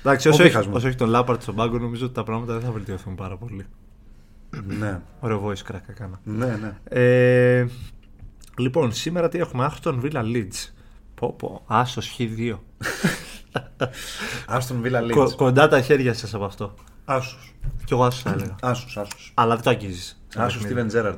Εντάξει, 0.00 0.28
Ο 0.28 0.30
όσο 0.30 0.42
έχει, 0.42 0.50
Βίχας 0.50 0.66
μου. 0.66 0.72
όσο 0.76 0.86
έχει 0.86 0.96
τον 0.96 1.08
Λάμπαρτ 1.08 1.42
στον 1.42 1.54
πάγκο, 1.54 1.78
νομίζω 1.78 2.04
ότι 2.04 2.14
τα 2.14 2.22
πράγματα 2.22 2.52
δεν 2.52 2.62
θα 2.62 2.70
βελτιωθούν 2.70 3.14
πάρα 3.14 3.36
πολύ. 3.36 3.66
ναι, 4.78 5.00
Ωραίο 5.20 5.46
voice 5.46 5.72
crack 5.72 5.80
έκανα. 5.88 6.20
ναι, 6.24 6.46
ναι. 6.60 6.72
Ε, 6.84 7.66
λοιπόν, 8.58 8.92
σήμερα 8.92 9.28
τι 9.28 9.38
έχουμε, 9.38 9.64
Άχτον 9.64 10.00
Villa 10.04 10.22
Leeds. 10.22 10.68
Πω 11.14 11.32
πω, 11.38 11.62
άσος 11.66 12.16
Χ2. 12.18 12.54
Άστον 14.46 14.80
Βίλα 14.80 15.00
Κο- 15.10 15.22
Leeds. 15.24 15.32
κοντά 15.36 15.68
τα 15.68 15.80
χέρια 15.80 16.14
σας 16.14 16.34
από 16.34 16.44
αυτό. 16.44 16.74
Άσος. 17.04 17.54
Κι 17.84 17.92
εγώ 17.92 18.04
άσος 18.04 18.22
θα 18.22 18.30
έλεγα. 18.30 18.54
Άσος, 18.62 18.96
άσος. 18.96 19.32
Αλλά 19.34 19.54
δεν 19.54 19.64
το 19.64 19.70
αγγίζεις. 19.70 20.21
Άσος 20.36 20.62
Steven 20.66 20.90
Gerrard. 20.92 21.16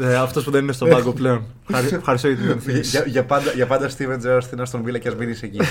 ε, 0.00 0.14
αυτός 0.16 0.44
που 0.44 0.50
δεν 0.50 0.62
είναι 0.62 0.72
στον 0.72 0.88
πάγκο 0.88 1.12
πλέον. 1.12 1.44
Ευχαρι- 1.68 1.92
Ευχαριστώ 1.92 2.28
για 2.28 2.36
την 2.36 2.48
ενθύμηση. 2.50 2.90
για, 2.90 3.04
για, 3.06 3.24
πάντα, 3.24 3.50
για 3.52 3.66
πάντα 3.66 3.90
Steven 3.98 4.18
Gerrard 4.26 4.42
στην 4.42 4.60
Άστον 4.60 4.82
Βίλα 4.82 4.98
και 4.98 5.08
ας 5.08 5.14
μείνεις 5.14 5.42
εκεί. 5.42 5.58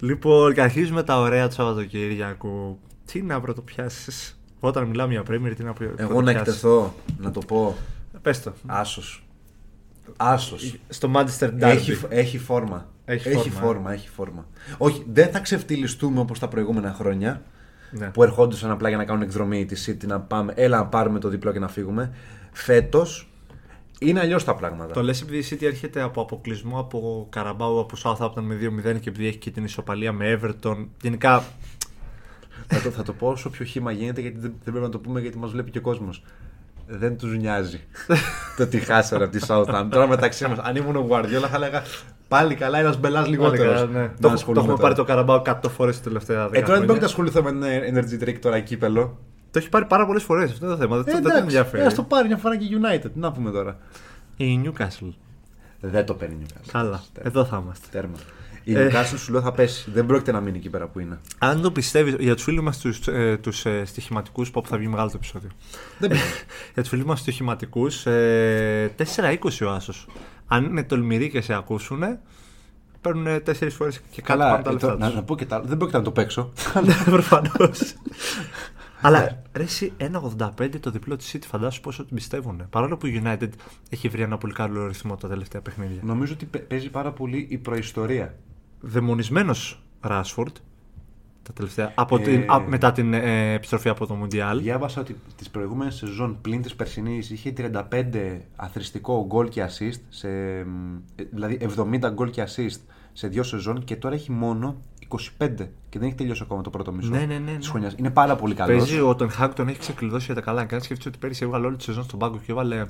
Λοιπόν, 0.00 0.54
και 0.54 0.60
αρχίζουμε 0.62 1.02
τα 1.02 1.20
ωραία 1.20 1.48
του 1.48 1.54
Σαββατοκύριακου. 1.54 2.78
Τι 3.12 3.22
να 3.22 3.40
πρωτοπιάσεις. 3.40 4.38
Όταν 4.60 4.84
μιλάμε 4.84 5.12
για 5.12 5.22
Premier, 5.22 5.52
τι 5.56 5.62
να 5.64 5.72
πει. 5.72 5.90
Εγώ 5.96 6.22
να 6.22 6.30
εκτεθώ, 6.30 6.94
να 7.18 7.30
το 7.30 7.40
πω. 7.40 7.76
Πες 8.22 8.42
το. 8.42 8.52
Άσος. 8.66 9.24
Άσος. 10.16 10.74
Στο 10.88 11.10
Manchester 11.14 11.48
Derby. 11.48 11.60
Έχει, 11.60 11.98
έχει 12.08 12.38
φόρμα. 12.38 12.88
Έχει 13.04 13.28
έχει 13.28 13.50
φόρμα, 13.50 13.66
φόρμα, 13.66 13.92
έχει 13.92 14.08
φόρμα. 14.08 14.46
Όχι, 14.78 15.04
δεν 15.12 15.28
θα 15.30 15.38
ξεφτυλιστούμε 15.38 16.20
όπως 16.20 16.38
τα 16.38 16.48
προηγούμενα 16.48 16.92
χρόνια. 16.98 17.42
Ναι. 17.98 18.10
που 18.10 18.22
ερχόντουσαν 18.22 18.70
απλά 18.70 18.88
για 18.88 18.96
να 18.96 19.04
κάνουν 19.04 19.22
εκδρομή 19.22 19.64
τη 19.64 19.84
City 19.86 20.06
να 20.06 20.20
πάμε, 20.20 20.52
έλα 20.56 20.76
να 20.76 20.86
πάρουμε 20.86 21.18
το 21.18 21.28
διπλό 21.28 21.52
και 21.52 21.58
να 21.58 21.68
φύγουμε. 21.68 22.14
Φέτος 22.52 23.28
είναι 23.98 24.20
αλλιώς 24.20 24.44
τα 24.44 24.54
πράγματα. 24.54 24.92
Το 24.92 25.02
λες 25.02 25.22
επειδή 25.22 25.38
η 25.38 25.44
City 25.50 25.62
έρχεται 25.62 26.00
από 26.00 26.20
αποκλεισμό 26.20 26.78
από 26.78 27.26
Καραμπάου 27.30 27.80
από 27.80 27.96
Southampton 28.02 28.42
με 28.42 28.58
2-0 28.94 29.00
και 29.00 29.08
επειδή 29.08 29.26
έχει 29.26 29.38
και 29.38 29.50
την 29.50 29.64
ισοπαλία 29.64 30.12
με 30.12 30.40
Everton. 30.40 30.86
Γενικά. 31.00 31.44
θα, 32.66 32.80
το, 32.82 32.90
θα 32.90 33.02
το 33.02 33.12
πω 33.12 33.28
όσο 33.28 33.50
πιο 33.50 33.64
χήμα 33.64 33.92
γίνεται 33.92 34.20
γιατί 34.20 34.38
δεν, 34.38 34.50
δεν 34.50 34.72
πρέπει 34.72 34.86
να 34.86 34.88
το 34.88 34.98
πούμε 34.98 35.20
γιατί 35.20 35.38
μας 35.38 35.50
βλέπει 35.50 35.70
και 35.70 35.78
ο 35.78 35.80
κόσμος. 35.80 36.22
Δεν 36.86 37.18
τους 37.18 37.36
νοιάζει 37.36 37.80
το 38.56 38.62
ότι 38.62 38.78
χάσανε 38.78 39.24
από 39.24 39.32
τη 39.38 39.44
Southampton. 39.48 39.86
Τώρα 39.90 40.06
μεταξύ 40.08 40.48
μας, 40.48 40.58
αν 40.58 40.76
ήμουν 40.76 40.96
ο 40.96 41.06
Guardiola 41.10 41.46
θα 41.50 41.56
έλεγα 41.56 41.82
πάλι 42.28 42.54
καλά 42.54 42.78
ένας 42.78 42.98
μπελάς 42.98 43.26
λιγότερος. 43.28 43.88
ναι. 43.90 44.08
Το, 44.20 44.28
το 44.52 44.60
έχουμε 44.60 44.76
πάρει 44.76 44.94
το 44.94 45.04
Καραμπάου 45.04 45.42
100 45.46 45.54
φορές 45.76 45.96
τα 45.96 46.02
τελευταία 46.02 46.46
10 46.48 46.52
Ε, 46.52 46.52
τώρα 46.52 46.56
δεν 46.56 46.64
χρόνια. 46.64 46.84
πρέπει 46.86 47.00
να 47.00 47.06
ασχοληθώ 47.06 47.42
με 47.42 47.48
ένα 47.50 47.66
energy 48.00 48.24
drink 48.24 48.36
τώρα 48.40 48.60
κύπελο. 48.60 49.18
Το 49.50 49.58
έχει 49.58 49.68
πάρει 49.68 49.84
πάρα 49.84 50.06
πολλές 50.06 50.22
φορές. 50.22 50.50
Αυτό 50.50 50.64
είναι 50.66 50.74
το 50.74 50.80
θέμα. 50.80 50.96
Ε, 50.96 51.02
δεν, 51.02 51.04
δεν 51.12 51.22
τον 51.22 51.30
εντάξει, 51.30 51.42
ενδιαφέρει. 51.56 51.84
ας 51.86 51.94
το 51.94 52.02
πάρει 52.02 52.26
μια 52.26 52.36
φορά 52.36 52.56
και 52.56 52.64
United. 52.70 53.10
Τι 53.12 53.18
να 53.18 53.32
πούμε 53.32 53.50
τώρα. 53.50 53.76
Η 54.36 54.60
Newcastle. 54.64 55.12
Δεν 55.80 56.06
το 56.06 56.14
παίρνει 56.14 56.36
Newcastle. 56.42 56.68
Καλά. 56.72 57.02
Τέρμα. 57.12 57.28
Εδώ 57.30 57.44
θα 57.44 57.60
είμαστε. 57.64 57.86
Τέρμα. 57.90 58.14
Η 58.64 58.74
Ε. 58.76 58.88
Newcastle 58.92 59.18
σου 59.18 59.32
λέω 59.32 59.40
θα 59.40 59.52
πέσει. 59.52 59.90
Δεν 59.90 60.06
πρόκειται 60.06 60.32
να 60.32 60.40
μείνει 60.40 60.58
εκεί 60.58 60.70
πέρα 60.70 60.86
που 60.88 60.98
είναι. 61.00 61.18
Αν 61.38 61.60
το 61.62 61.70
πιστεύεις, 61.70 62.14
για 62.18 62.34
τους 62.34 62.44
φίλους 62.44 62.64
μας 62.64 62.78
τους 62.78 63.06
ε, 63.08 63.38
τους, 63.42 63.64
ε, 63.66 63.84
στοιχηματικούς, 63.84 64.50
που 64.50 64.58
όπου 64.58 64.68
θα 64.68 64.76
βγει 64.76 64.88
μεγάλο 64.88 65.08
το 65.08 65.16
επεισόδιο. 65.16 65.50
Δεν 65.98 66.08
πειράζει. 66.10 66.26
Για 66.74 66.82
τους 66.82 66.88
φίλους 66.90 67.04
μας 67.04 67.20
στοιχηματικούς, 67.20 68.06
ε, 68.06 68.94
4-20 69.16 69.66
ο 69.66 69.70
Άσος. 69.70 70.06
Αν 70.46 70.64
είναι 70.64 70.82
τολμηροί 70.82 71.30
και 71.30 71.40
σε 71.40 71.54
ακούσουν, 71.54 72.02
παίρνουν 73.00 73.26
4 73.46 73.70
φορές 73.70 73.98
και 73.98 74.22
κάτι 74.22 74.22
Καλά, 74.22 74.50
πάνω 74.50 74.62
τα 74.62 74.70
ε, 74.70 74.72
λεφτά 74.72 74.88
το- 74.92 74.98
να, 74.98 75.06
τους. 75.06 75.14
να 75.14 75.22
πω 75.22 75.36
και 75.36 75.44
τα 75.46 75.56
άλλα. 75.56 75.64
Δεν 75.64 75.76
πρόκειται 75.76 75.98
να 75.98 76.04
το 76.04 76.10
παίξω. 76.12 76.52
Προφανώς. 77.04 77.80
Αλλά 79.00 79.42
ρε, 79.52 79.62
εσύ 79.62 79.92
1,85 79.98 80.68
το 80.80 80.90
διπλό 80.90 81.16
της 81.16 81.34
City, 81.36 81.44
φαντάσου 81.46 81.80
πόσο 81.80 82.04
την 82.04 82.14
πιστεύουν. 82.16 82.66
Παρόλο 82.70 82.96
που 82.96 83.06
η 83.06 83.22
United 83.24 83.48
έχει 83.90 84.08
βρει 84.08 84.22
ένα 84.22 84.38
πολύ 84.38 84.52
καλό 84.52 84.86
ρυθμό 84.86 85.16
τα 85.16 85.28
τελευταία 85.28 85.60
παιχνίδια. 85.60 86.00
Νομίζω 86.02 86.32
ότι 86.32 86.44
παι- 86.44 86.62
παίζει 86.68 86.90
πάρα 86.90 87.12
πολύ 87.12 87.46
η 87.50 87.58
προϊστορία. 87.58 88.34
Δαιμονισμένος 88.84 89.82
Ράσφορντ 90.00 90.56
τα 91.42 91.52
τελευταία, 91.52 91.92
από 91.94 92.16
Ε, 92.16 92.20
την, 92.20 92.50
α, 92.50 92.60
μετά 92.60 92.92
την 92.92 93.14
ε, 93.14 93.52
επιστροφή 93.52 93.88
από 93.88 94.06
το 94.06 94.14
Μουντιάλ. 94.14 94.60
Διάβασα 94.60 95.00
ότι 95.00 95.16
τις 95.36 95.50
προηγούμενες 95.50 95.94
σεζόν 95.94 96.38
πλην 96.40 96.62
της 96.62 96.74
περσινής 96.74 97.30
είχε 97.30 97.52
35 97.56 98.40
αθρηστικό 98.56 99.24
γκολ 99.26 99.48
και 99.48 99.64
assist. 99.64 100.00
Σε, 100.08 100.28
ε, 100.28 100.64
δηλαδή 101.30 101.58
70 101.76 102.10
γκολ 102.12 102.30
και 102.30 102.42
assist 102.42 102.80
σε 103.12 103.28
δύο 103.28 103.42
σεζόν 103.42 103.84
και 103.84 103.96
τώρα 103.96 104.14
έχει 104.14 104.30
μόνο 104.32 104.76
25 105.08 105.18
και 105.88 105.98
δεν 105.98 106.02
έχει 106.02 106.14
τελειώσει 106.14 106.42
ακόμα 106.44 106.62
το 106.62 106.70
πρώτο 106.70 106.92
μισό 106.92 107.10
Ναι, 107.10 107.18
ναι, 107.18 107.24
ναι, 107.26 107.38
ναι. 107.38 107.58
της 107.58 107.68
χρονιάς. 107.68 107.94
Είναι 107.96 108.10
πάρα 108.10 108.36
πολύ 108.36 108.54
καλός. 108.54 108.76
Παίζει 108.76 109.00
ο 109.00 109.14
Τον 109.14 109.30
Χάκ 109.30 109.54
τον 109.54 109.68
έχει 109.68 109.78
ξεκλειδώσει 109.78 110.24
για 110.24 110.34
τα 110.34 110.40
καλά. 110.40 110.60
Αν 110.60 110.66
κάνει 110.66 110.82
σκεφτεί 110.82 111.08
ότι 111.08 111.18
πέρυσι 111.18 111.44
έβγαλε 111.44 111.66
όλη 111.66 111.76
τη 111.76 111.82
σεζόν 111.82 112.04
στον 112.04 112.18
πάγκο 112.18 112.38
και 112.38 112.52
έβαλε 112.52 112.84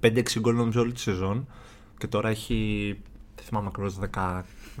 5-6 0.00 0.22
γκολ 0.38 0.54
νομίζω 0.54 0.80
όλη 0.80 0.92
τη 0.92 1.00
σεζόν. 1.00 1.46
Και 1.98 2.06
τώρα 2.06 2.28
έχει. 2.28 2.88
Δεν 3.34 3.44
θυμάμαι 3.44 3.66
ακριβώς 3.66 3.98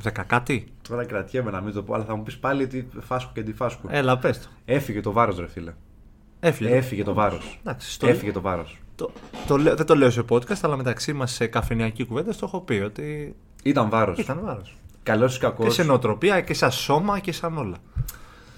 10, 0.02 0.08
10 0.08 0.24
κάτι. 0.26 0.66
Τώρα 0.88 1.04
κρατιέμαι 1.04 1.50
να 1.50 1.60
μην 1.60 1.72
το 1.74 1.82
πω, 1.82 1.94
αλλά 1.94 2.04
θα 2.04 2.16
μου 2.16 2.22
πεις 2.22 2.38
πάλι 2.38 2.62
ότι 2.62 2.88
φάσκω 3.00 3.30
και 3.34 3.40
αντιφάσκω. 3.40 3.88
Έλα, 3.90 4.18
πες 4.18 4.40
το. 4.40 4.48
Έφυγε 4.64 5.00
το 5.00 5.12
βάρος, 5.12 5.38
ρε 5.38 5.48
φίλε. 5.48 5.72
Έφυγε. 6.40 6.70
Έφυγε 6.70 7.04
το 7.04 7.12
βάρος. 7.14 7.58
Εντάξει, 7.60 7.90
στο... 7.92 8.06
Έφυγε 8.06 8.32
το 8.32 8.40
βάρος. 8.40 8.78
Το, 8.96 9.10
το, 9.46 9.56
λέω- 9.56 9.74
δεν 9.76 9.86
το 9.86 9.94
λέω 9.96 10.10
σε 10.10 10.22
podcast, 10.28 10.58
αλλά 10.62 10.76
μεταξύ 10.76 11.12
μας 11.12 11.32
σε 11.32 11.46
καφενιακή 11.46 12.04
κουβέντα 12.04 12.30
το 12.32 12.38
έχω 12.42 12.60
πει 12.60 12.74
ότι 12.74 13.34
Ήταν 13.62 13.88
βάρος. 13.88 14.18
ήταν 14.18 14.40
βάρος. 14.44 14.76
Καλός 15.02 15.36
ή 15.36 15.38
κακός. 15.40 15.66
Και 15.66 15.72
σε 15.72 15.82
νοοτροπία 15.84 16.40
και 16.40 16.54
σαν 16.54 16.70
σώμα 16.70 17.18
και 17.18 17.32
σαν 17.32 17.58
όλα. 17.58 17.76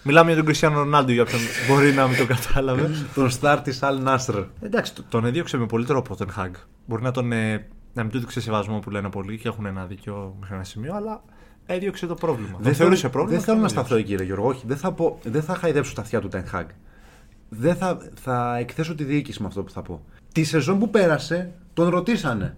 Μιλάμε 0.02 0.26
για 0.26 0.36
τον 0.36 0.44
Κριστιανό 0.44 0.78
Ρονάλντο 0.78 1.12
για 1.12 1.22
όποιον 1.22 1.40
μπορεί 1.68 1.92
να 1.92 2.06
μην 2.06 2.16
το 2.18 2.26
κατάλαβε. 2.26 2.90
Τον 3.14 3.30
στάρ 3.30 3.60
της 3.60 3.82
Αλ 3.82 4.02
Νάστρ. 4.02 4.38
Εντάξει, 4.60 4.94
το- 4.94 5.02
τον 5.08 5.24
έδιωξε 5.24 5.56
με 5.56 5.66
πολύ 5.66 5.84
τρόπο 5.84 6.14
ο 6.14 6.16
Ten 6.24 6.40
Hag. 6.42 6.50
Μπορεί 6.86 7.02
να, 7.02 7.10
τον, 7.10 7.32
ε, 7.32 7.68
να 7.96 8.02
μην 8.02 8.10
του 8.10 8.16
έδειξε 8.16 8.40
σεβασμό 8.40 8.78
που 8.78 8.90
λένε 8.90 9.08
πολλοί 9.10 9.38
και 9.38 9.48
έχουν 9.48 9.66
ένα 9.66 9.84
δίκιο 9.84 10.36
μέχρι 10.40 10.54
ένα 10.54 10.64
σημείο, 10.64 10.94
αλλά 10.94 11.22
έδιωξε 11.66 12.06
το 12.06 12.14
πρόβλημα. 12.14 12.58
Δεν 12.60 12.74
θεωρούσε 12.74 13.08
πρόβλημα. 13.08 13.36
Δεν 13.36 13.44
θέλω 13.44 13.56
και 13.56 13.62
να 13.62 13.68
το 13.68 13.72
σταθώ 13.72 13.94
έδιωξε. 13.94 14.14
εκεί, 14.14 14.22
ρε 14.22 14.24
Γιώργο. 14.24 14.48
Όχι, 14.48 14.66
δεν 14.66 14.76
θα, 14.76 14.92
πω, 14.92 15.18
δεν 15.22 15.42
θα 15.42 15.54
χαϊδέψω 15.54 15.94
τα 15.94 16.00
αυτιά 16.00 16.20
του 16.20 16.28
Ten 16.32 16.54
Hag. 16.54 16.64
Δεν 17.48 17.76
θα, 17.76 17.98
θα 18.14 18.56
εκθέσω 18.56 18.94
τη 18.94 19.04
διοίκηση 19.04 19.40
με 19.42 19.48
αυτό 19.48 19.62
που 19.62 19.70
θα 19.70 19.82
πω. 19.82 20.04
Τη 20.32 20.44
σεζόν 20.44 20.78
που 20.78 20.90
πέρασε, 20.90 21.52
τον 21.72 21.88
ρωτήσανε 21.88 22.56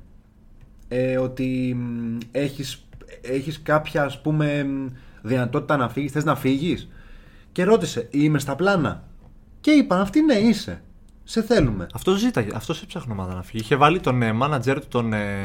ε, 0.88 1.18
ότι 1.18 1.77
μ, 1.79 2.18
έχεις, 2.31 2.88
έχεις 3.20 3.62
κάποια 3.62 4.03
ας 4.05 4.20
πούμε 4.20 4.64
μ, 4.64 4.87
δυνατότητα 5.22 5.77
να 5.77 5.88
φύγεις, 5.88 6.12
θες 6.12 6.24
να 6.24 6.37
φύγεις; 6.37 6.88
Και 7.53 7.64
ρώτησε 7.64 8.09
είμαι 8.11 8.38
στα 8.38 8.57
πλάνα 8.57 9.05
και 9.61 9.70
είπαν 9.70 10.01
αυτοί 10.01 10.22
ναι 10.22 10.35
είσαι, 10.35 10.83
σε 11.31 11.43
θέλουμε. 11.43 11.87
Αυτό 11.95 12.12
ζήταγε, 12.14 12.49
αυτό 12.55 12.75
έψαχνε 12.83 13.12
ομάδα 13.12 13.35
να 13.35 13.43
φύγει. 13.43 13.62
Είχε 13.62 13.77
βάλει 13.77 14.01
τον 14.01 14.23
ε, 14.23 14.37
manager 14.43 14.77
του, 14.81 14.87
τον 14.88 15.12
ε, 15.12 15.45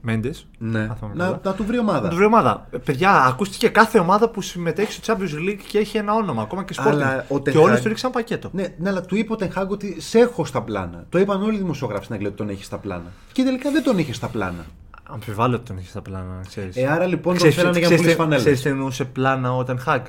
Μέντες. 0.00 0.46
Ναι. 0.58 0.88
Να, 1.14 1.40
να 1.42 1.52
του 1.54 1.64
βρει 1.64 1.78
ομάδα. 1.78 2.00
Να 2.00 2.08
του 2.08 2.16
βρει 2.16 2.24
ομάδα. 2.24 2.66
Ε, 2.70 2.76
παιδιά, 2.78 3.10
ακούστηκε 3.24 3.68
κάθε 3.68 3.98
ομάδα 3.98 4.28
που 4.28 4.40
συμμετέχει 4.40 4.92
στο 4.92 5.14
Champions 5.14 5.48
League 5.48 5.60
και 5.68 5.78
έχει 5.78 5.96
ένα 5.96 6.14
όνομα, 6.14 6.42
ακόμα 6.42 6.64
και 6.64 6.74
Sporting. 6.78 6.88
Αλλά 6.88 7.24
ο 7.28 7.38
και 7.38 7.50
Ten 7.50 7.62
όλοι 7.62 7.74
Hag- 7.76 7.80
του 7.82 7.88
ρίξαν 7.88 8.10
πακέτο. 8.10 8.50
Ναι, 8.52 8.66
ναι, 8.78 8.88
αλλά 8.88 9.00
του 9.00 9.16
είπε 9.16 9.32
ο 9.32 9.36
Τενχάγκ 9.36 9.70
ότι 9.70 10.00
σε 10.00 10.18
έχω 10.18 10.44
στα 10.44 10.62
πλάνα. 10.62 11.04
Το 11.08 11.18
είπαν 11.18 11.42
όλοι 11.42 11.54
οι 11.54 11.58
δημοσιογράφοι 11.58 12.02
στην 12.02 12.14
Αγγλία 12.14 12.32
ότι 12.32 12.42
τον 12.42 12.48
έχει 12.54 12.64
στα 12.64 12.76
πλάνα. 12.78 13.12
Και 13.32 13.42
τελικά 13.42 13.70
δεν 13.70 13.82
τον 13.82 13.98
είχε 13.98 14.12
στα 14.12 14.26
πλάνα. 14.28 14.66
Αμφιβάλλω 15.02 15.54
ότι 15.56 15.64
τον 15.64 15.78
είχε 15.78 15.88
στα 15.88 16.02
πλάνα, 16.02 16.40
ξέρεις. 16.48 16.76
Ε, 16.76 16.86
άρα 16.86 17.06
λοιπόν 17.06 17.38
τον 17.38 17.52
θέλανε 17.52 17.78
για 17.78 17.88
να 17.88 17.96
πουλήσει 17.96 18.14
φανέλες. 18.14 18.40
Ξέρεις 18.40 18.62
τι 18.62 18.68
εννοούσε 18.68 19.04
πλάνα 19.04 19.54
ο 19.56 19.64
Ten 19.68 19.76
Hag; 19.86 20.02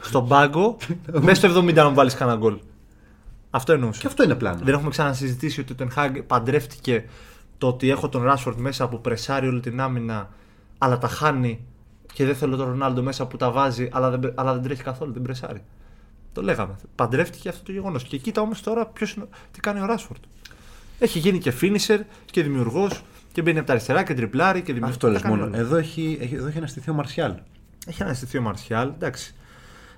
Στον 0.00 0.28
πάγκο, 0.28 0.76
μέσα 1.20 1.48
στο 1.48 1.60
70 1.60 1.74
να 1.74 1.88
μου 1.88 1.94
βάλεις 1.94 2.14
κανένα 2.14 2.38
γκολ. 2.38 2.58
Αυτό 3.50 3.72
εννοούσε. 3.72 4.00
Και 4.00 4.06
αυτό 4.06 4.22
είναι 4.22 4.34
πλάνο. 4.34 4.60
Δεν 4.62 4.74
έχουμε 4.74 4.90
ξανασυζητήσει 4.90 5.60
ότι 5.60 5.72
ο 5.72 5.76
Ten 5.78 5.98
Hag 5.98 6.20
παντρεύτηκε 6.26 7.04
το 7.58 7.66
ότι 7.66 7.90
έχω 7.90 8.08
τον 8.08 8.22
Rashford 8.28 8.54
μέσα 8.56 8.88
που 8.88 9.00
πρεσάρει 9.00 9.48
όλη 9.48 9.60
την 9.60 9.80
άμυνα, 9.80 10.28
αλλά 10.78 10.98
τα 10.98 11.08
χάνει 11.08 11.64
και 12.12 12.24
δεν 12.24 12.34
θέλω 12.34 12.56
τον 12.56 12.66
Ρονάλντο 12.66 13.02
μέσα 13.02 13.26
που 13.26 13.36
τα 13.36 13.50
βάζει, 13.50 13.88
αλλά 13.92 14.10
δεν, 14.10 14.32
αλλά 14.34 14.52
δεν 14.52 14.62
τρέχει 14.62 14.82
καθόλου, 14.82 15.12
δεν 15.12 15.22
πρεσάρει. 15.22 15.62
Το 16.32 16.42
λέγαμε. 16.42 16.76
Παντρεύτηκε 16.94 17.48
αυτό 17.48 17.62
το 17.64 17.72
γεγονός. 17.72 18.04
Και 18.04 18.16
κοίτα 18.16 18.40
όμως 18.40 18.62
τώρα 18.62 18.86
ποιος 18.86 19.12
είναι, 19.12 19.26
τι 19.50 19.60
κάνει 19.60 19.80
ο 19.80 19.86
Rashford. 19.88 20.20
Έχει 20.98 21.18
γίνει 21.18 21.38
και 21.38 21.52
finisher 21.60 22.00
και 22.24 22.42
δημιουργός 22.42 23.02
και 23.32 23.42
μπαίνει 23.42 23.58
από 23.58 23.66
τα 23.66 23.72
αριστερά 23.72 24.02
και 24.02 24.14
τριπλάρει 24.14 24.62
και 24.62 24.72
δημιουργός. 24.72 24.94
Αυτό 24.94 25.08
λε 25.08 25.36
μόνο. 25.36 25.56
Εδώ 25.56 25.76
έχει, 25.76 26.18
έχει, 26.20 26.34
εδώ 26.34 26.46
έχει 26.46 26.58
αναστηθεί 26.58 26.90
ο 26.90 26.94
Μαρσιάλ. 26.94 27.34
Έχει 27.86 28.02
αναστηθεί 28.02 28.38
ο 28.38 28.42
Μαρσιάλ, 28.42 28.88
εντάξει. 28.88 29.34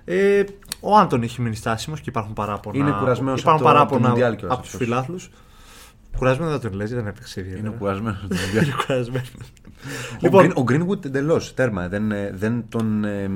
Ε, 0.05 0.45
ο 0.81 0.97
Άντων 0.97 1.23
έχει 1.23 1.41
μείνει 1.41 1.55
στάσιμος 1.57 2.01
και 2.01 2.09
υπάρχουν 2.11 2.33
παράπονα. 2.33 2.79
Είναι 2.79 2.97
κουρασμένος 2.99 3.41
υπάρχουν 3.41 3.67
από 3.67 3.71
το- 3.73 3.79
από 3.79 3.79
το 3.79 3.89
παράπονα 3.89 4.09
Μουντιάλ 4.09 4.37
κιόλας 4.37 4.55
από 4.57 4.65
τους 4.65 4.73
αυτός. 4.75 4.87
φιλάθλους. 4.89 5.31
Κουρασμένος 6.17 6.53
δεν 6.61 6.71
τον 6.71 6.79
λες, 6.79 6.91
δεν 6.91 7.07
έπαιξε 7.07 7.41
ιδιαίτερα. 7.41 7.67
Είναι 7.69 7.77
κουρασμένος. 7.79 8.23
Είναι 8.55 8.75
κουρασμένος. 8.87 9.31
λοιπόν, 10.21 10.45
λοιπόν, 10.45 10.63
ο 10.63 10.65
Greenwood 10.69 11.05
εντελώς 11.05 11.55
τέρμα. 11.55 11.89
Δεν, 11.89 12.13
ε, 12.13 12.31
δεν 12.35 12.65
τον. 12.69 13.05
ε, 13.05 13.31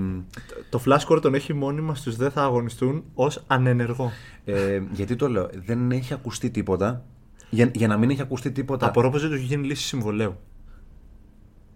το 0.70 0.80
Flashcore 0.86 1.18
τον 1.22 1.34
έχει 1.34 1.52
μόνιμα 1.54 1.94
στους 1.94 2.16
δεν 2.16 2.30
θα 2.30 2.42
αγωνιστούν 2.42 3.04
ως 3.14 3.44
ανενεργό. 3.46 4.10
ε, 4.44 4.80
γιατί 4.92 5.16
το 5.16 5.28
λέω, 5.28 5.48
δεν 5.66 5.90
έχει 5.90 6.12
ακουστεί 6.12 6.50
τίποτα. 6.50 7.04
Για, 7.50 7.70
για 7.74 7.86
να 7.88 7.96
μην 7.96 8.10
έχει 8.10 8.20
ακουστεί 8.22 8.50
τίποτα. 8.52 8.86
Απορώ 8.86 9.10
πως 9.10 9.20
δεν 9.20 9.30
του 9.30 9.36
έχει 9.36 9.44
γίνει 9.44 9.66
λύση 9.66 9.82
συμβολέου. 9.86 10.36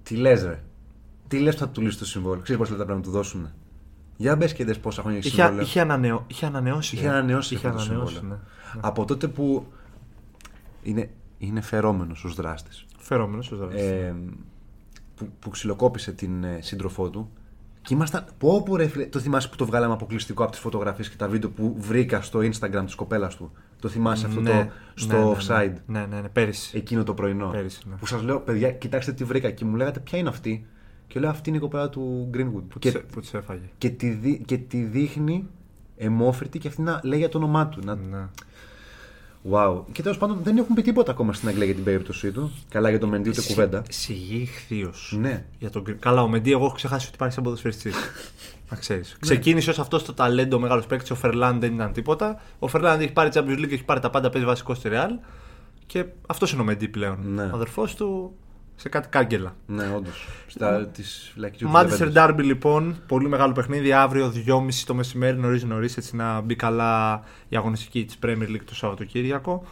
Τι 0.03 0.15
λες, 0.17 0.43
ρε; 0.45 0.63
Τι 1.29 1.39
λες 1.39 1.55
που 1.55 1.61
θα 1.61 1.69
του 1.69 1.81
λύσει 1.81 1.99
το 1.99 2.07
συμβόλαιο; 2.07 2.43
Ξέρεις 2.43 2.61
πόσα 2.61 2.71
λεπτά 2.73 2.85
πρέπει 2.87 3.01
να 3.01 3.07
του 3.07 3.13
δώσουν. 3.13 3.51
Για 4.21 4.37
μπες 4.37 4.53
και 4.53 4.65
δες 4.65 4.79
πόσα 4.79 5.01
χρόνια 5.03 5.19
έχεις 5.19 5.31
Είχε, 5.31 5.41
συμβόλαιο. 5.41 5.67
είχε, 5.67 5.81
ανανεω, 5.81 6.25
είχε 6.27 6.47
ανανεώσει. 6.47 6.97
Είχε 6.97 7.07
ε. 7.07 7.09
ανανεώσει 7.09 7.55
Είχε 7.55 7.67
αυτό 7.67 7.79
το 7.79 7.85
ανανεώσει, 7.85 8.15
συμβόλαιο. 8.15 8.39
ναι. 8.75 8.79
Από 8.81 9.05
τότε 9.05 9.29
που 9.29 9.67
είναι, 10.83 11.11
είναι 11.39 11.61
φερόμενος 11.61 12.25
ως 12.25 12.35
δράστης. 12.35 12.87
Φερόμενος 12.99 13.53
ο 13.53 13.57
Ζαράτης. 13.57 13.81
Ε, 13.83 14.15
που, 15.17 15.29
που 15.39 15.51
ξυλοκόπησε 15.51 16.13
την 16.13 16.45
ε, 16.45 16.59
σύντροφό 16.63 17.11
του. 17.11 17.31
Και 17.83 17.95
ήμασταν. 17.95 18.25
Πω, 18.39 18.63
πω, 18.63 18.77
ρε, 18.77 18.87
φίλε, 18.89 19.07
το 19.07 19.19
θυμάσαι 19.19 19.49
που 19.49 19.57
το 19.57 19.67
βγάλαμε 19.67 19.93
αποκλειστικό 19.93 20.43
από 20.43 20.53
τις 20.53 20.61
φωτογραφίες 20.61 21.09
και 21.11 21.17
τα 21.17 21.29
βίντεο 21.29 21.51
που 21.51 21.75
βρήκα 21.79 22.21
στο 22.23 22.39
Instagram 22.39 22.83
της 22.85 22.95
κοπέλας 22.95 23.37
του; 23.37 23.53
Το 23.81 23.89
θυμάσαι 23.89 24.27
αυτό 24.27 24.41
Ναι, 24.41 24.51
το, 24.51 24.55
ναι, 24.57 24.71
στο 24.95 25.17
ναι, 25.17 25.25
ναι. 25.25 25.31
offside; 25.37 25.75
Ναι, 25.87 26.07
ναι, 26.07 26.21
ναι, 26.21 26.29
πέρυσι. 26.29 26.77
Εκείνο 26.77 27.03
το 27.03 27.15
πρωινό. 27.15 27.49
Πέρυσι, 27.51 27.81
ναι. 27.89 27.95
Που 27.95 28.07
σας 28.07 28.23
λέω, 28.23 28.41
παιδιά, 28.41 28.71
κοιτάξτε 28.73 29.13
τι 29.13 29.25
βρήκα. 29.25 29.51
Και 29.51 29.65
μου 29.65 29.77
λέγατε, 29.77 30.01
ποια 30.01 30.19
είναι 30.19 30.29
αυτή; 30.29 30.67
Και 31.13 31.21
λέω, 31.21 31.31
αυτή 31.31 31.49
είναι 31.49 31.59
η 31.59 31.61
κοπέλα 31.61 31.89
του 31.89 32.31
Greenwood. 32.35 32.63
Που 32.69 32.79
και, 32.79 32.93
της- 32.93 33.03
Που 33.13 33.21
της 33.21 33.35
έφαγε. 33.35 33.61
και, 33.79 33.91
τη, 33.91 34.09
δει- 34.11 34.43
και 34.45 34.57
τη 34.59 34.83
δείχνει 34.83 35.47
εμόφρητη 35.97 36.59
και 36.59 36.69
αυτή 36.69 36.83
να 36.83 37.01
λέει 37.05 37.19
για 37.19 37.29
το 37.29 37.39
όνομά 37.39 37.67
του. 37.69 37.81
Να... 37.85 37.95
Ναι. 37.95 38.27
Wow. 39.51 39.83
Και 39.93 40.03
τέλος 40.03 40.19
πάντων 40.19 40.39
δεν 40.43 40.57
έχουν 40.57 40.75
πει 40.75 40.83
τίποτα 40.83 41.11
ακόμα 41.11 41.33
στην 41.33 41.49
Αγγλία 41.49 41.65
για 41.67 41.75
την 41.75 41.85
περίπτωσή 41.85 42.33
του. 42.33 42.51
Καλά 42.69 42.91
για 42.91 42.99
το 42.99 43.07
Μεντί 43.07 43.29
ούτε 43.29 43.43
κουβέντα. 43.43 43.83
Σιγή 43.89 44.45
χθείος. 44.47 45.15
Ναι. 45.21 45.45
Για 45.59 45.71
τον... 45.71 45.83
Γκρι- 45.83 45.99
Καλά, 45.99 46.23
ο 46.23 46.29
Μεντί, 46.29 46.53
εγώ 46.53 46.65
έχω 46.65 46.75
ξεχάσει 46.75 47.07
ότι 47.07 47.15
υπάρχει 47.15 47.35
σαν 47.35 47.45
ποδοσφαιριστής. 47.45 47.95
να 48.71 48.77
ξέρεις. 48.77 49.17
Ξεκίνησε 49.21 49.71
ως 49.71 49.79
αυτός 49.79 50.05
το 50.05 50.13
ταλέντο 50.15 50.59
μεγάλος 50.59 50.87
παίκτης. 50.87 51.11
Ο 51.11 51.15
Φερλάν 51.15 51.61
δεν 51.61 51.75
ήταν 51.75 51.93
τίποτα. 51.93 52.41
Ο 52.59 52.69
Φερλάν 52.69 53.01
έχει 53.01 53.13
πάρει 53.13 53.31
Champions 53.35 53.59
League, 53.59 53.73
έχει 53.73 53.85
πάρει 53.85 54.01
τα 54.01 54.11
πάντα, 54.11 54.31
παίζει 54.31 54.47
βασικό 54.47 54.75
στη 54.75 54.89
Real. 54.93 55.11
Και 55.87 56.05
αυτός 56.27 56.53
είναι 56.53 56.61
ο 56.61 56.65
Μεντί 56.65 56.89
πλέον. 56.89 57.19
Ναι. 57.35 57.43
Ο 57.43 57.51
αδερφός 57.55 57.95
του 57.95 58.33
σε 58.81 58.89
κάτι 58.89 59.09
κάγκελα. 59.09 59.55
Ναι, 59.67 59.93
όντως. 59.97 60.29
Στα 60.47 60.87
τη 60.87 61.03
φυλακή 61.33 61.65
του. 61.65 61.71
Manchester 61.75 62.13
Juventus. 62.13 62.29
Derby 62.29 62.41
λοιπόν, 62.43 62.97
πολύ 63.07 63.29
μεγάλο 63.29 63.53
παιχνίδι. 63.53 63.93
Αύριο 63.93 64.33
2.30 64.47 64.69
το 64.87 64.95
μεσημέρι, 64.95 65.37
νωρίς 65.39 65.65
νωρίς, 65.65 65.97
έτσι 65.97 66.17
να 66.17 66.41
μπει 66.41 66.57
καλά 66.57 67.23
η 67.49 67.57
αγωνιστική 67.57 68.05
της 68.05 68.19
Premier 68.25 68.49
League 68.49 68.65
το 68.65 68.75
Σαββατοκύριακο. 68.75 69.65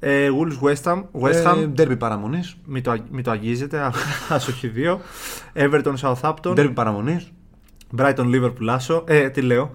Ε, 0.00 0.28
Wolves 0.30 0.68
West 0.68 0.82
Ham. 0.82 1.02
West 1.20 1.44
Ham. 1.52 1.56
Ε, 1.58 1.66
Ντέρμπι 1.66 1.96
παραμονής. 1.96 2.56
Μην 2.64 2.82
το, 2.82 2.90
αγ- 2.90 3.10
μην 3.10 3.24
το 3.24 3.30
αγγίζετε, 3.30 3.90
ας 4.28 4.48
όχι 4.48 4.68
δύο. 4.68 5.00
Everton 5.54 5.94
Southampton. 6.00 6.52
Ντέρμπι 6.54 6.72
παραμονής. 6.72 7.32
Brighton 7.96 8.34
Liverpool 8.34 8.66
άσο. 8.68 9.04
Ε, 9.06 9.28
τι 9.30 9.40
λέω. 9.40 9.70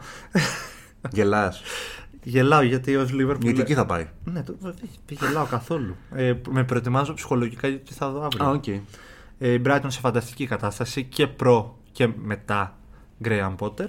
Γελάς. 1.11 1.61
Γελάω 2.27 2.61
γιατί 2.61 2.95
ως 2.95 3.11
Liverpool. 3.13 3.41
Γιατί 3.41 3.61
εκεί 3.61 3.73
θα 3.73 3.85
πάει. 3.85 4.07
Ναι, 4.23 4.43
το, 4.43 4.55
δεν 4.59 4.75
γελάω 5.09 5.45
καθόλου. 5.45 5.95
Ε, 6.15 6.33
με 6.49 6.63
προετοιμάζω 6.63 7.13
ψυχολογικά 7.13 7.67
γιατί 7.67 7.93
θα 7.93 8.09
δω 8.09 8.23
αύριο. 8.23 8.45
Α, 8.45 8.49
οκ. 8.49 8.67
Ε, 8.67 9.51
η 9.51 9.61
Brighton 9.65 9.85
σε 9.88 9.99
φανταστική 9.99 10.47
κατάσταση 10.47 11.03
και 11.03 11.27
προ 11.27 11.77
και 11.91 12.09
μετά 12.23 12.77
Graham 13.23 13.55
Potter. 13.59 13.88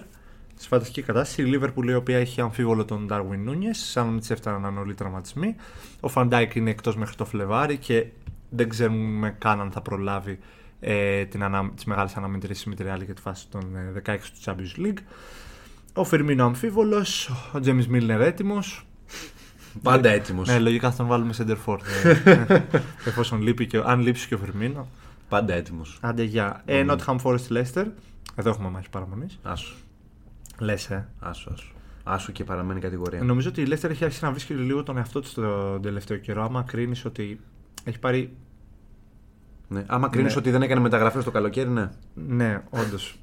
Σε 0.54 0.68
φανταστική 0.68 1.02
κατάσταση. 1.02 1.42
Η 1.42 1.58
Liverpool 1.60 1.86
η 1.88 1.94
οποία 1.94 2.18
έχει 2.18 2.40
αμφίβολο 2.40 2.84
τον 2.84 3.08
Darwin 3.10 3.48
Núñez, 3.48 3.72
σαν 3.72 4.04
να 4.04 4.10
μην 4.10 4.20
της 4.20 4.30
έφταναν 4.30 4.78
όλοι 4.78 4.90
οι 4.90 4.94
τραυματισμοί. 4.94 5.56
Ο 6.00 6.10
Van 6.14 6.28
Dijk 6.28 6.54
είναι 6.54 6.70
εκτός 6.70 6.96
μέχρι 6.96 7.16
το 7.16 7.24
Φλεβάρι 7.24 7.76
και 7.76 8.06
δεν 8.50 8.68
ξέρουμε 8.68 9.34
καν 9.38 9.60
αν 9.60 9.70
θα 9.70 9.80
προλάβει 9.80 10.38
ε, 10.80 11.24
την 11.24 11.42
ανα... 11.42 11.70
τις 11.74 11.84
μεγάλες 11.84 12.16
αναμετρήσεις 12.16 12.64
με 12.64 12.74
τη 12.74 12.84
Real 12.86 13.04
για 13.04 13.14
τη 13.14 13.20
φάση 13.20 13.48
των 13.48 13.76
ε, 13.76 14.02
16 14.06 14.18
του 14.18 14.40
Champions 14.44 14.86
League. 14.86 14.98
Ο 15.98 16.04
Φερμίνο 16.04 16.44
αμφίβολος, 16.44 17.28
ο 17.28 17.58
James 17.64 17.84
Milner 17.92 18.20
έτοιμος. 18.20 18.86
Πάντα 19.82 20.08
έτοιμος. 20.08 20.48
Ναι, 20.48 20.58
λογικά 20.58 20.90
θα 20.90 20.96
τον 20.96 21.06
βάλουμε 21.06 21.32
center 21.38 21.56
for. 21.66 21.78
ε, 22.24 22.30
ε, 22.50 22.62
εφόσον 23.04 23.42
λείπει 23.42 23.66
και, 23.66 23.82
αν 23.84 24.00
λείψει 24.00 24.28
και 24.28 24.34
ο 24.34 24.38
Φερμίνο. 24.38 24.88
Πάντα 25.28 25.54
έτοιμος. 25.54 25.98
Άντε 26.00 26.22
γεια. 26.22 26.62
Ε, 26.64 26.84
Nottingham 26.88 27.16
Forest 27.22 27.48
Leicester. 27.48 27.84
Εδώ 28.34 28.50
έχουμε 28.50 28.68
μάχη 28.70 28.90
παραμονής. 28.90 29.38
Άσου. 29.42 29.74
Λες, 30.58 30.90
ε. 30.90 31.08
Άσου, 31.18 31.50
άσου. 31.52 31.72
Άσου 32.04 32.32
και 32.32 32.44
παραμένει 32.44 32.80
κατηγορία. 32.80 33.22
Νομίζω 33.22 33.48
ότι 33.48 33.60
η 33.60 33.66
Leicester 33.70 33.90
έχει 33.90 34.04
αρχίσει 34.04 34.24
να 34.24 34.30
βρίσκει 34.30 34.54
λίγο 34.54 34.82
τον 34.82 34.96
εαυτό 34.96 35.20
της 35.20 35.32
τον 35.34 35.82
τελευταίο 35.82 36.16
καιρό. 36.16 36.42
Άμα 36.44 36.62
κρίνεις 36.62 37.04
ότι 37.04 37.40
έχει 37.84 37.98
πάρει. 37.98 38.36
Ναι. 39.68 39.84
Άμα 39.86 40.08
κρίνεις 40.08 40.32
Ναι. 40.34 40.38
ότι 40.40 40.50
δεν 40.50 40.62
έκανε 40.62 40.80
μεταγραφές 40.80 41.24
το 41.24 41.30
καλοκαίρι, 41.30 41.68
ναι. 41.70 41.90
Ναι, 42.14 42.62
όντως. 42.70 43.16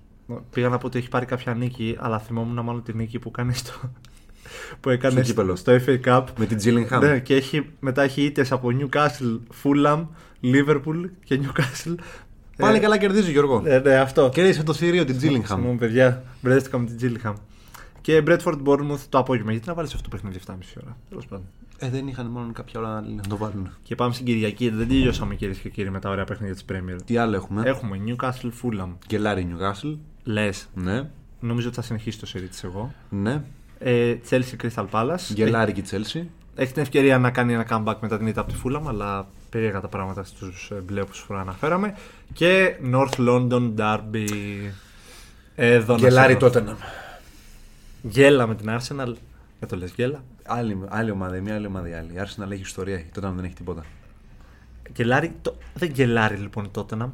Πήγα 0.50 0.70
να 0.70 0.78
πω 0.78 0.86
ότι 0.88 0.98
έχει 0.98 1.10
πάρει 1.10 1.26
κάποια 1.26 1.54
νίκη, 1.54 1.96
αλλά 2.00 2.20
θυμόμουν 2.20 2.64
μάλλον 2.66 2.84
τη 2.84 2.94
νίκη 2.94 3.20
που 3.20 3.32
κάνει 3.32 3.54
στο. 3.54 3.72
που 4.80 4.90
έκανε 4.90 5.14
Στο 5.14 5.22
κύπελλο. 5.22 5.56
στο 5.56 5.74
FA 5.86 6.00
Cup. 6.06 6.24
Με 6.38 6.46
την 6.46 6.58
Gillingham. 6.64 7.00
Ναι, 7.00 7.20
και 7.20 7.36
έχει, 7.36 7.70
μετά 7.80 8.02
έχει 8.02 8.22
ήττες 8.24 8.52
από 8.52 8.70
Newcastle, 8.80 9.40
Fulham, 9.64 10.06
Liverpool 10.44 11.10
και 11.24 11.40
Newcastle. 11.44 11.96
Πάλι 12.58 12.78
Ε, 12.78 12.80
καλά 12.80 12.98
κερδίζει, 12.98 13.32
Γιώργο. 13.32 13.60
Ναι, 13.62 13.80
ναι, 13.80 13.96
αυτό. 13.96 14.30
Κέρδισε 14.30 14.64
το 14.64 14.74
θηρίο 14.74 15.06
την 15.06 15.16
Gillingham. 15.16 15.46
Συγγνώμη, 15.48 15.78
παιδιά. 15.78 16.24
Μπερδεύτηκα 16.42 16.78
με 16.78 16.86
την 16.86 16.98
Gillingham. 17.24 17.34
Και 18.02 18.24
Bradford 18.28 18.58
Bournemouth 18.66 19.00
το 19.10 19.18
απόγευμα. 19.18 19.52
Γιατί 19.52 19.68
να 19.68 19.74
βάλεις 19.74 19.94
αυτό 19.94 20.10
το 20.10 20.16
παιχνίδι 20.16 20.40
7,5 20.48 20.54
ώρα; 20.84 20.98
Τέλος 21.10 21.26
πάντων. 21.26 21.46
Ε, 21.78 21.90
δεν 21.90 22.08
είχαν 22.08 22.26
μόνο 22.26 22.52
κάποια 22.52 22.80
ώρα 22.80 23.02
να 23.16 23.22
το 23.30 23.38
βάλουν. 23.38 23.70
Και 23.84 23.96
πάμε 23.96 24.14
στην 24.14 24.26
Κυριακή. 24.26 24.70
Δεν 24.70 24.88
τελειώσαμε 24.88 25.36
κυρίες 25.36 25.58
και 25.58 25.70
κύριοι 25.70 25.90
με 25.90 26.00
τα 26.00 26.10
ωραία 26.10 26.24
παιχνίδια 26.24 26.54
της 26.54 26.66
Premier. 26.72 27.02
Τι 27.06 27.18
άλλο 27.18 27.36
έχουμε; 27.36 27.62
Έχουμε 27.66 28.00
Newcastle 28.08 28.50
Fulham. 28.62 28.88
Γκελάρι 29.08 29.48
Newcastle. 29.52 29.98
Λες. 30.24 30.68
Ναι. 30.74 31.10
Νομίζω 31.40 31.68
ότι 31.68 31.76
θα 31.76 31.82
συνεχίσει 31.82 32.20
το 32.20 32.26
σερί 32.26 32.48
τη 32.48 32.60
εγώ. 32.64 32.94
Ναι. 33.10 33.42
Ε, 33.80 34.16
Chelsea 34.30 34.64
Crystal 34.64 34.86
Palace. 34.92 35.34
Γκελάρι 35.34 35.72
και 35.72 35.80
η 35.80 35.84
Chelsea. 35.92 36.22
έχει 36.56 36.74
την 36.74 36.82
ευκαιρία 36.82 37.18
να 37.18 37.32
κάνει 37.32 37.54
ένα 37.54 37.66
comeback 37.70 37.96
μετά 38.00 38.18
την 38.18 38.28
ήττα 38.28 38.42
από 38.42 38.52
τη 38.54 38.60
Fulham, 38.66 38.82
αλλά 38.88 39.28
περίεργα 39.50 39.80
τα 39.82 39.88
πράγματα 39.88 40.24
στους 40.24 40.72
μπλε 40.84 41.02
όπως 41.02 41.26
προαναφέραμε. 41.28 41.96
Και 42.34 42.76
North 42.94 43.18
London 43.30 43.74
Derby. 43.78 44.28
Εδώ 45.56 45.94
να 45.94 46.00
Γελάρι 46.00 46.34
σε- 46.34 46.40
τότε 46.40 46.62
να. 46.62 46.78
Γέλα 48.02 48.48
με 48.48 48.56
την 48.56 48.70
Arsenal. 48.70 49.14
Δεν 49.60 49.70
το 49.70 49.76
λες, 49.76 49.92
γέλα. 49.96 50.24
Άλλη, 50.46 50.78
άλλη 50.88 51.12
ομάδα, 51.12 51.36
η 51.38 51.42
μία 51.42 51.56
άλλη 51.56 51.66
ομάδα 51.68 51.90
η 51.90 51.94
άλλη. 51.94 52.08
Η 52.14 52.16
Arsenal 52.18 52.52
έχει 52.52 52.62
ιστορία, 52.62 53.04
τότε 53.14 53.32
δεν 53.36 53.44
έχει 53.44 53.54
τίποτα. 53.54 53.84
Γελάρι, 54.96 55.36
το... 55.42 55.56
δεν 55.74 55.92
γελάρει 55.92 56.36
λοιπόν 56.36 56.64
η 56.66 56.70
Tottenham. 56.76 57.10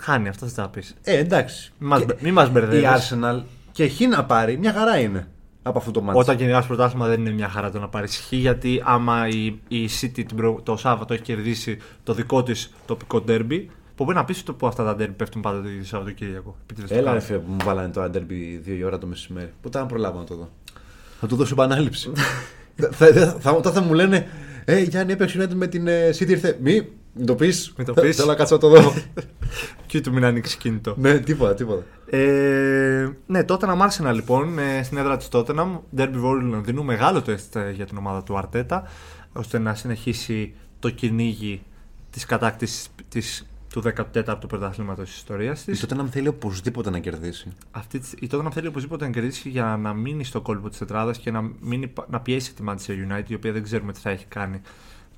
Χάνει, 0.00 0.28
αυτό 0.28 0.46
θα 0.46 0.68
πεις. 0.68 0.94
Ε, 1.02 1.18
εντάξει. 1.18 1.72
Μη 1.78 1.88
μας, 1.88 2.04
Και- 2.04 2.14
μη 2.20 2.32
μας 2.32 2.48
Η 2.48 2.50
μπερδεύεις. 2.50 2.88
Arsenal 3.12 3.42
και 3.72 3.88
χ 3.88 4.00
να 4.00 4.24
πάρει, 4.24 4.56
μια 4.58 4.72
χαρά 4.72 4.98
είναι 4.98 5.28
από 5.62 5.78
αυτό 5.78 5.90
το 5.90 6.00
μάτι. 6.00 6.18
Όταν 6.18 6.36
γενικά 6.36 6.62
πρωτάθλημα 6.66 7.06
δεν 7.06 7.20
είναι 7.20 7.30
μια 7.30 7.48
χαρά 7.48 7.70
το 7.70 7.78
να 7.78 7.88
πάρεις 7.88 8.16
χ, 8.16 8.32
γιατί 8.32 8.82
άμα 8.84 9.28
η, 9.28 9.46
η 9.68 9.88
City 10.00 10.10
την 10.26 10.36
προ- 10.36 10.62
το 10.62 10.76
Σάββατο 10.76 11.14
έχει 11.14 11.22
κερδίσει 11.22 11.78
το 12.02 12.14
δικό 12.14 12.42
της 12.42 12.72
τοπικό 12.86 13.24
derby, 13.28 13.64
που 13.94 14.04
μπορεί 14.04 14.16
να 14.16 14.24
πεις 14.24 14.42
το 14.42 14.54
που 14.54 14.66
αυτά 14.66 14.84
τα 14.84 15.04
derby 15.04 15.12
πέφτουν 15.16 15.42
πάντα 15.42 15.62
το 15.62 15.68
ίδιο 15.68 15.84
Σαββατοκύριακο. 15.84 16.56
Επίτηδες 16.62 16.90
το 16.90 16.96
Έλα, 16.96 17.02
ρε 17.04 17.18
κάνουν. 17.18 17.22
φίλε, 17.26 17.38
που 17.38 17.50
μου 17.50 17.56
βάλανε 17.64 17.88
το 17.92 18.02
Derby 18.14 18.58
δύο 18.62 18.76
η 18.76 18.82
ώρα 18.84 18.98
το 18.98 19.06
μεσημέρι. 19.06 19.52
Πού 19.62 19.70
να 19.74 19.86
προλάβω 19.86 20.18
να 20.18 20.24
το 20.24 20.34
δω; 20.34 20.48
Θα 21.20 21.26
του 21.26 21.36
δώσω 21.36 21.54
επανάληψη. 21.54 22.12
θα, 22.90 23.06
θα, 23.12 23.36
θα, 23.40 23.52
τότε 23.54 23.70
θα 23.70 23.80
μου 23.80 23.94
λένε, 23.94 24.26
Ε, 24.64 24.78
Γιάννη, 24.80 25.12
έπαιξε 25.12 25.38
United 25.42 25.54
με 25.54 25.66
την 25.66 25.86
ε, 25.86 26.08
City 26.18 26.28
ήρθε. 26.28 26.58
Μη, 26.62 26.88
μην 27.18 27.26
το 27.26 27.34
πεις. 27.34 27.72
Μην 27.76 27.86
το 27.86 27.92
πεις. 27.92 28.16
Θέλω 28.16 28.28
να 28.28 28.34
κάτσω 28.34 28.54
να 28.54 28.60
το 28.60 28.68
δω. 28.68 28.94
Και 29.86 30.00
του 30.00 30.12
μην 30.12 30.24
ανοίξει 30.24 30.58
κινητό. 30.58 30.94
ναι, 30.98 31.18
τίποτα, 31.18 31.54
τίποτα. 31.54 31.82
Ε, 32.10 33.08
ναι, 33.26 33.44
Tottenham 33.48 33.78
Arsenal 33.88 34.12
λοιπόν 34.14 34.58
ε, 34.58 34.82
στην 34.82 34.98
έδρα 34.98 35.16
της 35.16 35.28
Tottenham. 35.32 35.78
Derby 35.96 36.10
Βόρειο 36.12 36.46
Λονδίνου. 36.48 36.84
Μεγάλο 36.84 37.22
τεστ 37.22 37.56
ε, 37.56 37.70
για 37.74 37.86
την 37.86 37.96
ομάδα 37.96 38.22
του 38.22 38.38
Αρτέτα 38.38 38.82
ώστε 39.32 39.58
να 39.58 39.74
συνεχίσει 39.74 40.54
το 40.78 40.90
κυνήγι 40.90 41.62
της 42.10 42.24
κατάκτησης 42.24 42.88
της, 43.08 43.46
του 43.72 43.82
14ου 44.14 44.38
πρωταθλήματος 44.48 45.08
της 45.08 45.16
ιστορίας 45.16 45.62
Η 45.62 45.64
της. 45.64 45.80
τότε 45.80 45.94
να 45.94 46.04
θέλει 46.06 46.28
οπωσδήποτε 46.28 46.90
να 46.90 46.98
κερδίσει. 46.98 47.52
Αυτή, 47.70 47.98
τη- 47.98 48.08
η 48.20 48.28
Tottenham 48.32 48.48
θέλει 48.52 48.66
οπωσδήποτε 48.66 49.04
να 49.04 49.10
κερδίσει 49.10 49.48
για 49.48 49.78
να 49.82 49.92
μείνει 49.92 50.24
στο 50.24 50.40
κόλπο 50.40 50.68
της 50.68 50.78
τετράδας 50.78 51.18
και 51.18 51.30
να, 51.30 51.50
μείνει, 51.60 51.92
να 52.08 52.20
πιέσει 52.20 52.54
τη 52.54 52.62
Manchester 52.68 52.90
United 52.90 53.24
η 53.28 53.34
οποία 53.34 53.52
δεν 53.52 53.62
ξέρουμε 53.62 53.92
τι 53.92 54.00
θα 54.00 54.10
έχει 54.10 54.24
κάνει 54.28 54.60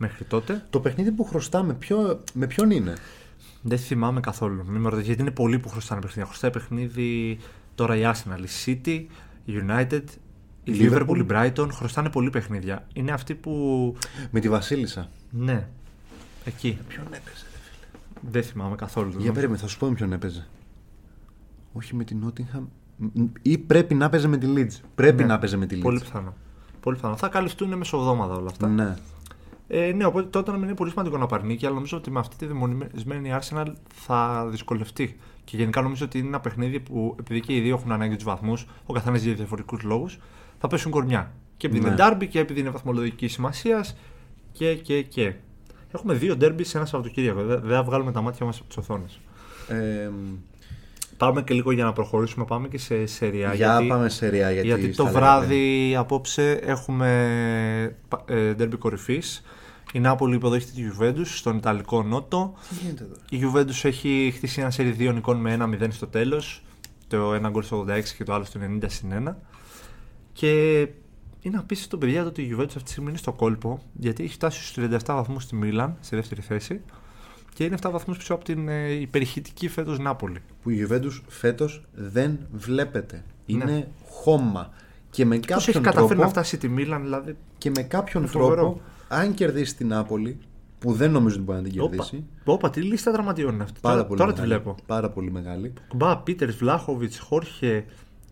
μέχρι 0.01 0.25
τότε. 0.25 0.67
Το 0.71 0.81
παιχνίδι 0.81 1.11
που 1.13 1.25
χρωστάμε, 1.25 1.75
ποιο, 1.75 2.21
με 2.35 2.47
ποιον 2.47 2.71
είναι; 2.71 2.95
Δεν 3.63 3.79
θυμάμαι 3.79 4.21
καθόλου. 4.21 4.57
Μην 4.67 4.67
με 4.81 4.83
ρωτήσετε, 4.83 5.03
γιατί 5.07 5.21
είναι 5.21 5.31
πολλοί 5.31 5.59
που 5.59 5.69
χρωστάνε 5.69 6.01
παιχνίδια. 6.01 6.25
Χρωστάει 6.27 6.51
παιχνίδι 6.51 7.39
τώρα 7.75 7.97
η 7.97 8.03
Arsenal, 8.05 8.41
η 8.43 8.49
City, 8.65 9.05
η 9.45 9.53
United, 9.67 10.03
η 10.65 10.73
Liverpool, 10.79 11.07
Liverpool. 11.09 11.17
η 11.19 11.27
Brighton. 11.31 11.69
Χρωστάνε 11.73 12.11
πολλοί 12.11 12.31
παιχνίδια. 12.31 12.87
Είναι 12.93 13.13
αυτοί 13.13 13.35
που. 13.35 13.95
Με 14.31 14.41
τη 14.41 14.49
Βασίλισσα. 14.49 15.09
Ναι, 15.31 15.69
εκεί. 16.45 16.79
Ποιον 16.89 17.05
έπαιζε. 17.07 17.45
Δεν 18.31 18.43
θυμάμαι 18.43 18.77
καθόλου. 18.77 19.13
Για 19.19 19.33
περίμενε, 19.33 19.59
θα 19.59 19.67
σου 19.67 19.79
πω 19.79 19.87
με 19.87 19.95
ποιον 19.95 20.13
έπαιζε. 20.13 20.47
Όχι 21.73 21.95
με 21.97 22.05
την 22.05 22.25
Nottingham. 22.27 22.63
Μ, 22.97 23.25
Ή 23.43 23.59
πρέπει 23.59 23.95
να 23.95 24.09
παίζει 24.09 24.29
με 24.29 24.37
τη 24.37 24.47
Leeds. 24.57 24.81
Πρέπει 24.95 25.23
Ναι. 25.23 25.29
να 25.29 25.39
παίζει 25.39 25.57
με 25.57 25.67
τη 25.67 25.77
Leeds. 25.79 25.83
Πολύ 25.83 25.99
πιθανό. 26.01 26.35
Πολύ 26.81 26.97
πιθανό. 26.97 27.17
Θα 27.17 27.29
καλυφθούν 27.29 27.75
μεσοβδόμαδα 27.77 28.35
όλα 28.35 28.49
αυτά. 28.51 28.69
Ναι. 28.69 28.97
Ε, 29.73 29.93
ναι, 29.93 30.05
οπότε 30.05 30.29
τότε 30.29 30.51
να 30.51 30.57
μην 30.57 30.66
είναι 30.66 30.77
πολύ 30.77 30.91
σημαντικό 30.91 31.18
να 31.18 31.27
πάρει 31.27 31.47
νίκη, 31.47 31.66
αλλά 31.66 31.75
νομίζω 31.75 31.97
ότι 31.97 32.11
με 32.11 32.18
αυτή 32.18 32.37
τη 32.37 32.47
δαιμονισμένη 32.47 33.35
Arsenal 33.41 33.66
θα 33.95 34.47
δυσκολευτεί. 34.51 35.16
Και 35.45 35.57
γενικά 35.57 35.81
νομίζω 35.81 36.05
ότι 36.05 36.18
είναι 36.18 36.27
ένα 36.27 36.41
παιχνίδι 36.41 36.81
που 36.81 37.16
επειδή 37.21 37.41
και 37.41 37.55
οι 37.57 37.61
δύο 37.61 37.75
έχουν 37.75 37.93
ανάγκη 37.93 38.14
τους 38.14 38.25
βαθμούς, 38.25 38.66
ο 38.87 38.93
καθένας 38.93 39.23
για 39.23 39.35
διαφορετικούς 39.35 39.83
λόγους, 39.83 40.18
θα 40.59 40.68
πέσουν 40.68 40.91
κορμιά. 40.91 41.33
Και 41.57 41.66
επειδή 41.66 41.83
Ναι. 41.83 41.87
είναι 41.89 41.97
ντάρμπι 41.97 42.27
και 42.27 42.39
επειδή 42.39 42.61
είναι 42.61 42.71
βαθμολογική 42.71 43.29
σημασίας 43.29 43.97
και, 44.53 44.75
και, 44.75 45.03
και. 45.03 45.33
Έχουμε 45.95 46.14
δύο 46.14 46.37
ντέρμπι 46.37 46.64
σε 46.64 46.77
ένα 46.77 46.87
Σαββατοκύριακο. 46.87 47.43
Δεν 47.43 47.61
δεν 47.61 47.77
θα 47.77 47.83
βγάλουμε 47.83 48.12
τα 48.12 48.21
μάτια 48.21 48.47
μας 48.47 48.59
από 48.59 48.66
τις 48.68 48.77
οθόνες. 48.77 49.21
Ε, 49.68 50.11
Πάμε 51.16 51.43
και 51.43 51.55
λίγο 51.55 51.71
για 51.71 51.85
να 51.85 51.93
προχωρήσουμε, 51.93 52.45
πάμε 52.45 52.68
και 52.68 52.79
σε 52.79 53.07
σεριά. 53.07 53.55
για 53.55 53.66
γιατί... 53.73 53.87
πάμε 53.87 54.09
σε 54.09 54.29
ρεά. 54.29 54.51
Γιατί, 54.51 54.66
Γιατί, 54.66 54.93
στα 54.93 55.05
το 55.05 55.11
λέγαμε. 55.11 55.27
βράδυ 55.27 55.97
απόψε 55.97 56.51
έχουμε 56.53 57.09
ε, 58.27 58.55
derby 58.59 58.79
κορυφής. 58.79 59.43
Η 59.93 60.01
Νάπολη 60.01 60.34
υποδέχεται 60.34 60.72
τη 60.80 60.88
Juventus 60.99 61.26
στον 61.26 61.57
Ιταλικό 61.57 62.03
Νότο. 62.03 62.55
Τι 62.68 62.74
γίνεται 62.84 63.05
εδώ; 63.05 63.14
Η 63.30 63.41
Juventus 63.55 63.84
έχει 63.88 64.32
χτίσει 64.36 64.61
ένα 64.61 64.70
σερί 64.70 64.91
δύο 64.91 65.12
νικών 65.12 65.36
με 65.36 65.57
1-0 65.61 65.86
στο 65.91 66.07
τέλος. 66.07 66.62
Το 67.09 67.34
ένα 67.34 67.49
γκολ 67.51 67.62
στο 67.62 67.84
86 67.88 68.03
και 68.16 68.24
το 68.24 68.32
άλλο 68.34 68.45
στο 68.45 68.61
90 68.80 68.84
συν 68.86 69.12
1. 69.28 69.34
Και 70.32 70.80
είναι 71.41 71.57
απίστευτο, 71.57 71.99
παιδιά, 71.99 72.22
το 72.22 72.28
ότι 72.28 72.43
η 72.43 72.55
Juventus 72.59 72.64
αυτή 72.66 72.82
τη 72.82 72.91
στιγμή 72.91 73.09
είναι 73.09 73.18
στο 73.18 73.32
κόλπο. 73.32 73.82
Γιατί 73.93 74.24
έχει 74.24 74.32
φτάσει 74.32 74.64
στους 74.66 74.84
37 74.84 74.99
βαθμούς 75.07 75.43
στη 75.43 75.57
Μίλαν, 75.57 75.97
στη 76.01 76.16
δεύτερη 76.16 76.41
θέση. 76.41 76.80
Και 77.55 77.64
είναι 77.64 77.76
7 77.82 77.91
βαθμούς 77.91 78.16
πίσω 78.16 78.34
από 78.34 78.45
την 78.45 78.68
ε, 78.68 78.91
υπερηχητική 78.91 79.68
φέτος 79.68 79.99
Νάπολη. 79.99 80.43
Που 80.62 80.70
η 80.70 80.86
Juventus 80.91 81.20
φέτος 81.28 81.82
δεν 81.93 82.38
βλέπετε. 82.53 83.24
Είναι 83.47 83.64
Ναι. 83.64 83.86
χώμα. 84.09 84.70
Και 85.11 85.24
με 85.24 85.36
Πώς 85.38 85.47
έχει 85.47 85.62
κάποιον 85.62 85.82
καταφέρει 85.82 86.07
τρόπο, 86.09 86.22
να 86.22 86.28
φτάσει 86.28 86.59
τη 86.59 86.68
Μίλαν, 86.68 87.03
δηλαδή. 87.03 87.36
και 87.59 87.70
με 87.76 87.82
κάποιον 87.82 88.22
Είναι 88.22 88.32
φοβερό. 88.32 88.55
τρόπο, 88.55 88.80
αν 89.13 89.35
κερδίσει 89.35 89.77
την 89.77 89.89
Νάπολη, 89.89 90.39
που 90.79 90.93
δεν 90.93 91.11
νομίζω 91.11 91.35
ότι 91.35 91.45
μπορεί 91.45 91.63
να 91.63 91.69
την 91.69 91.81
Όπα, 91.81 91.91
κερδίσει. 91.91 92.25
όπα, 92.45 92.71
τι 92.71 92.83
λίστα 92.83 93.13
δραματιών 93.13 93.55
είναι 93.55 93.63
αυτή. 93.63 93.81
Πάρα 93.81 93.95
τώρα 93.95 94.07
πολύ 94.07 94.21
τώρα 94.21 94.33
τη 94.33 94.41
μεγάλη. 94.41 94.61
βλέπω. 94.63 94.77
Πάρα 94.87 95.11
πολύ 95.11 95.31
μεγάλη. 95.31 95.73
Μπα, 95.95 96.19
Πίτερ, 96.19 96.53
Βλάχοβιτς, 96.53 97.19
Χόρχε, 97.19 97.85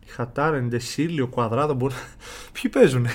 Χατάρεν, 0.06 0.68
Ντεσίλιο, 0.68 1.26
Κουαδράδο. 1.26 1.74
Μπορεί... 1.74 1.94
Ποιοι 2.52 2.70
παίζουν; 2.70 3.06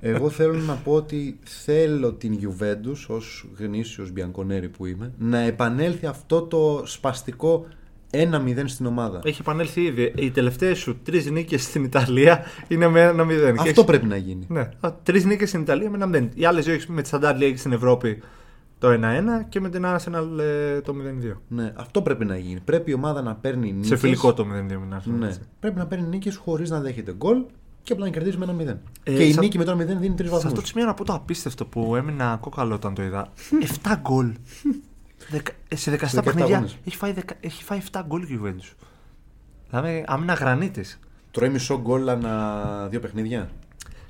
Εγώ 0.00 0.30
θέλω 0.30 0.58
να 0.58 0.74
πω 0.74 0.92
ότι 0.92 1.38
θέλω 1.44 2.12
την 2.12 2.38
Juventus 2.42 3.06
ως 3.08 3.46
γνήσιος 3.58 4.10
Μπιανκονέρη 4.10 4.68
που 4.68 4.86
είμαι 4.86 5.12
να 5.18 5.38
επανέλθει 5.38 6.06
αυτό 6.06 6.42
το 6.42 6.82
σπαστικό 6.86 7.66
1-0 8.10 8.62
στην 8.64 8.86
ομάδα. 8.86 9.20
Έχει 9.24 9.40
επανέλθει 9.40 9.80
ήδη. 9.82 10.12
Οι 10.16 10.30
τελευταίες 10.30 10.78
σου 10.78 10.98
τρεις 11.02 11.30
νίκες 11.30 11.62
στην 11.62 11.84
Ιταλία 11.84 12.42
είναι 12.68 12.88
με 12.88 13.00
ένα 13.00 13.24
0. 13.28 13.54
Αυτό 13.60 13.84
πρέπει 13.84 14.06
να 14.06 14.16
γίνει. 14.16 14.46
Ναι, 14.48 14.68
τρεις 15.02 15.24
νίκες 15.24 15.48
στην 15.48 15.60
Ιταλία 15.60 15.90
με 15.90 15.96
ένα 16.04 16.18
0. 16.18 16.28
Οι 16.34 16.44
άλλες 16.44 16.64
δύο 16.64 16.74
έχεις 16.74 16.86
με 16.86 17.02
τη 17.02 17.08
Σαντάρ 17.08 17.36
League 17.38 17.54
στην 17.56 17.72
Ευρώπη 17.72 18.22
το 18.78 18.88
1-1 18.88 18.94
και 19.48 19.60
με 19.60 19.68
την 19.68 19.82
Arsenal 19.86 20.38
ε, 20.40 20.80
το 20.80 20.94
0-2. 21.32 21.36
Ναι, 21.48 21.72
αυτό 21.76 22.02
πρέπει 22.02 22.24
να 22.24 22.36
γίνει. 22.36 22.60
Πρέπει 22.64 22.90
η 22.90 22.94
ομάδα 22.94 23.22
να 23.22 23.34
παίρνει 23.34 23.72
νίκες. 23.72 23.86
Σε 23.88 23.96
φιλικό 23.96 24.34
το 24.34 24.42
0-2 24.42 24.46
με 24.46 24.62
την 24.66 24.94
Arsenal. 24.96 25.18
Ναι. 25.18 25.26
έτσι. 25.26 25.40
Πρέπει 25.60 25.78
να 25.78 25.86
παίρνει 25.86 26.06
νίκες 26.08 26.36
χωρίς 26.36 26.70
να 26.70 26.80
δέχεται 26.80 27.12
γκολ 27.16 27.38
και 27.82 27.92
απλά 27.92 28.04
να 28.04 28.10
κερδίζει 28.10 28.36
με 28.36 28.44
ένα 28.44 28.54
0. 28.72 28.76
Ε, 29.02 29.14
και 29.14 29.24
η 29.24 29.32
σα- 29.32 29.40
νίκη 29.40 29.58
με 29.58 29.64
το 29.64 29.72
1-0 29.72 29.76
δίνει 29.76 30.14
3 30.14 30.16
Σε 30.16 30.22
αυτό 30.22 30.36
βαθμούς. 30.36 30.52
το 30.60 30.66
σημείο 30.66 30.86
να 30.86 30.94
πω 30.94 31.04
το 31.04 31.12
απίστευτο 31.12 31.64
που 31.64 31.96
έμεινα 31.96 32.38
κόκαλο 32.40 32.74
όταν 32.74 32.94
το 32.94 33.02
είδα. 33.02 33.28
7 33.84 33.94
γκολ. 34.00 34.32
Δεκα- 35.28 35.52
ε, 35.68 35.76
Σε 35.76 35.90
17 35.90 35.94
17 36.20 36.24
παιχνίδια 36.24 36.54
αγώνες. 36.54 36.76
έχει 36.84 36.96
φάει, 36.96 37.12
δεκα- 37.12 37.36
έχει 37.40 37.64
φάει 37.64 37.78
7 37.92 38.02
γκολ 38.06 38.22
η 38.22 38.40
Juventus. 38.42 38.74
Δηλαδή 39.70 40.04
άμυνα 40.06 40.32
γρανίτης. 40.32 40.98
Τρώει 41.30 41.48
μισό 41.48 41.80
γκολ 41.80 42.08
ανά 42.08 42.86
δύο 42.90 43.00
παιχνίδια. 43.00 43.50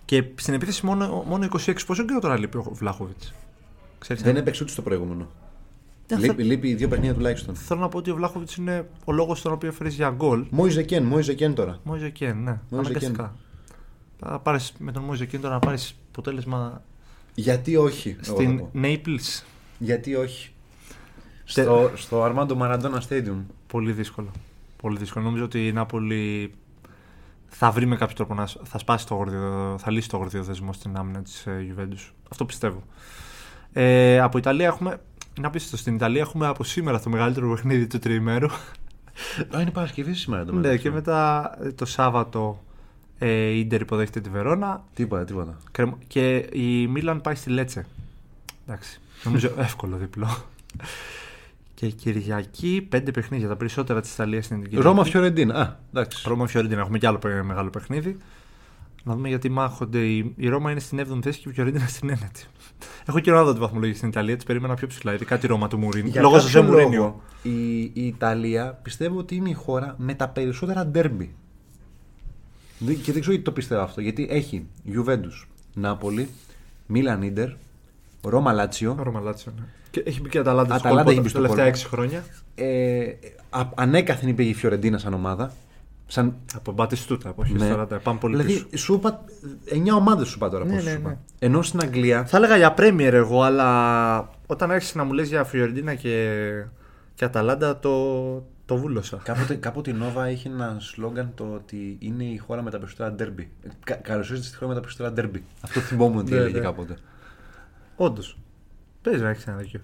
Και 0.04 0.24
στην 0.34 0.54
επίθεση 0.54 0.86
μόνο, 0.86 1.24
μόνο 1.28 1.44
26. 1.44 1.84
Πόσο 1.86 2.04
καιρό 2.04 2.18
τώρα 2.20 2.38
λείπει 2.38 2.56
ο 2.56 2.62
Βλάχοβιτς; 2.72 3.34
Ξέρεις, 3.98 4.22
Δεν 4.22 4.36
ε, 4.36 4.38
έπαιξε 4.38 4.62
ούτε 4.62 4.72
στο 4.72 4.82
προηγούμενο. 4.82 5.28
δεν 6.06 6.18
Λείπει, 6.20 6.42
θα- 6.42 6.48
λείπει 6.48 6.74
δύο 6.74 6.88
παιχνίδια 6.88 7.14
τουλάχιστον. 7.14 7.54
Θέλω 7.54 7.80
να 7.80 7.88
πω 7.88 7.98
ότι 7.98 8.10
ο 8.10 8.14
Βλάχοβιτς 8.14 8.54
είναι 8.56 8.88
ο 9.04 9.12
λόγος 9.12 9.38
στον 9.38 9.52
οποίο 9.52 9.72
φέρεις 9.72 9.94
για 9.94 10.10
γκολ. 10.10 10.46
Μόιζε 10.50 10.82
Κέν, 10.82 11.02
Μόιζε 11.04 11.34
Κέν 11.34 11.54
τώρα. 11.54 11.78
Μόιζε 11.82 12.08
Κέν, 12.10 12.36
ναι. 12.42 12.60
Μόιζε 12.70 12.88
Αναγκαστικά. 12.88 13.36
Θα 14.18 14.38
πάρεις 14.38 14.72
με 14.78 14.92
τον 14.92 15.02
Μόιζε 15.02 15.26
Κέν 15.26 15.40
τώρα 15.40 15.54
να 15.54 15.60
πάρεις 15.60 15.94
αποτέλεσμα 16.08 16.82
Γιατί 17.34 17.76
όχι. 17.76 18.08
εγώ 18.08 18.18
θα 18.22 18.30
στην 18.32 18.58
πω. 18.58 18.70
Naples. 18.74 19.42
Γιατί 19.78 20.14
όχι. 20.14 20.50
Τε- 21.54 21.64
Στο, 21.64 21.90
στο 21.94 22.24
Armando 22.24 22.56
Maradona 22.58 22.98
Stadium. 23.08 23.42
Πολύ 23.66 23.92
δύσκολο. 23.92 24.30
Πολύ 24.82 24.98
δύσκολο. 24.98 25.24
Νομίζω 25.24 25.44
ότι 25.44 25.66
η 25.66 25.72
Νάπολη 25.72 26.54
θα 27.48 27.70
βρει 27.70 27.86
με 27.86 27.96
κάποιο 27.96 28.14
τρόπο 28.14 28.34
να 28.34 28.46
σ- 28.46 28.60
θα 28.64 28.78
σπάσει 28.78 29.06
το 29.06 29.14
γορδιο, 29.14 29.76
θα 29.78 29.90
λύσει 29.90 30.08
το 30.08 30.16
γορδιο 30.16 30.42
δεσμό 30.42 30.72
στην 30.72 30.96
άμυνα 30.96 31.22
της 31.22 31.44
Juventus. 31.46 32.12
Αυτό 32.30 32.44
πιστεύω. 32.44 32.82
Ε, 33.72 34.20
από 34.20 34.38
Ιταλία 34.38 34.66
έχουμε. 34.66 35.00
Να 35.40 35.50
πείτε 35.50 35.76
στην 35.76 35.94
Ιταλία 35.94 36.20
έχουμε 36.20 36.46
από 36.46 36.64
σήμερα 36.64 37.00
το 37.00 37.10
μεγαλύτερο 37.10 37.50
παιχνίδι 37.50 37.86
του 37.86 37.98
τριημέρου. 37.98 38.46
Α, 39.56 39.60
είναι 39.60 39.70
Παρασκευή 39.70 40.14
σήμερα 40.14 40.44
το 40.44 40.52
ναι, 40.52 40.58
μεταξύ. 40.60 40.78
και 40.82 40.90
μετά 40.90 41.50
ε, 41.62 41.72
το 41.72 41.84
Σάββατο 41.84 42.62
ε, 43.18 43.28
η 43.30 43.58
Ίντερ 43.58 43.80
υποδέχεται 43.80 44.20
τη 44.20 44.28
Βερόνα 44.28 44.84
Τίποτα, 44.94 45.24
τίποτα. 45.24 45.56
κρεμ- 45.70 45.98
και 46.06 46.48
η 46.52 46.86
Μίλαν 46.86 47.20
πάει 47.20 47.34
στη 47.34 47.50
Λέτσε. 47.50 47.86
Εντάξει. 48.66 49.00
Νομίζω 49.24 49.50
εύκολο 49.58 49.96
διπλό. 49.96 50.28
Και 51.78 51.86
Κυριακή 51.88 52.86
πέντε 52.88 53.10
παιχνίδια, 53.10 53.48
τα 53.48 53.56
περισσότερα 53.56 54.00
της 54.00 54.12
Ιταλίας 54.12 54.44
στην 54.44 54.62
Κυριακή. 54.62 54.82
Ρώμα 54.86 55.04
Φιωρεντίν. 55.04 55.50
Α, 55.52 55.78
εντάξει. 55.92 56.28
Ρώμα 56.28 56.46
Φιωρεντίνα. 56.46 56.80
Έχουμε 56.80 56.98
κι 56.98 57.06
άλλο 57.06 57.18
παι- 57.18 57.42
μεγάλο 57.44 57.70
παιχνίδι. 57.70 58.16
Να 59.04 59.14
δούμε 59.14 59.28
γιατί 59.28 59.48
μάχονται. 59.48 59.98
Η, 59.98 60.32
η 60.36 60.48
Ρώμα 60.48 60.70
είναι 60.70 60.80
στην 60.80 61.00
7η 61.00 61.18
θέση 61.22 61.38
και 61.40 61.48
η 61.48 61.52
Φιωρεντίνα 61.52 61.86
στην 61.96 62.10
9η. 62.14 62.44
Έχω 63.06 63.20
καιρό 63.20 63.36
να 63.36 63.42
δω 63.44 63.52
τη 63.52 63.58
βαθμολογία 63.58 63.96
στην 63.96 64.08
Ιταλία. 64.08 64.36
Της 64.36 64.44
περίμενα 64.44 64.74
πιο 64.74 64.86
ψηλά. 64.86 65.14
Ειδικά 65.14 65.38
τη 65.38 65.46
Ρώμα 65.46 65.68
του 65.68 65.78
Μουρίνου. 65.78 66.08
Για 66.08 66.20
Λόγω 66.20 66.34
κάποιο 66.34 66.48
Ζωζέ 66.48 66.66
Μουρίνιο. 66.66 67.00
λόγο, 67.02 67.22
η, 67.42 67.80
η 67.82 68.06
Ιταλία 68.06 68.78
πιστεύω 68.82 69.18
ότι 69.18 69.34
είναι 69.34 69.48
η 69.48 69.52
χώρα 69.54 69.94
με 69.98 70.14
τα 70.14 70.28
περισσότερα 70.28 70.86
ντέρμπι. 70.86 71.34
Δεν- 72.78 72.94
Και 73.00 73.12
δεν 73.12 73.20
ξέρω 73.20 73.30
γιατί 73.30 73.42
το 73.44 73.52
πιστεύω 73.52 73.82
αυτό. 73.82 74.00
Γιατί 74.00 74.26
έχει 74.30 74.66
Juventus, 74.94 75.46
Νάπολη, 75.74 76.28
Μίλαν 76.86 77.22
Ίντερ, 77.22 77.48
Ρώμα 78.22 78.52
Λάτσιο. 78.52 78.96
Ρώμα 79.02 79.20
Λάτσιο, 79.20 79.52
ναι. 79.58 79.64
Και 79.90 80.02
έχει 80.06 80.20
μπει 80.20 80.28
και 80.28 80.36
η 80.36 80.40
Αταλάντα 80.40 80.78
στο 80.78 80.88
Αταλάντα 80.88 81.04
κόλπο 81.04 81.10
έχει 81.10 81.20
μπει 81.20 81.32
τα 81.32 81.48
στο 81.48 81.56
τελευταία 81.56 81.64
κόλπο. 81.64 81.86
6 81.86 81.90
χρόνια. 81.90 82.24
Ε, 82.54 83.04
α- 83.50 83.68
ανέκαθεν 83.74 84.28
είπε 84.28 84.42
η 84.44 84.54
Φιωρεντίνα 84.54 84.98
σαν 84.98 85.14
ομάδα. 85.14 85.52
Σαν, 86.06 86.34
Από 86.54 86.72
Μπατιστούτα, 86.72 87.28
από 87.28 87.42
όχι 87.42 87.52
ναι. 87.52 87.68
τώρα. 87.68 87.86
Πάμε 87.86 88.18
πολύ 88.18 88.36
πίσω. 88.36 88.46
δηλαδή, 88.48 88.76
σου 88.76 88.94
είπα 88.94 89.24
9 89.92 89.96
ομάδες 89.96 90.28
σου 90.28 90.34
είπα 90.36 90.50
τώρα. 90.50 90.64
Ναι, 90.64 90.70
πόσες 90.70 90.84
ναι, 90.84 90.90
σου 90.90 90.98
είπα. 90.98 91.08
ναι. 91.08 91.16
Ενώ 91.38 91.62
στην 91.62 91.80
Αγγλία. 91.82 92.24
Θα 92.24 92.36
έλεγα 92.36 92.56
για 92.56 92.74
Premier 92.78 93.10
εγώ, 93.12 93.42
αλλά 93.42 94.30
όταν 94.46 94.70
άρχισε 94.70 94.98
να 94.98 95.04
μου 95.04 95.12
λες 95.12 95.28
για 95.28 95.44
Φιωρεντίνα 95.44 95.94
και, 95.94 96.38
και 97.14 97.24
Αταλάντα 97.24 97.78
το, 97.78 97.92
το 98.64 98.76
βούλωσα. 98.76 99.20
Κάποτε, 99.22 99.54
κάποτε 99.54 99.90
η 99.90 99.94
Nova 99.94 100.30
είχε 100.30 100.48
ένα 100.48 100.76
σλόγγαν 100.80 101.32
το 101.34 101.44
ότι 101.54 101.96
είναι 102.00 102.24
η 102.24 102.36
χώρα 102.36 102.62
με 102.62 102.70
τα 102.70 102.78
περισσότερα 102.78 103.12
ντέρμπι. 103.12 103.50
Κα, 103.84 103.94
Καλώς 103.94 104.20
ήρθατε 104.20 104.42
στη 104.42 104.54
χώρα 104.56 104.68
με 104.68 104.74
τα 104.74 104.80
περισσότερα 104.80 105.12
ντέρμπι. 105.12 105.42
Αυτό 105.60 105.80
θυμόμουν 105.80 106.18
ότι 106.18 106.30
Ναι, 106.30 106.36
έλεγε 106.36 106.58
ναι. 106.58 106.64
κάποτε. 106.64 106.96
Όντως. 108.00 108.38
Παίζει 109.02 109.22
να 109.22 109.28
έχει 109.28 109.44
ένα 109.48 109.56
δίκιο. 109.56 109.80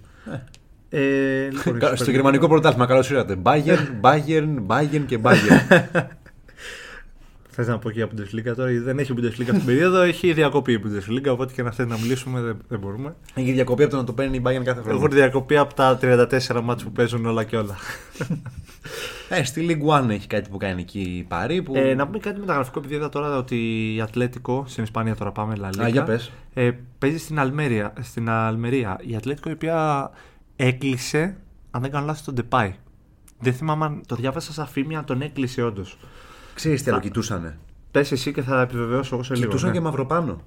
Ε, 0.89 1.49
λοιπόν, 1.51 1.79
Κα- 1.79 1.91
η 1.93 1.95
Στο 1.95 2.05
super 2.05 2.11
γερμανικό 2.11 2.47
πρωτάθλημα, 2.47 2.85
καλώς 2.85 3.09
ήρθατε. 3.09 3.37
Bayern, 3.43 3.87
Bayern, 4.01 4.65
Bayern 4.67 5.03
και 5.05 5.19
Bayern. 5.23 5.81
Θες 7.57 7.67
να 7.67 7.79
πω 7.79 7.91
και 7.91 7.97
για 7.97 8.07
Bundesliga 8.07 8.55
τώρα, 8.55 8.69
γιατί 8.71 8.85
δεν 8.85 8.99
έχει 8.99 9.13
Bundesliga 9.17 9.27
αυτήν 9.27 9.45
την 9.45 9.65
περίοδο, 9.65 10.01
έχει 10.01 10.33
διακοπή 10.33 10.73
η 10.73 10.81
Bundesliga. 10.85 11.27
Οπότε 11.31 11.53
και 11.53 11.63
να 11.63 11.71
θέλει 11.71 11.89
να 11.89 11.97
μιλήσουμε 11.97 12.41
δεν, 12.41 12.57
δεν 12.67 12.79
μπορούμε. 12.79 13.15
Έχει 13.33 13.51
διακοπή 13.51 13.83
από 13.83 13.91
το 13.91 13.97
να 13.97 14.03
το 14.03 14.13
παίρνει 14.13 14.37
η 14.37 14.41
Bayern 14.45 14.63
κάθε 14.63 14.79
Έχω 14.79 14.89
χρόνο. 14.89 15.07
διακοπή 15.07 15.57
από 15.57 15.73
τα 15.73 15.99
34 16.01 16.61
ματς 16.63 16.83
που 16.83 16.91
παίζουν 16.91 17.25
όλα 17.25 17.43
και 17.43 17.57
όλα. 17.57 17.75
Ε, 19.29 19.43
στη 19.43 19.67
League 19.69 20.01
One 20.01 20.09
έχει 20.09 20.27
κάτι 20.27 20.49
που 20.49 20.57
κάνει 20.57 20.81
εκεί 20.81 20.99
η 20.99 21.23
Παρή. 21.23 21.61
Που... 21.61 21.73
Ε, 21.75 21.93
να 21.93 22.05
πούμε 22.05 22.17
κάτι 22.17 22.39
μεταγραφικό, 22.39 22.79
επειδή 22.79 22.95
είδα 22.95 23.09
τώρα 23.09 23.37
ότι 23.37 23.55
η 23.95 24.01
Ατλέτικο, 24.01 24.63
στην 24.67 24.83
Ισπανία 24.83 25.15
τώρα 25.15 25.31
πάμε, 25.31 25.55
La 25.61 25.77
Liga, 25.77 25.83
Α, 25.83 25.87
για 25.87 26.03
πες. 26.03 26.31
Ε, 26.53 26.71
παίζει 26.97 27.17
στην, 27.17 27.39
Αλμέρια, 27.39 27.93
στην 28.01 28.29
Αλμερία. 28.29 28.99
Η 29.01 29.15
Ατλέτικο 29.15 29.49
η 29.49 29.53
οποία 29.53 30.09
έκλεισε, 30.55 31.37
αν 31.71 31.81
δεν 31.81 31.91
κάνω 31.91 32.05
λάθος, 32.05 32.23
τον 32.23 32.33
Ντεπάι. 32.33 32.75
Δεν 33.39 33.53
θυμάμαι 33.53 33.85
αν 33.85 34.01
το 34.07 34.15
διάβασα 34.15 34.53
σαν 34.53 34.67
φήμη, 34.67 34.95
αν 34.95 35.05
τον 35.05 35.21
έκλεισε 35.21 35.61
όντως. 35.61 35.97
Ξέρεις 36.55 36.83
τι 36.83 36.91
άλλο 36.91 36.99
κοιτούσανε; 36.99 37.59
Πες 37.91 38.11
εσύ 38.11 38.31
και 38.31 38.41
θα 38.41 38.61
επιβεβαιώσω 38.61 39.15
εγώ 39.15 39.23
σε 39.23 39.33
λίγο. 39.33 39.45
Κοιτούσαν 39.45 39.69
ναι. 39.69 39.75
και 39.75 39.81
μαυροπάνω. 39.81 40.41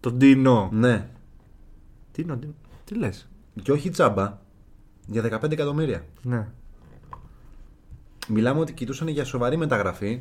Τον 0.00 0.14
Ντίνο. 0.16 0.68
Ναι. 0.72 1.08
Τι, 2.12 2.22
είναι 2.22 2.32
ο 2.32 2.36
Ντίνο; 2.36 2.54
τι 2.84 2.94
λες; 2.94 3.28
Και 3.62 3.72
όχι 3.72 3.90
τσάμπα. 3.90 4.38
Για 5.06 5.40
15 5.42 5.50
εκατομμύρια. 5.50 6.04
Ναι. 6.22 6.46
Μιλάμε 8.28 8.60
ότι 8.60 8.72
κοιτούσαν 8.72 9.08
για 9.08 9.24
σοβαρή 9.24 9.56
μεταγραφή. 9.56 10.20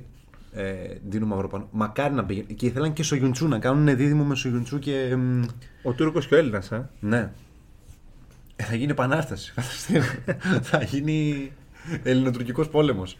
Ε, 0.51 0.95
Ντίνο 1.09 1.26
Μαυροπάνο. 1.26 1.68
Μακάρι 1.72 2.13
να 2.13 2.26
πήγαινε. 2.26 2.53
Και 2.53 2.65
ήθελαν 2.65 2.93
και 2.93 3.03
Σογιουντσού 3.03 3.47
να 3.47 3.59
κάνουν 3.59 3.95
δίδυμο 3.97 4.24
με 4.24 4.36
Σογιουντσού 4.36 4.80
και. 4.80 5.15
μ, 5.15 5.43
Ο 5.84 5.93
Τούρκος 5.93 6.28
και 6.28 6.36
ο 6.36 6.38
Έλληνας, 6.38 6.72
ε. 6.72 6.89
Ναι. 6.99 7.32
Ε, 8.55 8.63
θα 8.63 8.76
γίνει 8.76 8.91
επανάσταση. 8.91 9.53
θα 10.70 10.84
γίνει 10.84 11.51
ελληνοτουρκικός 12.03 12.70
πόλεμος. 12.70 13.18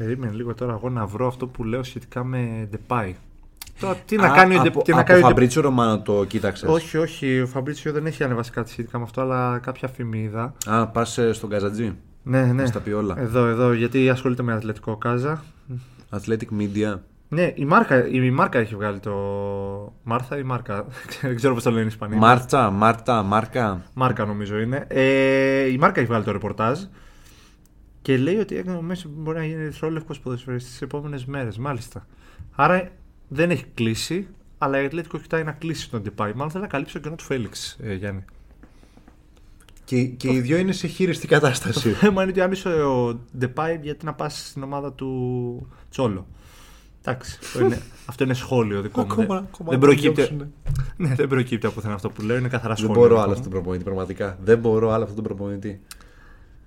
Περίμενε 0.00 0.32
λίγο 0.32 0.54
τώρα 0.54 0.72
εγώ 0.72 0.88
να 0.88 1.06
βρω 1.06 1.26
αυτό 1.26 1.46
που 1.46 1.64
λέω 1.64 1.82
σχετικά 1.82 2.24
με 2.24 2.68
Ντεπάι. 2.70 3.14
Τώρα, 3.80 3.94
τι 3.94 4.16
να 4.16 4.28
κάνει 4.28 4.56
ο 4.56 4.58
Ντε- 4.62 4.66
από, 4.68 4.82
τι 4.82 4.90
να 4.92 4.96
από 4.98 5.06
κάνει 5.06 5.18
ο 5.18 5.22
Ντε- 5.22 5.30
Φαμπρίτσιο 5.30 5.62
Ρωμάνο 5.62 6.00
το 6.00 6.24
κοίταξες; 6.24 6.68
Όχι, 6.68 6.96
όχι. 6.96 7.40
Ο 7.40 7.46
Φαμπρίτσιο 7.46 7.92
δεν 7.92 8.06
έχει 8.06 8.24
ανεβάσει 8.24 8.50
κάτι 8.50 8.70
σχετικά 8.70 8.98
με 8.98 9.04
αυτό, 9.04 9.20
αλλά 9.20 9.58
κάποια 9.58 9.88
φήμη 9.88 10.18
είδα. 10.18 10.54
Α, 10.66 10.86
πας 10.86 11.18
στον 11.32 11.50
Καζατζή. 11.50 11.96
Ναι, 12.22 12.42
ναι. 12.44 12.66
Στα 12.66 12.80
πει 12.80 12.90
όλα. 12.90 13.14
Εδώ, 13.18 13.46
εδώ, 13.46 13.72
γιατί 13.72 14.08
ασχολείται 14.08 14.42
με 14.42 14.52
αθλητικό 14.52 14.96
κάζα. 14.96 15.42
Athletic 16.10 16.48
Media. 16.60 16.98
Ναι, 17.28 17.52
η 17.54 17.64
Μάρκα, 17.64 18.06
η 18.08 18.30
Μάρκα 18.30 18.58
έχει 18.58 18.74
βγάλει 18.74 18.98
το. 18.98 19.12
Μάρθα 20.02 20.38
ή 20.38 20.42
Μάρκα; 20.42 20.84
δεν 21.22 21.36
ξέρω 21.36 21.54
πώς 21.54 21.62
το 21.62 21.70
λένε 21.70 21.82
οι 21.82 21.86
Ισπανοί. 21.86 22.16
Μάρτσα, 22.16 22.70
Μάρτα, 22.70 23.22
Μάρκα. 23.22 23.82
Μάρκα 23.94 24.24
νομίζω 24.24 24.58
είναι. 24.58 24.84
Ε, 24.88 25.72
η 25.72 25.78
Μάρκα 25.78 26.00
έχει 26.00 26.08
βγάλει 26.08 26.24
το 26.24 26.32
ρεπορτάζ 26.32 26.78
και 28.02 28.16
λέει 28.16 28.36
ότι 28.36 28.58
ο 28.58 28.82
Μέση 28.82 29.08
μπορεί 29.08 29.38
να 29.38 29.44
γίνει 29.44 29.62
ερυθρόλευκο 29.62 30.14
ποδοσφαιριστής 30.22 30.70
τις 30.72 30.82
επόμενες 30.82 31.24
μέρες. 31.24 31.58
Μάλιστα. 31.58 32.06
Άρα 32.52 32.88
δεν 33.28 33.50
έχει 33.50 33.64
κλείσει, 33.74 34.26
αλλά 34.58 34.82
η 34.82 34.84
Ατλέτικο 34.84 35.18
κοιτάει 35.18 35.44
να 35.44 35.52
κλείσει 35.52 35.90
τον 35.90 36.02
Ντεπάι. 36.02 36.32
Μάλλον 36.32 36.50
θέλει 36.50 36.62
να 36.62 36.68
καλύψει 36.68 36.92
το 36.94 37.00
κενό 37.00 37.14
του 37.14 37.24
Φέληξ, 37.24 37.76
ε, 37.82 37.94
Γιάννη. 37.94 38.24
Και, 39.84 40.04
και 40.04 40.32
οι 40.32 40.40
δύο 40.40 40.56
είναι 40.56 40.72
σε 40.72 40.86
χείριστη 40.86 41.26
κατάσταση. 41.26 41.88
Το 41.90 41.94
θέμα 41.94 42.22
είναι 42.22 42.30
ότι 42.30 42.40
αν 42.40 42.52
είσαι 42.52 42.68
ο 42.68 43.20
Ντεπάι, 43.38 43.78
γιατί 43.82 44.04
να 44.04 44.14
πας 44.14 44.48
στην 44.48 44.62
ομάδα 44.62 44.92
του 44.92 45.68
Τσόλο. 45.90 46.26
Εντάξει, 47.04 47.38
αυτό 47.42 47.60
είναι, 47.64 47.82
αυτό 48.10 48.24
είναι 48.24 48.34
σχόλιο 48.34 48.80
δικό 48.80 49.00
μου. 49.00 49.06
Ακόμα- 49.10 49.26
δεν, 49.26 49.48
ακόμα 49.52 49.70
δεν 49.70 49.78
να 49.78 49.86
το 49.86 49.92
προκύπτει, 49.92 50.14
διώξουνε. 50.22 50.50
ναι, 51.08 51.14
δεν 51.14 51.28
προκύπτει 51.28 51.66
από 51.66 51.74
πουθενά 51.74 51.94
αυτό 51.94 52.10
που 52.10 52.22
λέω, 52.22 52.36
είναι 52.36 52.48
καθαρά 52.48 52.74
Δεν 52.74 52.84
σχόλιο. 52.84 53.00
μπορώ 53.00 53.08
δικό 53.08 53.20
άλλο 53.20 53.30
μου. 53.30 53.36
αυτόν 53.36 53.50
τον 53.50 53.60
προπονητή, 53.60 53.84
πραγματικά. 53.84 54.38
Δεν 54.42 54.58
μπορώ 54.58 54.90
άλλο 54.90 55.02
αυτόν 55.02 55.16
τον 55.16 55.24
προπονητή. 55.24 55.80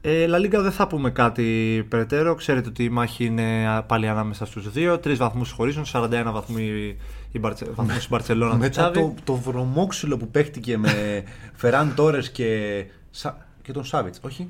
Ε, 0.06 0.26
La 0.30 0.36
Liga 0.36 0.60
δεν 0.62 0.72
θα 0.72 0.88
πούμε 0.88 1.10
κάτι 1.10 1.86
περαιτέρω. 1.89 2.36
Ξέρετε 2.36 2.70
ότι 2.70 2.84
η 2.84 2.89
μάχη 2.89 3.26
είναι 3.26 3.68
α, 3.70 3.84
πάλι 3.84 4.08
ανάμεσα 4.08 4.45
στους 4.45 4.72
δύο. 4.72 4.99
Τρεις 4.99 5.18
βαθμούς 5.18 5.51
χωρίζουν, 5.51 5.84
41 5.93 6.10
βαθμού 6.32 6.58
η, 6.58 6.97
η, 7.32 7.39
Μπαρτσε, 7.39 7.66
βαθμούς 7.76 8.06
η 8.06 8.08
Μπαρτσελώνα 8.10 8.51
του 8.51 8.58
Μετά 8.58 8.70
Τσάβη. 8.70 8.99
το, 8.99 9.14
το 9.24 9.36
βρωμόξυλο 9.36 10.18
που 10.18 10.28
παίχτηκε 10.28 10.78
με 10.78 11.24
Φεράν 11.62 11.95
Τόρε 11.95 12.20
και, 12.22 12.84
Σα- 13.12 13.38
και 13.62 13.72
τον 13.72 13.84
Σάβιτ. 13.86 14.16
Όχι. 14.22 14.47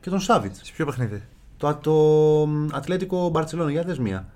Και 0.00 0.10
τον 0.10 0.20
Σάβιτ. 0.20 0.54
Σε 0.54 0.72
ποιο 0.76 0.84
παιχνίδι; 0.86 1.22
Το, 1.56 1.74
το 1.74 2.48
Ατλέτικο 2.76 3.28
Μπαρσελόνα, 3.28 3.70
για 3.70 3.82
δες 3.82 3.98
μία. 3.98 4.26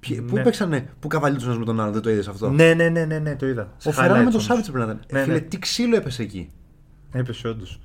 Ποιοι- 0.00 0.22
Πού 0.22 0.34
Ναι. 0.36 0.42
παίξανε, 0.42 0.88
πού 1.00 1.08
καβαλίτουσαν 1.08 1.48
ένας 1.48 1.60
με 1.60 1.66
τον 1.66 1.80
άλλο, 1.80 1.92
δεν 1.92 2.02
το 2.02 2.10
είδες 2.10 2.28
αυτό; 2.28 2.50
Ναι, 2.50 2.74
ναι, 2.74 2.88
ναι, 2.88 3.04
ναι, 3.04 3.18
ναι, 3.18 3.36
το 3.36 3.46
είδα. 3.46 3.72
Σε 3.76 3.88
Ο 3.88 3.92
Φεράν 3.92 4.10
με 4.10 4.16
highlights 4.16 4.22
τον 4.24 4.32
όμως. 4.32 4.44
Σάβιτ 4.44 4.64
πρέπει 4.64 4.78
να 4.78 4.84
ήταν. 4.84 5.00
Ναι, 5.12 5.22
Φίλε, 5.22 5.34
ναι. 5.34 5.40
τι 5.40 5.58
ξύλο 5.58 5.96
έπεσε 5.96 6.22
εκεί. 6.22 6.50
Έπεσε 7.12 7.48
όντως. 7.48 7.80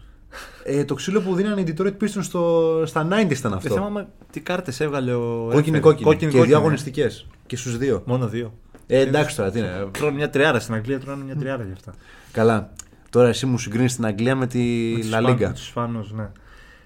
Ε, 0.64 0.86
το 0.86 0.94
ξύλο 0.94 1.22
που 1.22 1.36
δίνανε 1.36 1.62
οι 1.62 1.74
Detroit 1.78 1.94
Pistons 2.04 2.22
στο, 2.22 2.84
στα 2.86 3.02
90 3.02 3.08
ήταν 3.10 3.32
Δεν 3.42 3.54
αυτό. 3.54 3.74
θυμάμαι 3.74 4.08
τι 4.32 4.40
κάρτες 4.40 4.80
έβγαλε 4.80 5.14
ο. 5.14 5.48
Κόκκινη, 5.52 5.78
Έφερ. 5.78 5.80
κόκκινη. 5.82 6.04
Κόκκινη, 6.04 6.32
και 6.32 6.38
κόκκινη. 6.38 6.46
δύο 6.46 6.58
αγωνιστικές. 6.58 7.28
Και 7.46 7.56
στους 7.56 7.78
δύο. 7.78 8.02
Μόνο 8.06 8.28
δύο. 8.28 8.54
Ε, 8.88 9.00
εντάξει 9.00 9.36
τώρα, 9.36 9.52
τι 9.52 9.60
είναι. 9.60 9.88
Τρώνε 9.92 10.16
μια 10.16 10.30
τριάρα 10.30 10.60
στην 10.60 10.74
Αγγλία, 10.74 11.00
τρώνε 11.00 11.24
μια 11.24 11.36
τριάρα 11.36 11.64
γι' 11.64 11.72
αυτά. 11.74 11.94
Καλά. 12.32 12.74
Τώρα 13.10 13.28
εσύ 13.28 13.46
μου 13.46 13.58
συγκρίνεις 13.58 13.96
την 13.96 14.06
Αγγλία 14.06 14.36
με 14.36 14.48
τη 14.48 14.94
La 15.12 15.30
Liga. 15.30 15.50
Τους 15.54 15.66
Ισπανού, 15.66 16.08
ναι. 16.12 16.30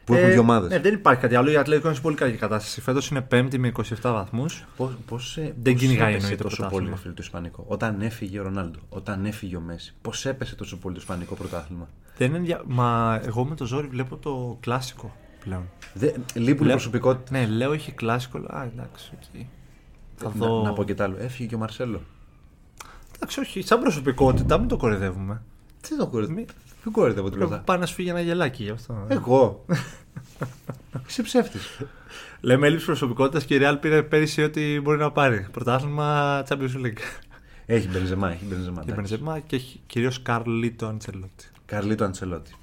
Που 0.05 0.13
έχουν 0.13 0.29
δύο 0.31 0.39
ομάδες. 0.39 0.69
Ναι, 0.69 0.79
δεν 0.79 0.93
υπάρχει 0.93 1.21
κάτι 1.21 1.35
άλλο. 1.35 1.51
Η 1.51 1.57
Ατλέτικο 1.57 1.87
είναι 1.87 1.95
σε 1.95 2.01
πολύ 2.01 2.15
καλή 2.15 2.35
κατάσταση. 2.37 2.81
Φέτος 2.81 3.07
είναι 3.09 3.21
πέμπτη 3.21 3.57
με 3.57 3.71
27 3.77 3.83
βαθμούς. 4.01 4.65
Πώς, 4.77 4.91
πώς, 5.05 5.37
ε, 5.37 5.41
Δεν 5.61 5.73
πώς 5.73 5.81
κυνηγάει 5.81 6.09
έπεσε 6.11 6.17
εννοείται 6.25 6.43
τόσο 6.43 6.55
πρωτάθλημα. 6.55 6.87
πολύ 6.89 7.01
φίλε, 7.01 7.13
το 7.13 7.21
Ισπανικό. 7.23 7.65
Όταν 7.67 8.01
έφυγε 8.01 8.39
ο 8.39 8.43
Ρονάλντο, 8.43 8.79
όταν 8.89 9.25
έφυγε 9.25 9.55
ο 9.55 9.59
Μέση, 9.59 9.93
πώς 10.01 10.25
έπεσε 10.25 10.55
τόσο 10.55 10.77
πολύ 10.77 10.93
το 10.95 10.99
Ισπανικό 11.01 11.35
πρωτάθλημα; 11.35 11.87
Δεν 12.17 12.29
είναι 12.29 12.39
δια... 12.39 12.61
Μα 12.65 13.19
εγώ 13.25 13.45
με 13.45 13.55
το 13.55 13.65
ζόρι 13.65 13.87
βλέπω 13.87 14.15
το 14.17 14.57
κλασικό 14.59 15.15
πλέον. 15.43 15.69
Δε, 15.93 16.11
λείπουν 16.33 16.63
οι 16.63 16.67
Λέω- 16.67 16.75
προσωπικότητες. 16.75 17.31
Ναι, 17.31 17.45
λέω 17.55 17.73
έχει 17.73 17.91
κλασικό. 17.91 18.37
λέω, 18.37 18.47
Α, 18.57 18.63
εντάξει, 18.63 19.11
οκ. 19.13 19.41
Θα 20.15 20.31
Να, 20.35 20.45
δω. 20.47 20.61
να 20.61 20.73
πω 20.73 20.83
και 20.83 20.93
τ' 20.93 21.01
άλλο. 21.01 21.15
Έφυγε 21.19 21.47
και 21.49 21.55
ο 21.55 21.57
Μαρσέλο. 21.57 22.01
Εντάξει, 23.15 23.39
όχι, 23.39 23.61
σαν 23.61 23.79
προσωπικότητα 23.79 24.57
μην 24.57 24.67
το 24.67 24.77
κορυδεύουμε. 24.77 25.41
Τι 25.81 25.97
το 25.97 26.07
κορυδεύω. 26.07 26.45
Μη- 26.85 26.91
Ποιο 26.93 27.01
κορυδεύω 27.01 27.27
την 27.29 27.37
Πρέπει 27.37 27.49
πλάτα. 27.49 27.63
πάει 27.63 27.77
να 27.77 27.85
σου 27.85 27.93
φύγει 27.93 28.09
ένα 28.09 28.21
γελάκι 28.21 28.63
γι' 28.63 28.69
αυτό. 28.69 29.05
Εγώ. 29.07 29.65
Είσαι 31.07 31.21
ψεύτης. 31.23 31.79
Λέμε 32.41 32.67
έλλειψη 32.67 32.85
προσωπικότητας 32.85 33.45
και 33.45 33.55
η 33.55 33.59
Real 33.61 33.77
πήρε 33.81 34.03
πέρυσι 34.03 34.43
ότι 34.43 34.79
μπορεί 34.83 34.97
να 34.97 35.11
πάρει. 35.11 35.47
Πρωτάθλημα 35.51 36.43
Champions 36.49 36.85
League. 36.85 36.97
Έχει 37.65 37.87
μπενζεμά, 37.87 38.31
έχει 38.31 38.45
μπενζεμά. 38.45 38.83
Και 38.83 38.91
εντάξει. 38.91 39.11
Μπενζεμά 39.17 39.39
και 39.39 39.61
κυρίως 39.85 40.21
Καρλίτο 40.21 40.85
Αντσελότη. 40.87 41.45
Καρλίτο 41.65 42.03
Αντσελότη. 42.03 42.55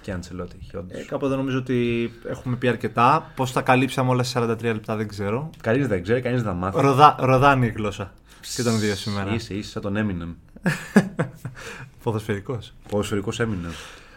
Και 0.00 0.12
Αντσελότη 0.12 0.56
έχει 0.62 0.76
όντως. 0.76 0.98
Ε, 1.00 1.02
κάπου 1.04 1.26
εδώ 1.26 1.36
νομίζω 1.36 1.58
ότι 1.58 2.10
έχουμε 2.28 2.56
πει 2.56 2.68
αρκετά. 2.68 3.32
Πώς 3.36 3.52
τα 3.52 3.60
καλύψαμε 3.62 4.10
όλα 4.10 4.22
σε 4.22 4.38
43 4.40 4.62
λεπτά 4.62 4.96
δεν 4.96 5.08
ξέρω. 5.08 5.50
Κανείς 5.60 5.86
δεν 5.88 6.02
ξέρει, 6.02 6.20
κανείς 6.20 6.42
δεν 6.42 6.54
μάθει. 6.54 6.80
Ροδά, 6.80 7.16
ροδάνει 7.18 7.66
η 7.66 7.70
γλώσσα. 7.70 8.12
Και 8.56 8.62
των 8.62 8.78
δύο 8.78 8.94
σήμερα. 8.94 9.34
Είσαι, 9.34 9.54
είσαι 9.54 9.70
σαν 9.70 9.82
τον 9.82 9.94
Eminem. 9.96 10.34
Ποδοσφαιρικός. 12.02 12.72
Ποδοσφαιρικός 12.88 13.40
Eminem. 13.40 13.74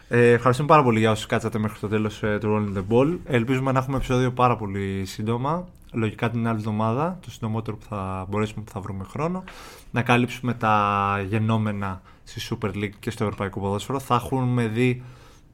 Ε, 0.08 0.32
ευχαριστούμε 0.32 0.68
πάρα 0.68 0.84
πολύ 0.84 1.00
για 1.00 1.12
όσους 1.12 1.26
κάτσατε 1.26 1.60
μέχρι 1.60 1.80
το 1.80 1.88
τέλος 1.88 2.20
του 2.20 2.39
Rolling 2.41 2.78
the 2.78 2.84
Ball. 2.93 3.18
Ελπίζουμε 3.26 3.72
να 3.72 3.80
έχουμε 3.80 3.95
επεισόδιο 3.97 4.32
πάρα 4.32 4.56
πολύ 4.56 5.06
σύντομα. 5.06 5.68
Λογικά 5.91 6.30
την 6.30 6.47
άλλη 6.47 6.58
εβδομάδα, 6.58 7.20
το 7.22 7.32
συντομότερο 7.32 7.78
που 7.78 7.86
θα 7.89 8.26
μπορέσουμε 8.30 8.64
που 8.64 8.72
θα 8.72 8.80
βρούμε 8.80 9.04
χρόνο. 9.04 9.43
Να 9.91 10.02
καλύψουμε 10.02 10.54
τα 10.54 11.26
γενόμενα 11.28 12.02
στη 12.24 12.41
Super 12.50 12.76
League 12.76 12.93
και 13.00 13.12
στο 13.12 13.24
Ευρωπαϊκό 13.24 13.60
Ποδόσφαιρο. 13.60 14.00
Θα 14.00 14.16
έχουμε 14.16 14.68
δει 14.68 15.04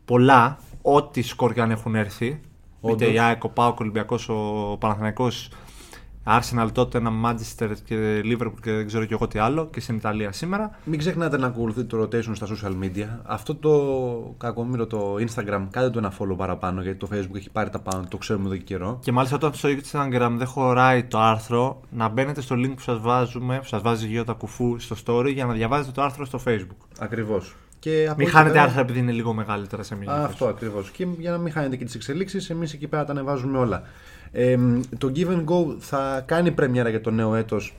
πολλά, 0.06 0.60
ό,τι 0.82 1.22
σκορ 1.22 1.54
και 1.54 1.62
αν 1.62 1.72
έχουν 1.72 1.96
έρθει. 1.96 2.26
Είτε 2.26 2.94
Όντως. 2.94 3.14
η 3.14 3.20
ΑΕΚ, 3.20 3.44
ο 3.44 3.50
ΠΑΟΚ, 3.50 3.74
ο 3.74 3.78
Ολυμπιακός, 3.84 4.30
ο 4.30 4.78
Παναθηναϊκός, 4.80 5.50
Arsenal 6.28 6.68
τότε, 6.72 6.98
ένα 6.98 7.12
Manchester 7.26 7.72
και 7.84 8.22
Liverpool 8.24 8.54
και 8.62 8.72
δεν 8.72 8.88
ξέρω 8.88 9.06
και 9.06 9.14
εγώ 9.14 9.28
τι 9.28 9.40
άλλο 9.40 9.68
και 9.72 9.80
στην 9.80 9.96
Ιταλία 9.96 10.32
σήμερα. 10.32 10.72
Μην 10.84 11.00
ξεχνάτε 11.00 11.38
να 11.38 11.48
ακολουθείτε 11.48 11.84
το 11.98 12.02
rotation 12.04 12.36
στα 12.36 12.48
social 12.48 12.84
media. 12.84 13.08
Αυτό 13.24 13.56
το 13.56 14.36
κακομύρο 14.38 14.88
το 14.88 15.16
Instagram, 15.20 15.68
κάντε 15.72 15.90
το 15.90 15.98
ένα 16.00 16.14
follow 16.20 16.38
παραπάνω 16.38 16.82
γιατί 16.82 16.98
το 16.98 17.08
Facebook 17.12 17.36
έχει 17.36 17.50
πάρει 17.50 17.70
τα 17.70 17.80
πάνω, 17.80 18.04
το 18.10 18.18
ξέρουμε 18.18 18.46
εδώ 18.46 18.56
και 18.56 18.64
καιρό. 18.64 19.00
Και 19.02 19.12
μάλιστα 19.12 19.36
όταν 19.36 19.54
στο 19.54 19.70
Instagram 19.70 20.32
δεν 20.38 20.48
χωράει 20.48 21.04
το 21.04 21.20
άρθρο, 21.20 21.82
να 21.90 22.08
μπαίνετε 22.10 22.42
στο 22.42 22.56
link 22.56 22.72
που 22.76 22.82
σας 22.82 23.00
βάζουμε, 23.00 23.58
που 23.60 23.66
σας 23.66 23.82
βάζει 23.82 24.08
γύρω 24.08 24.24
τα 24.24 24.34
κουφού 24.34 24.80
στο 24.80 24.96
story 25.06 25.32
για 25.34 25.46
να 25.46 25.54
διαβάζετε 25.54 25.92
το 25.92 26.02
άρθρο 26.02 26.26
στο 26.26 26.40
Facebook. 26.48 26.86
Ακριβώς. 27.00 27.56
Και 27.80 28.06
από 28.08 28.18
Μην 28.18 28.28
εκεί 28.28 28.36
χάνετε 28.36 28.54
πέρα- 28.54 28.66
άρθρα 28.66 28.82
επειδή 28.82 29.00
είναι 29.00 29.12
λίγο 29.12 29.34
μεγαλύτερα 29.34 29.84
σε 29.84 29.96
μέγεθος. 29.96 30.24
Αυτό 30.24 30.46
ακριβώς. 30.48 30.90
Και 30.90 31.08
για 31.20 31.32
να 31.32 31.38
μην 31.38 31.52
χάνετε 31.52 31.76
και 31.76 31.86
τις 31.86 31.96
εξελίξεις, 31.96 32.50
εμείς 32.50 32.74
εκεί 32.74 32.88
πέρα 32.88 33.06
τα 33.06 33.12
ανεβάζουμε 33.12 33.58
όλα. 33.58 33.82
Ε, 34.32 34.58
το 34.98 35.12
Give 35.16 35.28
and 35.28 35.44
Go 35.46 35.76
θα 35.80 36.24
κάνει 36.26 36.52
πρεμιέρα 36.52 36.90
για 36.90 37.02
το 37.02 37.12
νέο 37.12 37.36
έτος. 37.36 37.76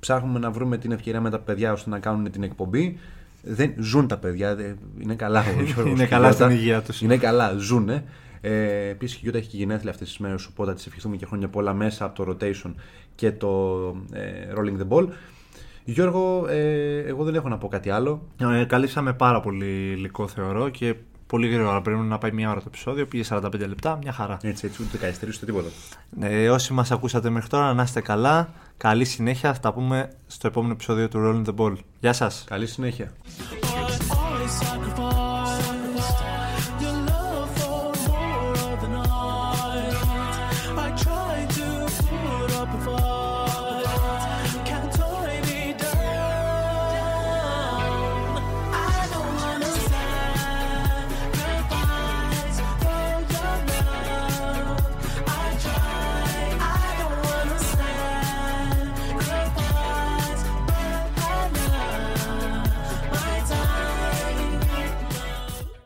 Ψάχνουμε 0.00 0.38
να 0.38 0.50
βρούμε 0.50 0.78
την 0.78 0.92
ευκαιρία 0.92 1.20
με 1.20 1.30
τα 1.30 1.38
παιδιά 1.38 1.72
ώστε 1.72 1.90
να 1.90 1.98
κάνουν 1.98 2.30
την 2.30 2.42
εκπομπή. 2.42 2.98
Δεν, 3.42 3.72
ζουν 3.78 4.06
τα 4.08 4.16
παιδιά, 4.18 4.54
δεν- 4.54 4.78
είναι 4.98 5.14
καλά. 5.14 5.40
ο 5.58 5.62
Γιώργος 5.62 5.86
Είναι 5.86 5.94
και 5.96 6.02
η 6.02 6.06
καλά 6.06 6.28
Γιώτα. 6.28 6.44
στην 6.44 6.56
υγεία 6.58 6.82
τους. 6.82 7.00
Είναι 7.02 7.16
καλά, 7.16 7.52
ζουνε. 7.58 8.04
Ε, 8.40 8.88
Επίσης 8.88 9.16
η 9.16 9.20
Γιώτα 9.22 9.38
έχει 9.38 9.48
και 9.48 9.56
γενέθλια 9.56 9.90
αυτές 9.90 10.08
τις 10.08 10.18
μέρες, 10.18 10.46
οπότε 10.46 10.70
θα 10.70 10.76
της 10.76 10.86
ευχηθούμε 10.86 11.16
και 11.16 11.26
χρόνια 11.26 11.48
πολλά 11.48 11.72
μέσα 11.74 12.04
από 12.04 12.24
το 12.24 12.30
rotation 12.40 12.74
και 13.14 13.32
το 13.32 13.78
ε, 14.12 14.20
Rolling 14.56 14.80
the 14.82 14.88
Ball. 14.88 15.08
Γιώργο, 15.84 16.46
ε, 16.48 16.98
εγώ 16.98 17.24
δεν 17.24 17.34
έχω 17.34 17.48
να 17.48 17.58
πω 17.58 17.68
κάτι 17.68 17.90
άλλο. 17.90 18.26
Ε, 18.60 18.64
καλύψαμε 18.64 19.12
πάρα 19.12 19.40
πολύ 19.40 19.90
υλικό 19.96 20.28
θεωρώ 20.28 20.68
και 20.68 20.94
πολύ 21.34 21.48
γρήγορα. 21.48 21.80
Πρέπει 21.80 21.98
να 21.98 22.18
πάει 22.18 22.30
μια 22.30 22.50
ώρα 22.50 22.58
το 22.58 22.64
επεισόδιο. 22.66 23.06
Πήγε 23.06 23.24
45 23.28 23.58
λεπτά, 23.58 23.98
μια 24.02 24.12
χαρά. 24.12 24.38
Έτσι, 24.42 24.66
έτσι, 24.66 24.82
ούτε 24.82 24.96
καθυστερήσει 24.96 25.38
ούτε 25.42 25.52
τίποτα. 25.52 25.68
Ε, 26.20 26.48
όσοι 26.50 26.72
μας 26.72 26.90
ακούσατε 26.90 27.30
μέχρι 27.30 27.48
τώρα, 27.48 27.74
να 27.74 27.82
είστε 27.82 28.00
καλά. 28.00 28.48
Καλή 28.76 29.04
συνέχεια. 29.04 29.54
Θα 29.54 29.60
τα 29.60 29.72
πούμε 29.72 30.10
στο 30.26 30.46
επόμενο 30.46 30.72
επεισόδιο 30.72 31.08
του 31.08 31.18
Rolling 31.24 31.50
the 31.50 31.64
Ball. 31.64 31.76
Γεια 32.00 32.12
σας. 32.12 32.44
Καλή 32.48 32.66
συνέχεια. 32.66 33.12